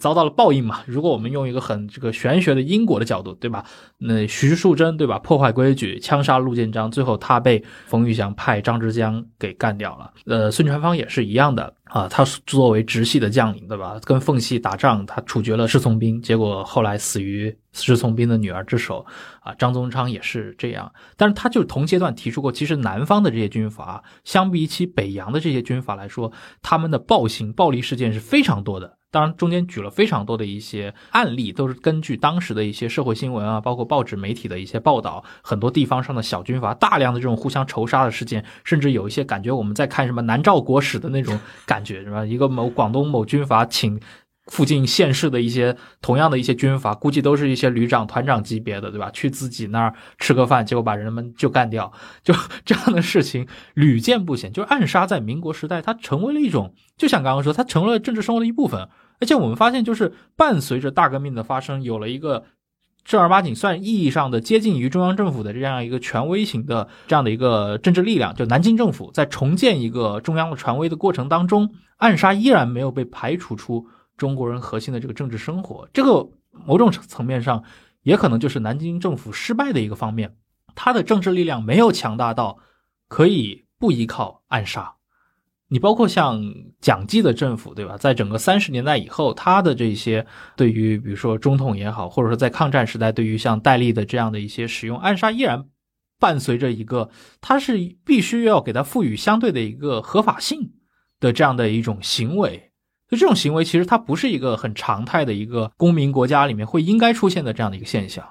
[0.00, 0.80] 遭到了报应嘛。
[0.86, 3.64] 如果我们用一个很这个玄学的因果的角度，对吧？
[3.98, 5.18] 那徐树贞对吧？
[5.20, 10.12] 破坏规矩，枪杀陆建章，最后他被冯玉祥派张之江给干掉了。
[10.24, 14.00] 呃，孙传芳也是一样的啊，他作为直系的将领，对吧？
[14.04, 19.06] 跟奉系打仗，他处决了侍从兵，结果后来死于侍从兵的女儿之手。
[19.40, 28.98] 啊，张宗昌也是这样，但是他就同阶段提出过，其实南方的这些军阀，相比起北洋的这些军阀来说，他们的暴行、暴力事件是非常多的。
[29.16, 42.26] 当然，中间举了非常多的一些案例，都是根据当时的一些社会新闻啊，包括报纸媒体的一些报道，很多地方上的小军阀大量的这种互相仇杀的事件，甚至有一些感觉我们在看什么南诏国史的那种感觉，是吧？
[42.26, 43.98] 一个某广东某军阀请
[44.48, 49.10] 附近县市的一些同样的一些军阀，估计都是一些旅长、团长级别的，对吧？
[49.12, 51.90] 去自己那儿吃个饭，结果把人们就干掉，
[52.22, 52.34] 就
[52.66, 54.52] 这样的事情屡见不鲜。
[54.52, 58.88] 就暗杀在民国时代，它成为了一种，就像刚刚说，它成了政治生活的一部分。
[59.20, 62.44] 而且我们发现，就是伴随着大革命的发生，有了一个
[63.04, 73.86] 正儿八经算意义上的接近于中央政府的这样一个权威型的这样的一个政治力量，就南京政府在重建一个中央的权威的过程当中，暗杀依然没有被排除出
[74.16, 75.88] 中国人核心的这个政治生活。
[75.92, 76.28] 这个
[76.66, 77.62] 某种层面上
[78.02, 80.34] 也可能就是南京政府失败的一个方面，
[80.74, 82.58] 它的政治力量没有强大到
[83.06, 84.95] 可以不依靠暗杀。
[85.68, 86.40] 你包括像
[86.80, 87.96] 蒋记的政府，对吧？
[87.96, 90.24] 在整个三十年代以后，他的这些
[90.54, 95.64] 对于比如说中统也好，或者说在抗战时代，对于像戴笠的这样的一些使用暗杀，依然
[96.20, 97.10] 伴随着一个，
[97.40, 100.70] 他是必须要给他赋予相对的一个合法性
[101.18, 102.70] 的这样的一种行为。
[103.08, 108.24] 就这种行为，其实它不是一个很常态的一个公民国家里面会应该出现的这样的一个现象。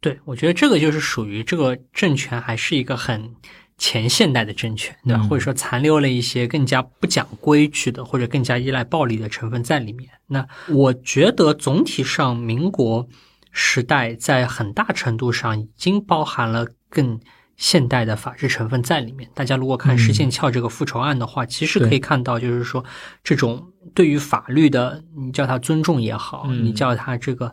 [0.00, 3.34] 对，我觉得这个就是属于这个政权还是一个很。
[3.78, 5.22] 前现代的政权，对吧？
[5.22, 10.10] 或者说残留了一些更加不讲规矩的，或者更加依赖暴力的成分在里面。
[10.26, 13.08] 那我觉得总体上，民国
[13.50, 17.20] 时代在很大程度上已经包含了更
[17.56, 19.28] 现代的法治成分在里面。
[19.34, 22.84] 大家如果看石剑翘这个复仇案的话，其实可以看到，就是说
[23.24, 27.52] 这种对于法律的，你叫它尊重也好，你叫它这个。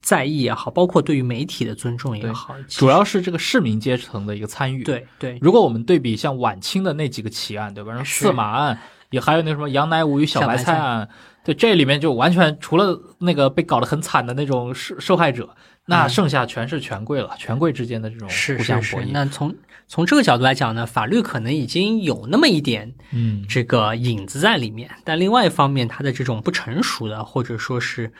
[0.00, 4.84] 在意也好，包括对于媒体的尊重也好，主要是这个市民阶层的一个参与。
[4.84, 8.02] 对对，如果我们对比像晚清的那几个奇案，对吧？
[8.04, 8.78] 四马案，
[9.10, 11.08] 也还有那什么杨乃武与小白菜案，
[11.44, 15.50] 对，这里面就完全除了那个被搞得很惨的那种受受害者，
[15.86, 19.08] 那剩下全是权贵了，权贵之间的这种互相博弈。
[19.10, 19.54] 那从
[19.88, 28.12] 从这个角度来讲呢，法律可能已经有那么一点嗯这个影子在里面，但另外一方面，它的这种不成熟的或者说是。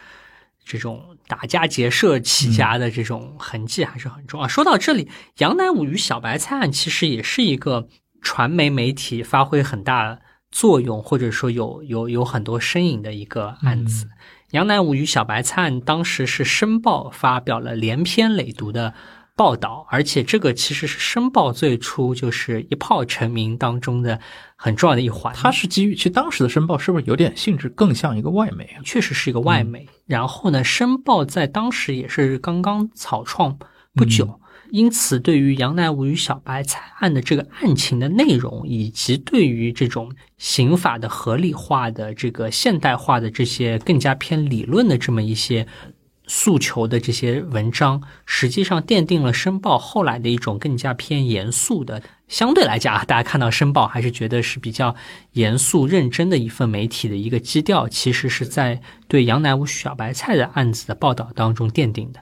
[0.71, 4.49] 这种打家劫舍起家的这种痕迹还是很重啊。
[4.49, 7.87] 说到这里，杨乃武与小白菜案其实也是一个
[8.21, 10.19] 传媒媒体发挥很大
[10.51, 14.09] 作用，或者说有有有很多身影的一个案子。
[14.53, 18.95] 杨乃武与小白菜案当时是《申报》发表了连篇累牍的。
[19.39, 24.19] 报道，而且这个其实是《申报》最初就是一炮成名当中的
[24.57, 25.33] 很重要的一环。
[25.33, 28.83] 它是基于，其实当时的《申报》是不是有点性质更像一个外媒啊？
[28.85, 29.87] 确实是一个外媒。
[30.07, 33.57] 然后呢，《申报》在当时也是刚刚草创
[33.95, 34.41] 不久，
[34.71, 45.65] 因此对于杨乃武与小白菜案的这个案情的内容，以及对于这种刑法的合理化的、这个现代化的这些更加偏理论的这么一些。
[46.29, 54.95] 诉求的这些文章，实际上奠定了《申报》后来的一种更加偏严肃的，相对来讲啊，大家看到《申报》还是觉得是比较
[55.33, 62.21] 严肃认真的一份媒体的一个基调，其实是在对杨乃武小白菜的案子的报道当中奠定的。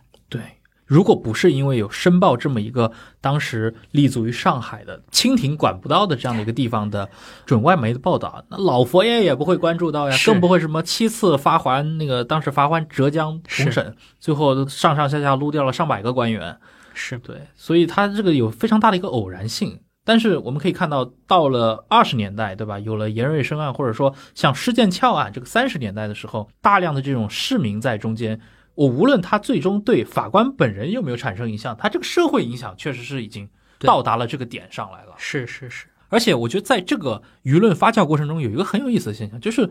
[0.86, 7.08] 如果不是因为有《申报》这么一个当时立足于上海的清廷管不到的这样的一个地方的
[7.44, 16.56] 准外媒的报道，那老佛爷也不会关注到呀，更不会什么七次发还那个当时发还浙江重审，最后上上下下撸掉了上百个官员，
[16.94, 19.80] 是对，所以他这个有非常大的一个偶然性。
[20.04, 22.78] 但是我们可以看到，到了二十年代，对吧？
[22.78, 28.40] 有了严瑞生案，或者说像施剑翘案，这个三十年代的时候，大量的这种市民在中间。
[28.76, 33.48] 我无论他最终对法官本人有没有产生影响，他这个社会影响确实是已经
[33.80, 35.14] 到达了这个点上来了。
[35.16, 39.68] 是是是，而且我觉得在这个舆论发酵过程中，有一个很有意思的现象，就是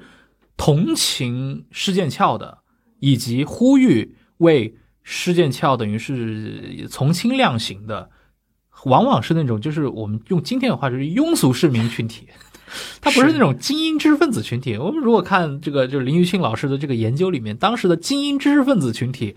[0.58, 2.58] 同情施剑翘的，
[3.00, 8.10] 以及呼吁为施剑翘等于是从轻量刑的，
[8.86, 12.28] 往往是那种就是我们用今天的话就是庸俗市民群体。
[13.02, 14.78] 他不是那种精英知识分子群体。
[14.78, 19.36] 我们如果看这个，就是林玉庆老师的这个研究里面，当时的精英知识分子群体，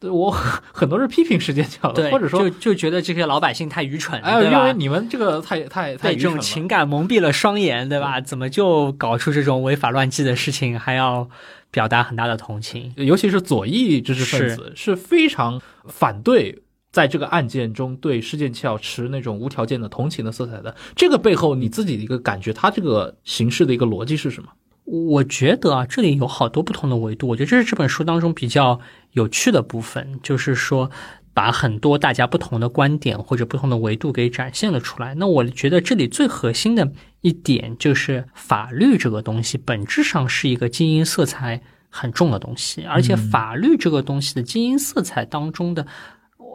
[0.00, 0.30] 对我
[0.72, 8.20] 很多是批评世界教的，或者说就就觉得这些老百姓太愚蠢，哎，因为你们这个太太太被这种情感蒙蔽了双眼，对吧？
[8.20, 11.28] 怎么就搞出这种违法乱纪的事情，还要
[11.70, 16.62] 表达很大的同情，尤其是左翼知识分子是非常反对
[16.92, 20.76] 在这个案件中对施剑翘持那种无条件的同情的色彩的。
[20.94, 24.50] 这个背后你自己的一个感觉，它这个形式的一个逻辑是什么？
[24.84, 27.28] 我觉得啊，这里有好多不同的维度。
[27.28, 28.78] 我觉得这是这本书当中比较
[29.12, 30.90] 有趣的部分，就是说
[31.32, 35.14] 把很多大家不同的观点或者不同的维度给展现了出来。
[35.14, 45.86] 那我觉得这里最核心的一点就是法律这个东西本质上是一个精英色彩很重的东西，而且法律这个东西的精英色彩当中的，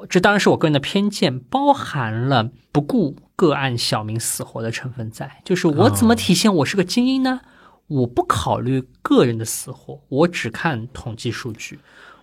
[0.06, 5.42] 这当然是我个人的偏见，包含了不顾个案小民死活的成分在。
[5.44, 7.42] 就是我怎么体现我是个精英呢？
[7.88, 11.80] 我不考虑个人的死活，我只看统计数据。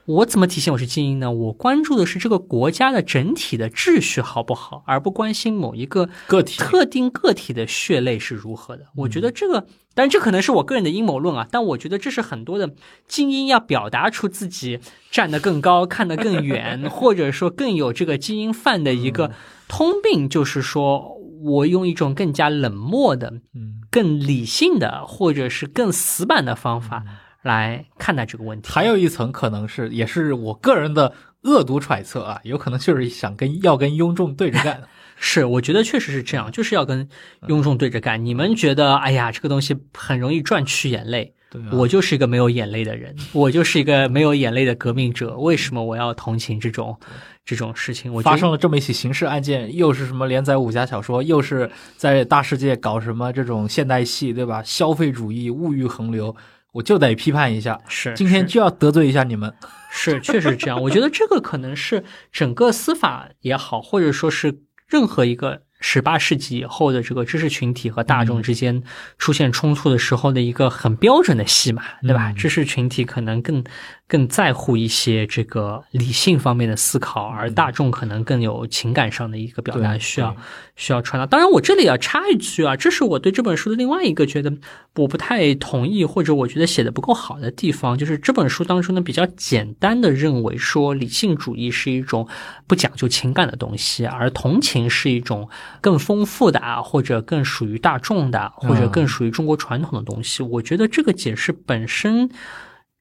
[0.06, 1.32] 我怎么体现我是精英呢？
[1.32, 8.84] 我关注的是这个国家的整体的秩序好不好，而不关心某一个个体特定个体的血泪是如何的。
[8.96, 11.48] 我觉得这个，但这可能是我个人的阴谋论啊。
[11.50, 12.74] 但我觉得这是很多的
[13.08, 14.78] 精英要表达出自己
[15.10, 19.30] 站得更高、看得更远， 或者说更有这个精英范的一个
[19.68, 27.04] 通病，就是说我用一种更加冷漠的、嗯，更理性的，或者是更死板的方法
[27.44, 28.68] 来看待这个问题。
[28.72, 31.12] 还有一层可能是，也是我个人的
[31.42, 34.82] 恶毒揣测啊，有可能就是想跟要跟雍仲对着干。
[35.16, 37.08] 是，我觉得确实是这样，就是要跟
[37.46, 38.24] 雍仲对着干。
[38.24, 41.32] 你们觉得，哎呀，这个东西很容易赚取眼泪。
[41.50, 45.36] 对啊，我就是一个没有眼泪的人， 我就是一个没有眼泪的革命者。
[45.36, 46.98] 为什么我要同情这种
[47.44, 48.12] 这种事情？
[48.12, 54.60] 我发生了这么一起刑事案件，又是什么连载武侠小说，又是在大世界搞什么这种现代戏，对吧？
[54.64, 56.34] 消费主义、物欲横流，
[56.74, 57.80] 我就得批判一下。
[57.88, 59.52] 是今天就要得罪一下你们。
[59.90, 60.82] 是，确实这样。
[60.82, 68.82] 我觉得这个可能是整个司法也好，或者说是任何一个十八世纪以后的这个知识群体和大众之间
[69.18, 72.32] 出现冲突的时候的一个很标准的戏码，对吧？
[72.32, 73.62] 嗯知识群体可能更
[74.06, 80.36] 更在乎一些这个理性方面的思考，而大众可能更有情感上的一个表达需要
[80.76, 81.26] 需要传达。
[81.26, 84.52] 当然，我这里要插一句啊，这是我对这本书的另外一个觉得
[84.96, 92.28] 我不太同意，或者我觉得写的不够好的地方，就是这本书当中呢比较简单的认为说理性主义是一种
[92.66, 95.48] 不讲究情感的东西，而同情是一种
[95.80, 100.42] 更丰富的啊，或者更属于大众的，或者更属于中国传统的东西。
[100.42, 102.28] 我觉得这个解释本身，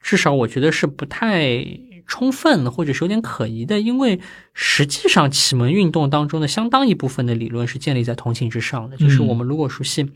[0.03, 1.65] 至少我觉得是不太
[2.05, 4.19] 充分，或者是有点可疑的，因为
[4.53, 8.97] 实际上启蒙运动当中的相当一部分的理论是建立在同情之上的。
[8.97, 10.11] 就是我们如果熟悉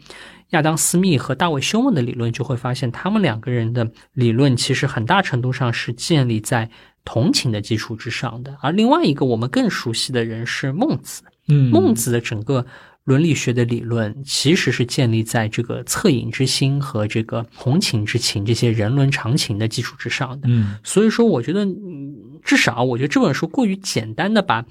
[0.49, 6.69] 亚当·斯密和大卫·休谟的理论，就会发现他们两个人的理论其实很大程度上是建立在
[7.05, 8.57] 同情的基础之上的。
[8.61, 12.65] 而另外一个我们更熟悉的人是孟子，嗯孟子的整个
[13.07, 20.49] 伦理学的理论其实是建立在这个恻隐之心和这个同情之情这些人伦常情的基础之上的。
[20.49, 24.65] 嗯所以说，我觉得，嗯至少我觉得这本书过于简单的把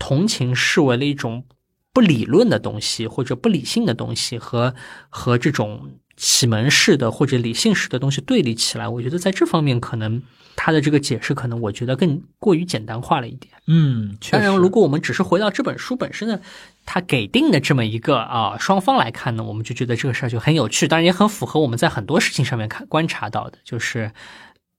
[0.00, 1.44] 同情视为了一种
[1.92, 4.74] 不理论的东西或者不理性的东西，和
[5.08, 8.88] 和这种启蒙式的或者理性式的东西对立起来。
[8.88, 10.20] 我觉得在这方面，可能
[10.56, 13.52] 他的这个解释，可能我觉得更过于简单化了一点。
[13.68, 16.40] 嗯，当然，如果我们只是回到这本书本身的
[16.84, 24.10] 他给定的这么一个啊双方来看呢，我们就觉得这个事儿就很有趣，当然也很符合我们在很多事情上面看观察到的，就是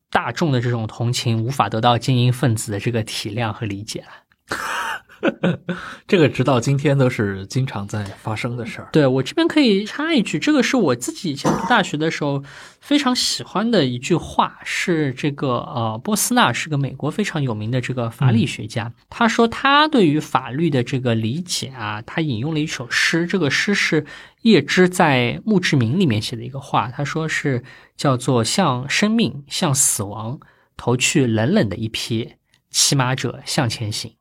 [0.10, 4.58] 大众的这种同情无法得到精英分子的这个体谅和理解了。
[6.08, 8.90] 这个直到今天都是经常在发生的事儿。
[8.92, 12.44] 对我这边可以插一句，这个是我自己以前读大学的时候
[12.80, 24.06] 非常喜欢的一句话，是这个呃波斯纳是个美国非常有名的这个法理学家，他说他对于法律的这个理解啊，他引用了一首诗，这个诗是
[24.44, 27.64] 叶芝在《墓志铭》里面写的一个话，他说是
[27.96, 30.40] 叫做向生命向死亡
[30.78, 32.34] 投去冷冷的一瞥，
[32.70, 34.14] 骑马者向前行。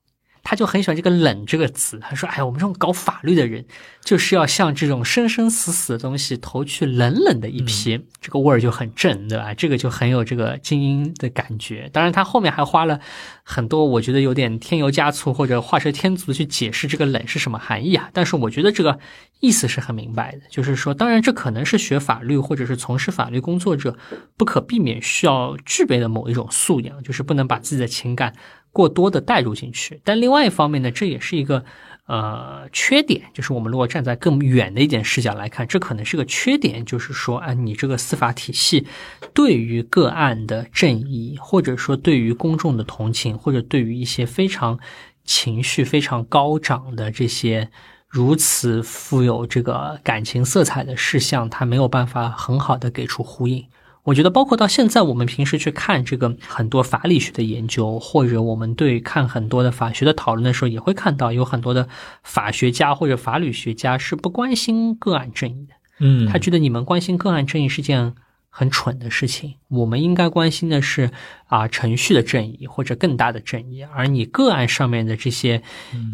[0.49, 3.65] 他就很喜欢这个“冷”这个词，他说：“哎呀，我们这种搞法律的人，
[4.05, 9.53] 就是要向这种生生死死的东西投去冷冷的一瞥，这个味儿就很正，对吧？
[9.55, 11.91] 这个就很有这个精英的感觉。
[11.93, 13.01] 当然，他后面还花了
[13.43, 18.09] 很多，我觉得有点添油加醋或者画蛇添足的去解释这个“冷”是什么含义啊。
[18.13, 19.01] 但是我觉得这个
[19.41, 23.97] 意思是很明白的，就是说，当然这可能是学法律或者是从事法律工作者
[24.37, 28.33] 不可避免需要具备的某一种素养，就是不能把自己的情感。
[28.77, 31.65] 过多的带入进去，但另外一方面呢，这也是一个
[32.05, 38.87] 呃缺点，就是我们如果站在更远的一点视角来看，这可能是个缺点，就是说，啊，你这个司法体系
[39.33, 44.79] 对于个案的正义，或者说对于公众的同情，或者对于一些非常
[45.25, 47.71] 情绪非常高涨的这些
[48.07, 53.65] 如此富有这个感情色彩的事项，它没有办法很好的给出呼应。
[54.07, 61.89] 我觉得，包括到现在，我们平时去看这个很多法理学的研究，或者我们对看很多的法学的讨论的时候，也会看到有很多的
[62.23, 65.75] 法学家或者法律学家是不关心个案正义的。
[65.99, 68.15] 嗯，他觉得你们关心个案正义是件
[68.49, 71.11] 很蠢的事情，我们应该关心的是
[71.49, 75.63] 啊程序的正义或者更大的正义，而你个案上面的这些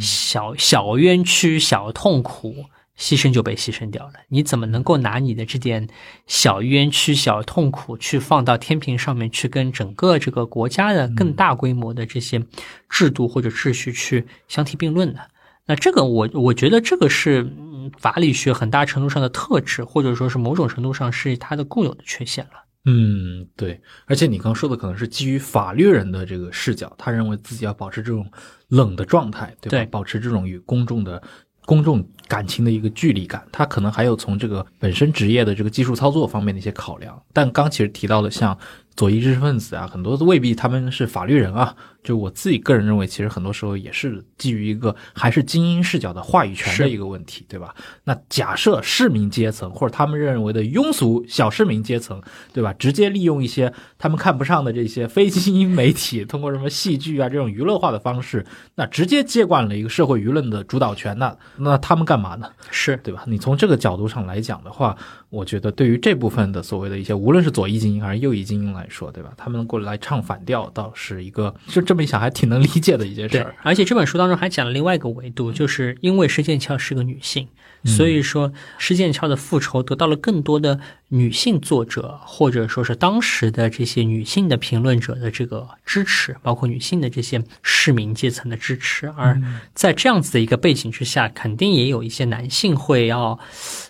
[0.01, 2.64] 小小冤屈、小痛苦。
[3.03, 5.89] 牺牲就被牺牲掉了，你怎么能够拿你的这点
[6.29, 12.41] 小冤屈、小痛苦去放到天平上面去跟整个这个国家的更大规模的这些
[12.89, 15.19] 制度或者秩序去相提并论呢？
[15.66, 17.53] 那这个我我觉得这个是
[17.99, 22.62] 法理学很大程度上的特质，或者说是某种程度上是它的固有的缺陷了。
[22.85, 23.81] 嗯，对。
[24.07, 28.24] 而且你刚说的可能是基于法律人的这个视角，他认为自己要保持这种
[28.69, 29.89] 冷的状态，对吧？
[29.91, 31.20] 保持这种与公众的。
[31.64, 37.20] 公众感情的一个距离感，他可能还有从这个本身职业的这个技术操作方面的一些考量。
[37.32, 38.56] 但刚其实提到的像
[38.97, 41.74] 左翼知识分子啊，很多都未必他们是法律人啊。
[42.03, 47.73] 就我自己个人认为，其实很多时候也是基于一个还是精英视角的话语权的一个问题，对吧？
[48.03, 52.20] 那假设市民阶层或者他们认为的庸俗小市民阶层，
[52.53, 52.73] 对吧？
[52.73, 62.51] 直接利用一些他们看不上的这些非精英媒体，通过什么戏剧啊这种娱乐化的方式，那直接接管了一个社会舆论的主导权，那那他们干嘛呢？
[62.73, 63.23] 是对吧？
[63.29, 64.97] 你从这个角度上来讲的话，
[65.31, 69.33] 我觉得对于这部分的所谓的一些无论是左翼精英还是右翼精英来说，对吧？
[69.37, 71.81] 他们过来唱反调，倒是一个就。
[71.91, 73.55] 这么一想，还挺能理解的一件事儿。
[73.62, 77.48] 而且这本书当中还讲了另外一个维度，就是因为施剑翘是个女性，
[77.85, 80.78] 所以说施剑翘的复仇得到了更多的
[81.09, 89.09] 女性作者或者说是当时的这些女性的评论者的这个支持，包括女性的这些市民阶层的支持。
[89.16, 89.40] 而
[89.74, 93.39] 在这样子的一个背景之下，肯定也有一些男性会要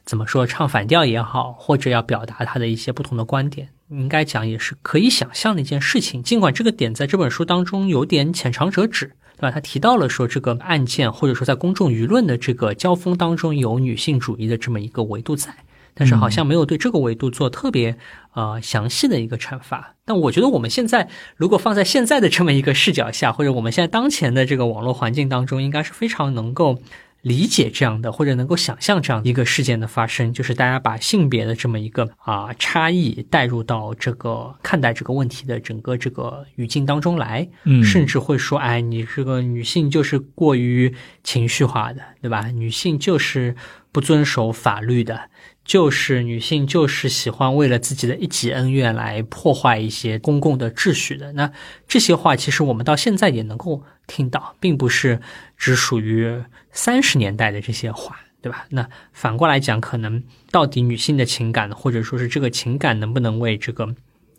[0.05, 3.69] 怎么说唱反调也好，或者要表达他的一些不同的观点。
[3.93, 9.51] 应该讲也是可以想象的一件事情，尽管这个点在这本书当中有点浅尝辄止，对吧？
[9.51, 15.55] 他提到了说这个案件或者说在公众舆论的这个交锋当中有女性主义的这么一个维度在，
[15.95, 17.97] 但是好像没有对这个维度做特别
[18.33, 19.95] 呃详细的一个阐发。
[20.05, 26.79] 但我觉得我们现在如果放在现在的这么一个视角下，或者我们现在当前的这个网络环境当中，应该是非常能够。
[27.23, 42.49] 理解这样的，或者能够想象这样一个事件的发生，就是大家把性别的这么一个啊差异带入到这个看待这个问题的整个这个语境当中来，嗯，甚至会说，哎，你这个女性就是过于情绪化的，对吧？
[42.49, 43.55] 女性就是
[43.93, 45.31] 不遵守法律的。
[45.65, 51.33] 就是女性就是喜欢为了自己的一己恩怨来破坏一些公共的秩序的。
[51.35, 51.53] 那
[51.87, 55.21] 这些话其实我们到现在也能够听到，并不是
[55.57, 56.43] 只属于
[56.73, 58.67] 三十年代的这些话，对吧？
[58.71, 63.95] 那反过来讲，可能到底女性的情感，或者说是这个情感能不能为这个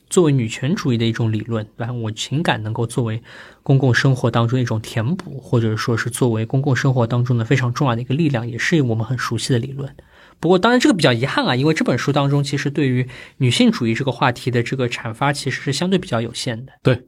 [0.10, 1.93] 作为女权主义的一种理论，对吧？
[1.93, 3.22] 我情感能够作为
[3.64, 9.95] 公共生活当中一种填补，或者说是作为公共生活当中的非常重要的一个力量，也是我们很熟悉的理论。
[10.39, 13.07] 不过，当然这个比较遗憾啊，因为这本书当中其实对于
[13.38, 16.73] 女性主义这个话题的这个阐发其实是相对比较有限的。
[16.81, 17.03] 对，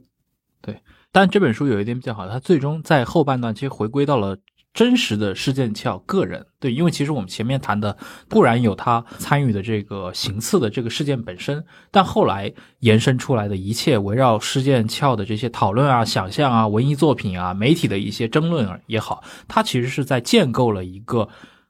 [0.62, 0.80] 对。
[1.12, 4.38] 但这本书有一点比较好，它最终在后半段其实回归到了
[4.76, 6.46] 真实的施剑翘个人。
[6.60, 7.96] 对，因为其实我们前面谈的
[8.28, 21.28] 固然有他参与的这个行刺的这个事件本身，但后来延伸出来的一切围绕施剑翘的这些讨论啊、想象啊、文艺作品啊、媒体的一些争论也好，它其实是在建构了一个。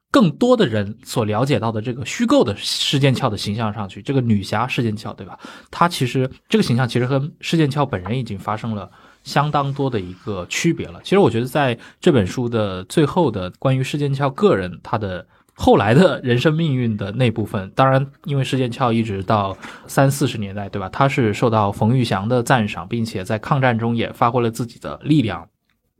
[0.08, 5.38] 更多的人所了解到的这个虚构的施剑翘的形象上去，这个女侠施剑翘，对吧？
[5.70, 8.90] 她其实这个形象其实和施剑翘本人已经发生了
[9.26, 11.00] 相当多的一个区别了。
[11.02, 20.88] 其实我觉得在这本书的最后的关于施剑翘个人他的后来的人生命运的那部分，当然因为施剑翘一直到三四十年代，对吧？
[20.90, 25.48] 他是受到冯玉祥的赞赏，并且在抗战中也发挥了自己的力量。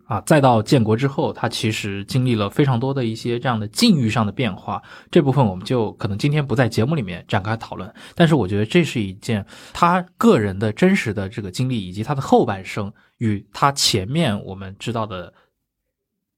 [0.06, 4.80] 啊，再到建国之后，他其实经历了非常多的一些这样的境遇上的变化。
[5.10, 7.92] 这部分我们就可能今天不在节目里面展开讨论。
[8.14, 15.34] 但是我觉得这是一件他个人的真实的这个经历，以及他的后半生与他前面我们知道的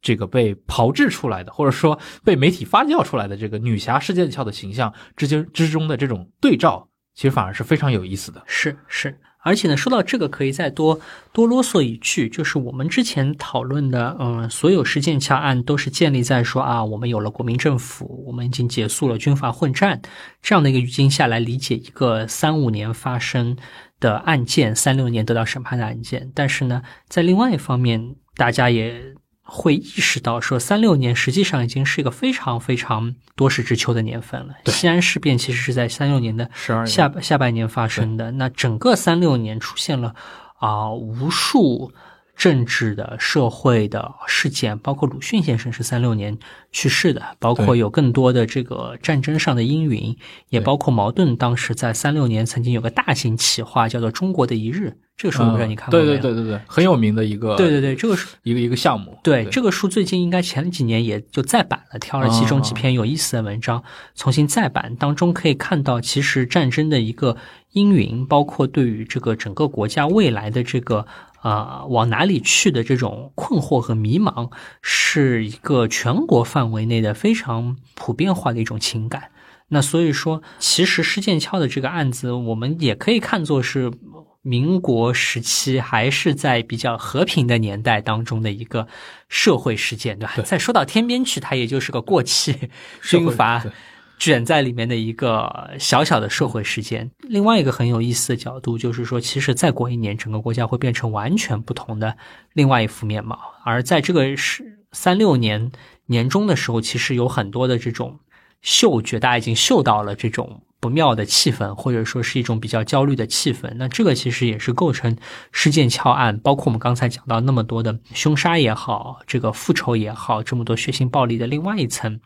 [0.00, 8.42] 这个被炮制出来的，或者说被媒体发酵出来的这个女侠世剑翘的形象之间之中的这种对照，其实反而是非常有意思的。
[8.46, 9.14] 是是。
[9.42, 11.00] 而且呢，说到这个，可以再多
[11.32, 20.02] 多啰嗦一句，就是我们之前讨论的，嗯，所有事件翘案都是建立在说啊，我们有了国民政府，我们已经结束了军阀混战
[20.42, 23.56] 这样的一个语境下来理解一个三五年发生
[24.00, 26.30] 的案件，三六年得到审判的案件。
[26.34, 29.14] 但是呢，在另外一方面，大家也
[29.50, 34.54] 会意识到说，三六年实际上已经是一个非常非常多事之秋的年份了。
[34.66, 36.50] 西安事变其实是在三六年的
[36.86, 40.14] 下下半年发生的，那整个三六年出现了
[40.58, 41.90] 啊、无数。
[42.38, 46.38] 政治的、社会的事件，包括鲁迅先生是三六年
[46.70, 50.16] 去世的，包括有更多的这个战争上的阴云，
[50.48, 54.86] 也包括矛盾当时在三六年曾经有个大型企划叫做《中国的一日》，
[55.16, 56.12] 这个书我不知道你看过没有？
[56.12, 59.18] 对对对对，很有名的一个，对对对，这个是一个一个项目。
[59.24, 63.82] 对这个书最近应该前几年也就再版了，挑了其中几篇有意思的文章
[64.14, 67.36] 重新再版，当中可以看到其实战争的一个
[67.72, 71.04] 阴云，包括对于这个整个国家未来的这个。
[71.40, 74.50] 啊、往哪里去的这种困惑和迷茫，
[74.82, 79.30] 是一个全国范围内的非常普遍化的一种情感。
[79.68, 83.92] 那所以说，其实施剑翘的这个案子，我们也可以看作是
[84.40, 88.88] 民国时期还是在比较和平的年代当中的一个
[89.28, 90.32] 社会事件，对吧？
[90.36, 92.70] 对再说到天边去，它也就是个过气
[93.02, 93.70] 军阀对
[94.18, 97.10] 卷在里面的一个小小的社会事件。
[97.20, 102.16] 另外一个很有意思的角度就是说，其实再过一年，整个国家会变成完全不同的
[102.52, 103.38] 另外一副面貌。
[103.64, 105.70] 而在这个是三六年
[106.06, 108.18] 年中的时候，其实有很多的这种
[108.62, 113.72] 嗅觉，大家已经嗅到了这种不妙的气氛，或者说是一种比较焦虑的气氛。
[113.76, 115.16] 那这个其实也是构成
[115.52, 122.20] 事件翘案，包括我们刚才讲到那么多的凶杀也好，这个复仇也好，这么多血腥暴力的另外一层。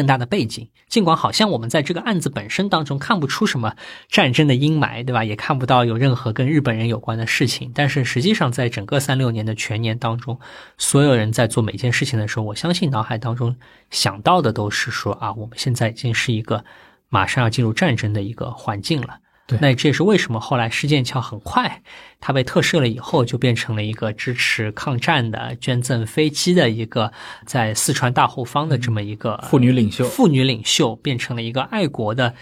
[0.00, 3.76] 更大的背景，尽管好像我们在这个案子本身当中看不出什么
[4.08, 5.22] 战争的阴霾，对吧？
[5.22, 10.40] 也看不到有任何跟日本人有关的事情，但是实际上在整个三六年的全年当中，
[10.78, 13.54] 所有人在做每件事情的时候，我相信脑海当中
[13.90, 16.64] 想到的都是说啊，我们现在已经是一个
[17.10, 19.18] 马上要进入战争的一个环境了。
[19.50, 19.58] 对。
[19.60, 21.82] 那这也是为什么后来施剑翘很快
[22.20, 27.10] 他被特赦了以后，就变成了一个支持抗战的、捐赠飞机的一个
[27.46, 30.04] 在四川大后方的这么一个妇女领袖。
[30.04, 32.34] 妇女领袖变成了一个爱国的，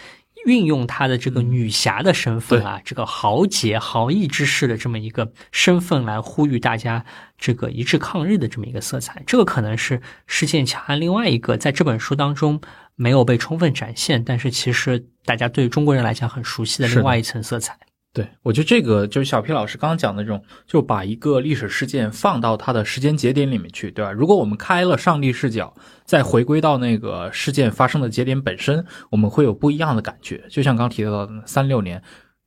[0.46, 7.04] 运用她的这个女侠的身份啊，这个豪杰豪义之士的这么一个身份来呼吁大家
[7.36, 9.22] 这个一致抗日的这么一个色彩。
[9.26, 12.60] 这个可能是施剑强案另外一个在这本书当中
[12.96, 17.76] 没有被充分展现，但是其实大家对中国人来讲很熟悉的另外一层色彩。
[18.12, 24.10] 对，我觉得这个就是小皮老师刚刚讲的这种，就把一个历史事件放到它的时间节点里面去，对吧？
[24.10, 25.72] 如果我们开了上帝视角，
[26.04, 30.42] 再回归到那个事件发生的节点本身，我们会有不一样的感觉。
[30.50, 32.02] 就像刚提到的三六年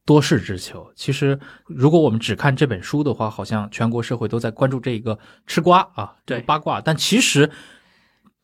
[0.06, 7.50] 多事之秋，其实如果我们只看这本书的话，好像全国社会都在关注这一个吃瓜啊，这个对八卦，但其实。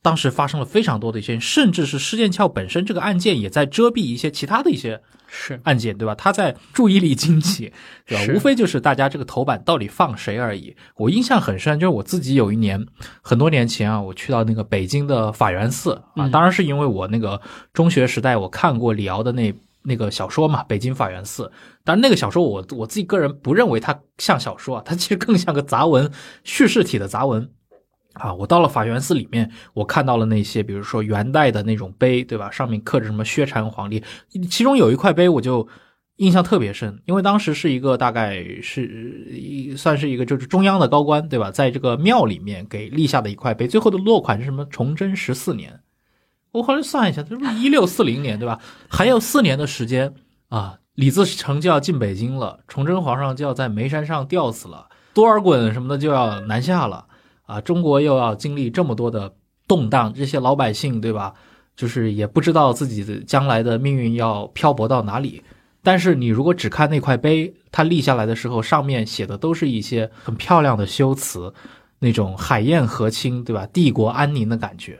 [0.08, 6.16] 当时发生了非常多的一些，甚至是施剑翘本身这个案件也在遮蔽一些其他的一些是案件，对吧？
[6.16, 7.74] 他在注意力经济，
[8.08, 8.34] 对吧？
[8.34, 10.74] 无非就是大家这个头版到底放谁而已。
[10.96, 12.86] 我印象很深，就是我自己有一年
[13.22, 17.42] 很多年前啊，我去到那个北京的法源寺啊，嗯当然是因为我那个
[17.74, 19.54] 中学时代我看过李敖的那
[19.84, 21.44] 那个小说嘛，《北京法源寺》。
[21.84, 26.10] 但是那个小说我我自己个人不认为它像小说啊，它其实更像个杂文，
[26.46, 27.50] 叙事体的杂文。
[28.20, 32.50] 啊，我到了法源寺里面，我看到了那些，比如说元代的那种碑，对吧？
[32.52, 34.04] 上面刻着什么薛禅皇帝，
[34.50, 35.68] 其中有一块碑我就
[36.18, 41.52] 印象特别深，因为当时是一个大概是算是一个就是中央的高官，对吧？
[41.52, 44.66] 在这个庙里面给立下的一块碑，最后的落款是什么？
[44.66, 45.80] 崇祯十四年。
[46.54, 48.60] 我后来算一下，这不是一六四零年，对吧？
[48.90, 50.16] 还有四年的时间
[50.50, 57.06] 啊，李自成就要进北京了，崇祯皇上就要在眉山上吊死了，多尔衮什么的就要南下了。
[57.48, 59.34] 啊，中国又要经历这么多的
[59.68, 61.34] 动荡，这些老百姓对吧？
[61.76, 65.42] 就是也不知道自己的将来的命运要漂泊到哪里。
[65.84, 71.54] 但是你如果只看那块碑，它立下来的时候，上面写的都是一些很漂亮的修辞，
[72.00, 73.66] 那种海晏河清，对吧？
[73.68, 75.00] 帝国安宁的感觉，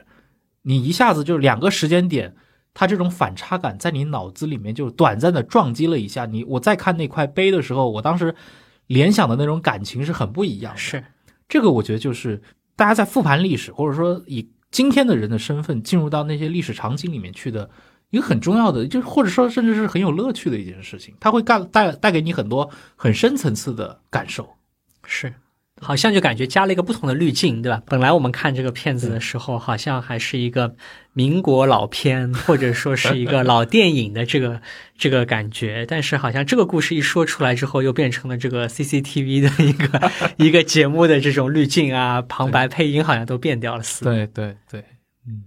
[0.62, 2.34] 你一下子就两个时间点，
[2.72, 6.24] 它这种反差感在你脑子里面就短暂的撞击了一下。
[6.24, 8.34] 你我再看那块碑的时候，我当时
[8.86, 10.78] 联想的那种感情是很不一样的。
[10.78, 11.04] 是，
[11.48, 12.40] 这个我觉得就是
[12.76, 17.68] 大家在复盘历史，或者说以今天的人的身份进入到那些历史场景里面去的
[18.10, 24.48] 一个很重要的，就是或者说甚至是很有乐趣的一件事情，它会干带带给你很多很深层次的感受。
[25.04, 25.32] 是，
[25.80, 27.82] 好像就感觉加了一个不同的滤镜，对吧？
[27.86, 30.74] 本来我们看这个片子的时候，好像还是一个
[31.12, 34.60] 民国老片，或者说是一个老电影的这个
[34.98, 44.12] 这个感觉，但是好像这个故事一说出来之后，又变成了这个 CCTV 的一个 一个节目的这种滤镜啊，旁白配音好像都变掉了似的。
[44.12, 44.84] 对对对，
[45.26, 45.44] 嗯，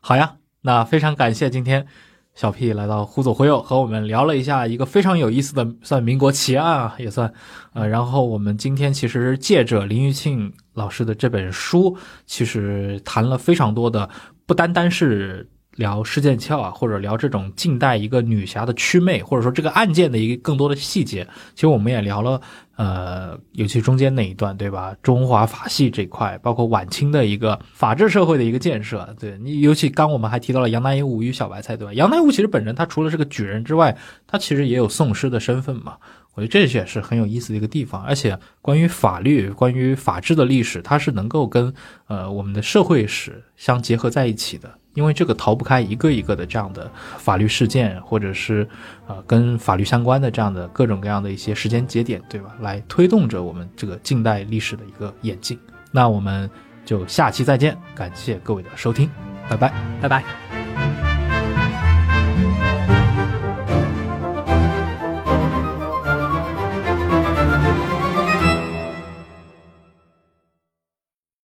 [0.00, 1.86] 好呀，那非常感谢今天
[2.34, 7.32] 小 P 来到忽左忽右，和我们聊了一下一个非常有意思的算民国奇案啊，也算，
[7.72, 11.96] 呃，然后我们今天其实借着林玉庆老师的这本书，
[12.26, 14.08] 其实谈了非常多的，
[14.46, 15.48] 不单单是。
[15.76, 22.40] 聊施剑翘啊，或者聊这种近代一个女侠的祛魅，或者说这个案件的一个更多的细节，其实我们也聊了，
[22.76, 24.94] 呃，尤其中间那一段，对吧？
[25.02, 31.92] 中华法系这块，包括晚清的一个法治社会的一个建设，对你，尤其刚我们还提到了杨乃武与小白菜，对吧？
[31.94, 33.96] 杨乃武其实本人他除了是个举人之外，
[34.26, 35.96] 他其实也有宋诗的身份嘛。
[36.34, 41.72] 我觉得这些是很有意思的一个地方，而且关于法律、关于法治的历史，它是能够跟
[42.08, 44.68] 呃我们的社会史相结合在一起的。
[44.94, 48.66] 因为这个逃不开一个一个的这样的法律事件，或者是
[49.06, 52.54] 呃跟法律相关的这样的各种各样的一些时间节点，对吧？
[52.60, 55.58] 来推动着我们这个近代历史的一个演进。
[55.90, 56.50] 那我们
[56.84, 59.10] 就下期再见，感谢各位的收听，
[59.48, 60.43] 拜拜，拜拜。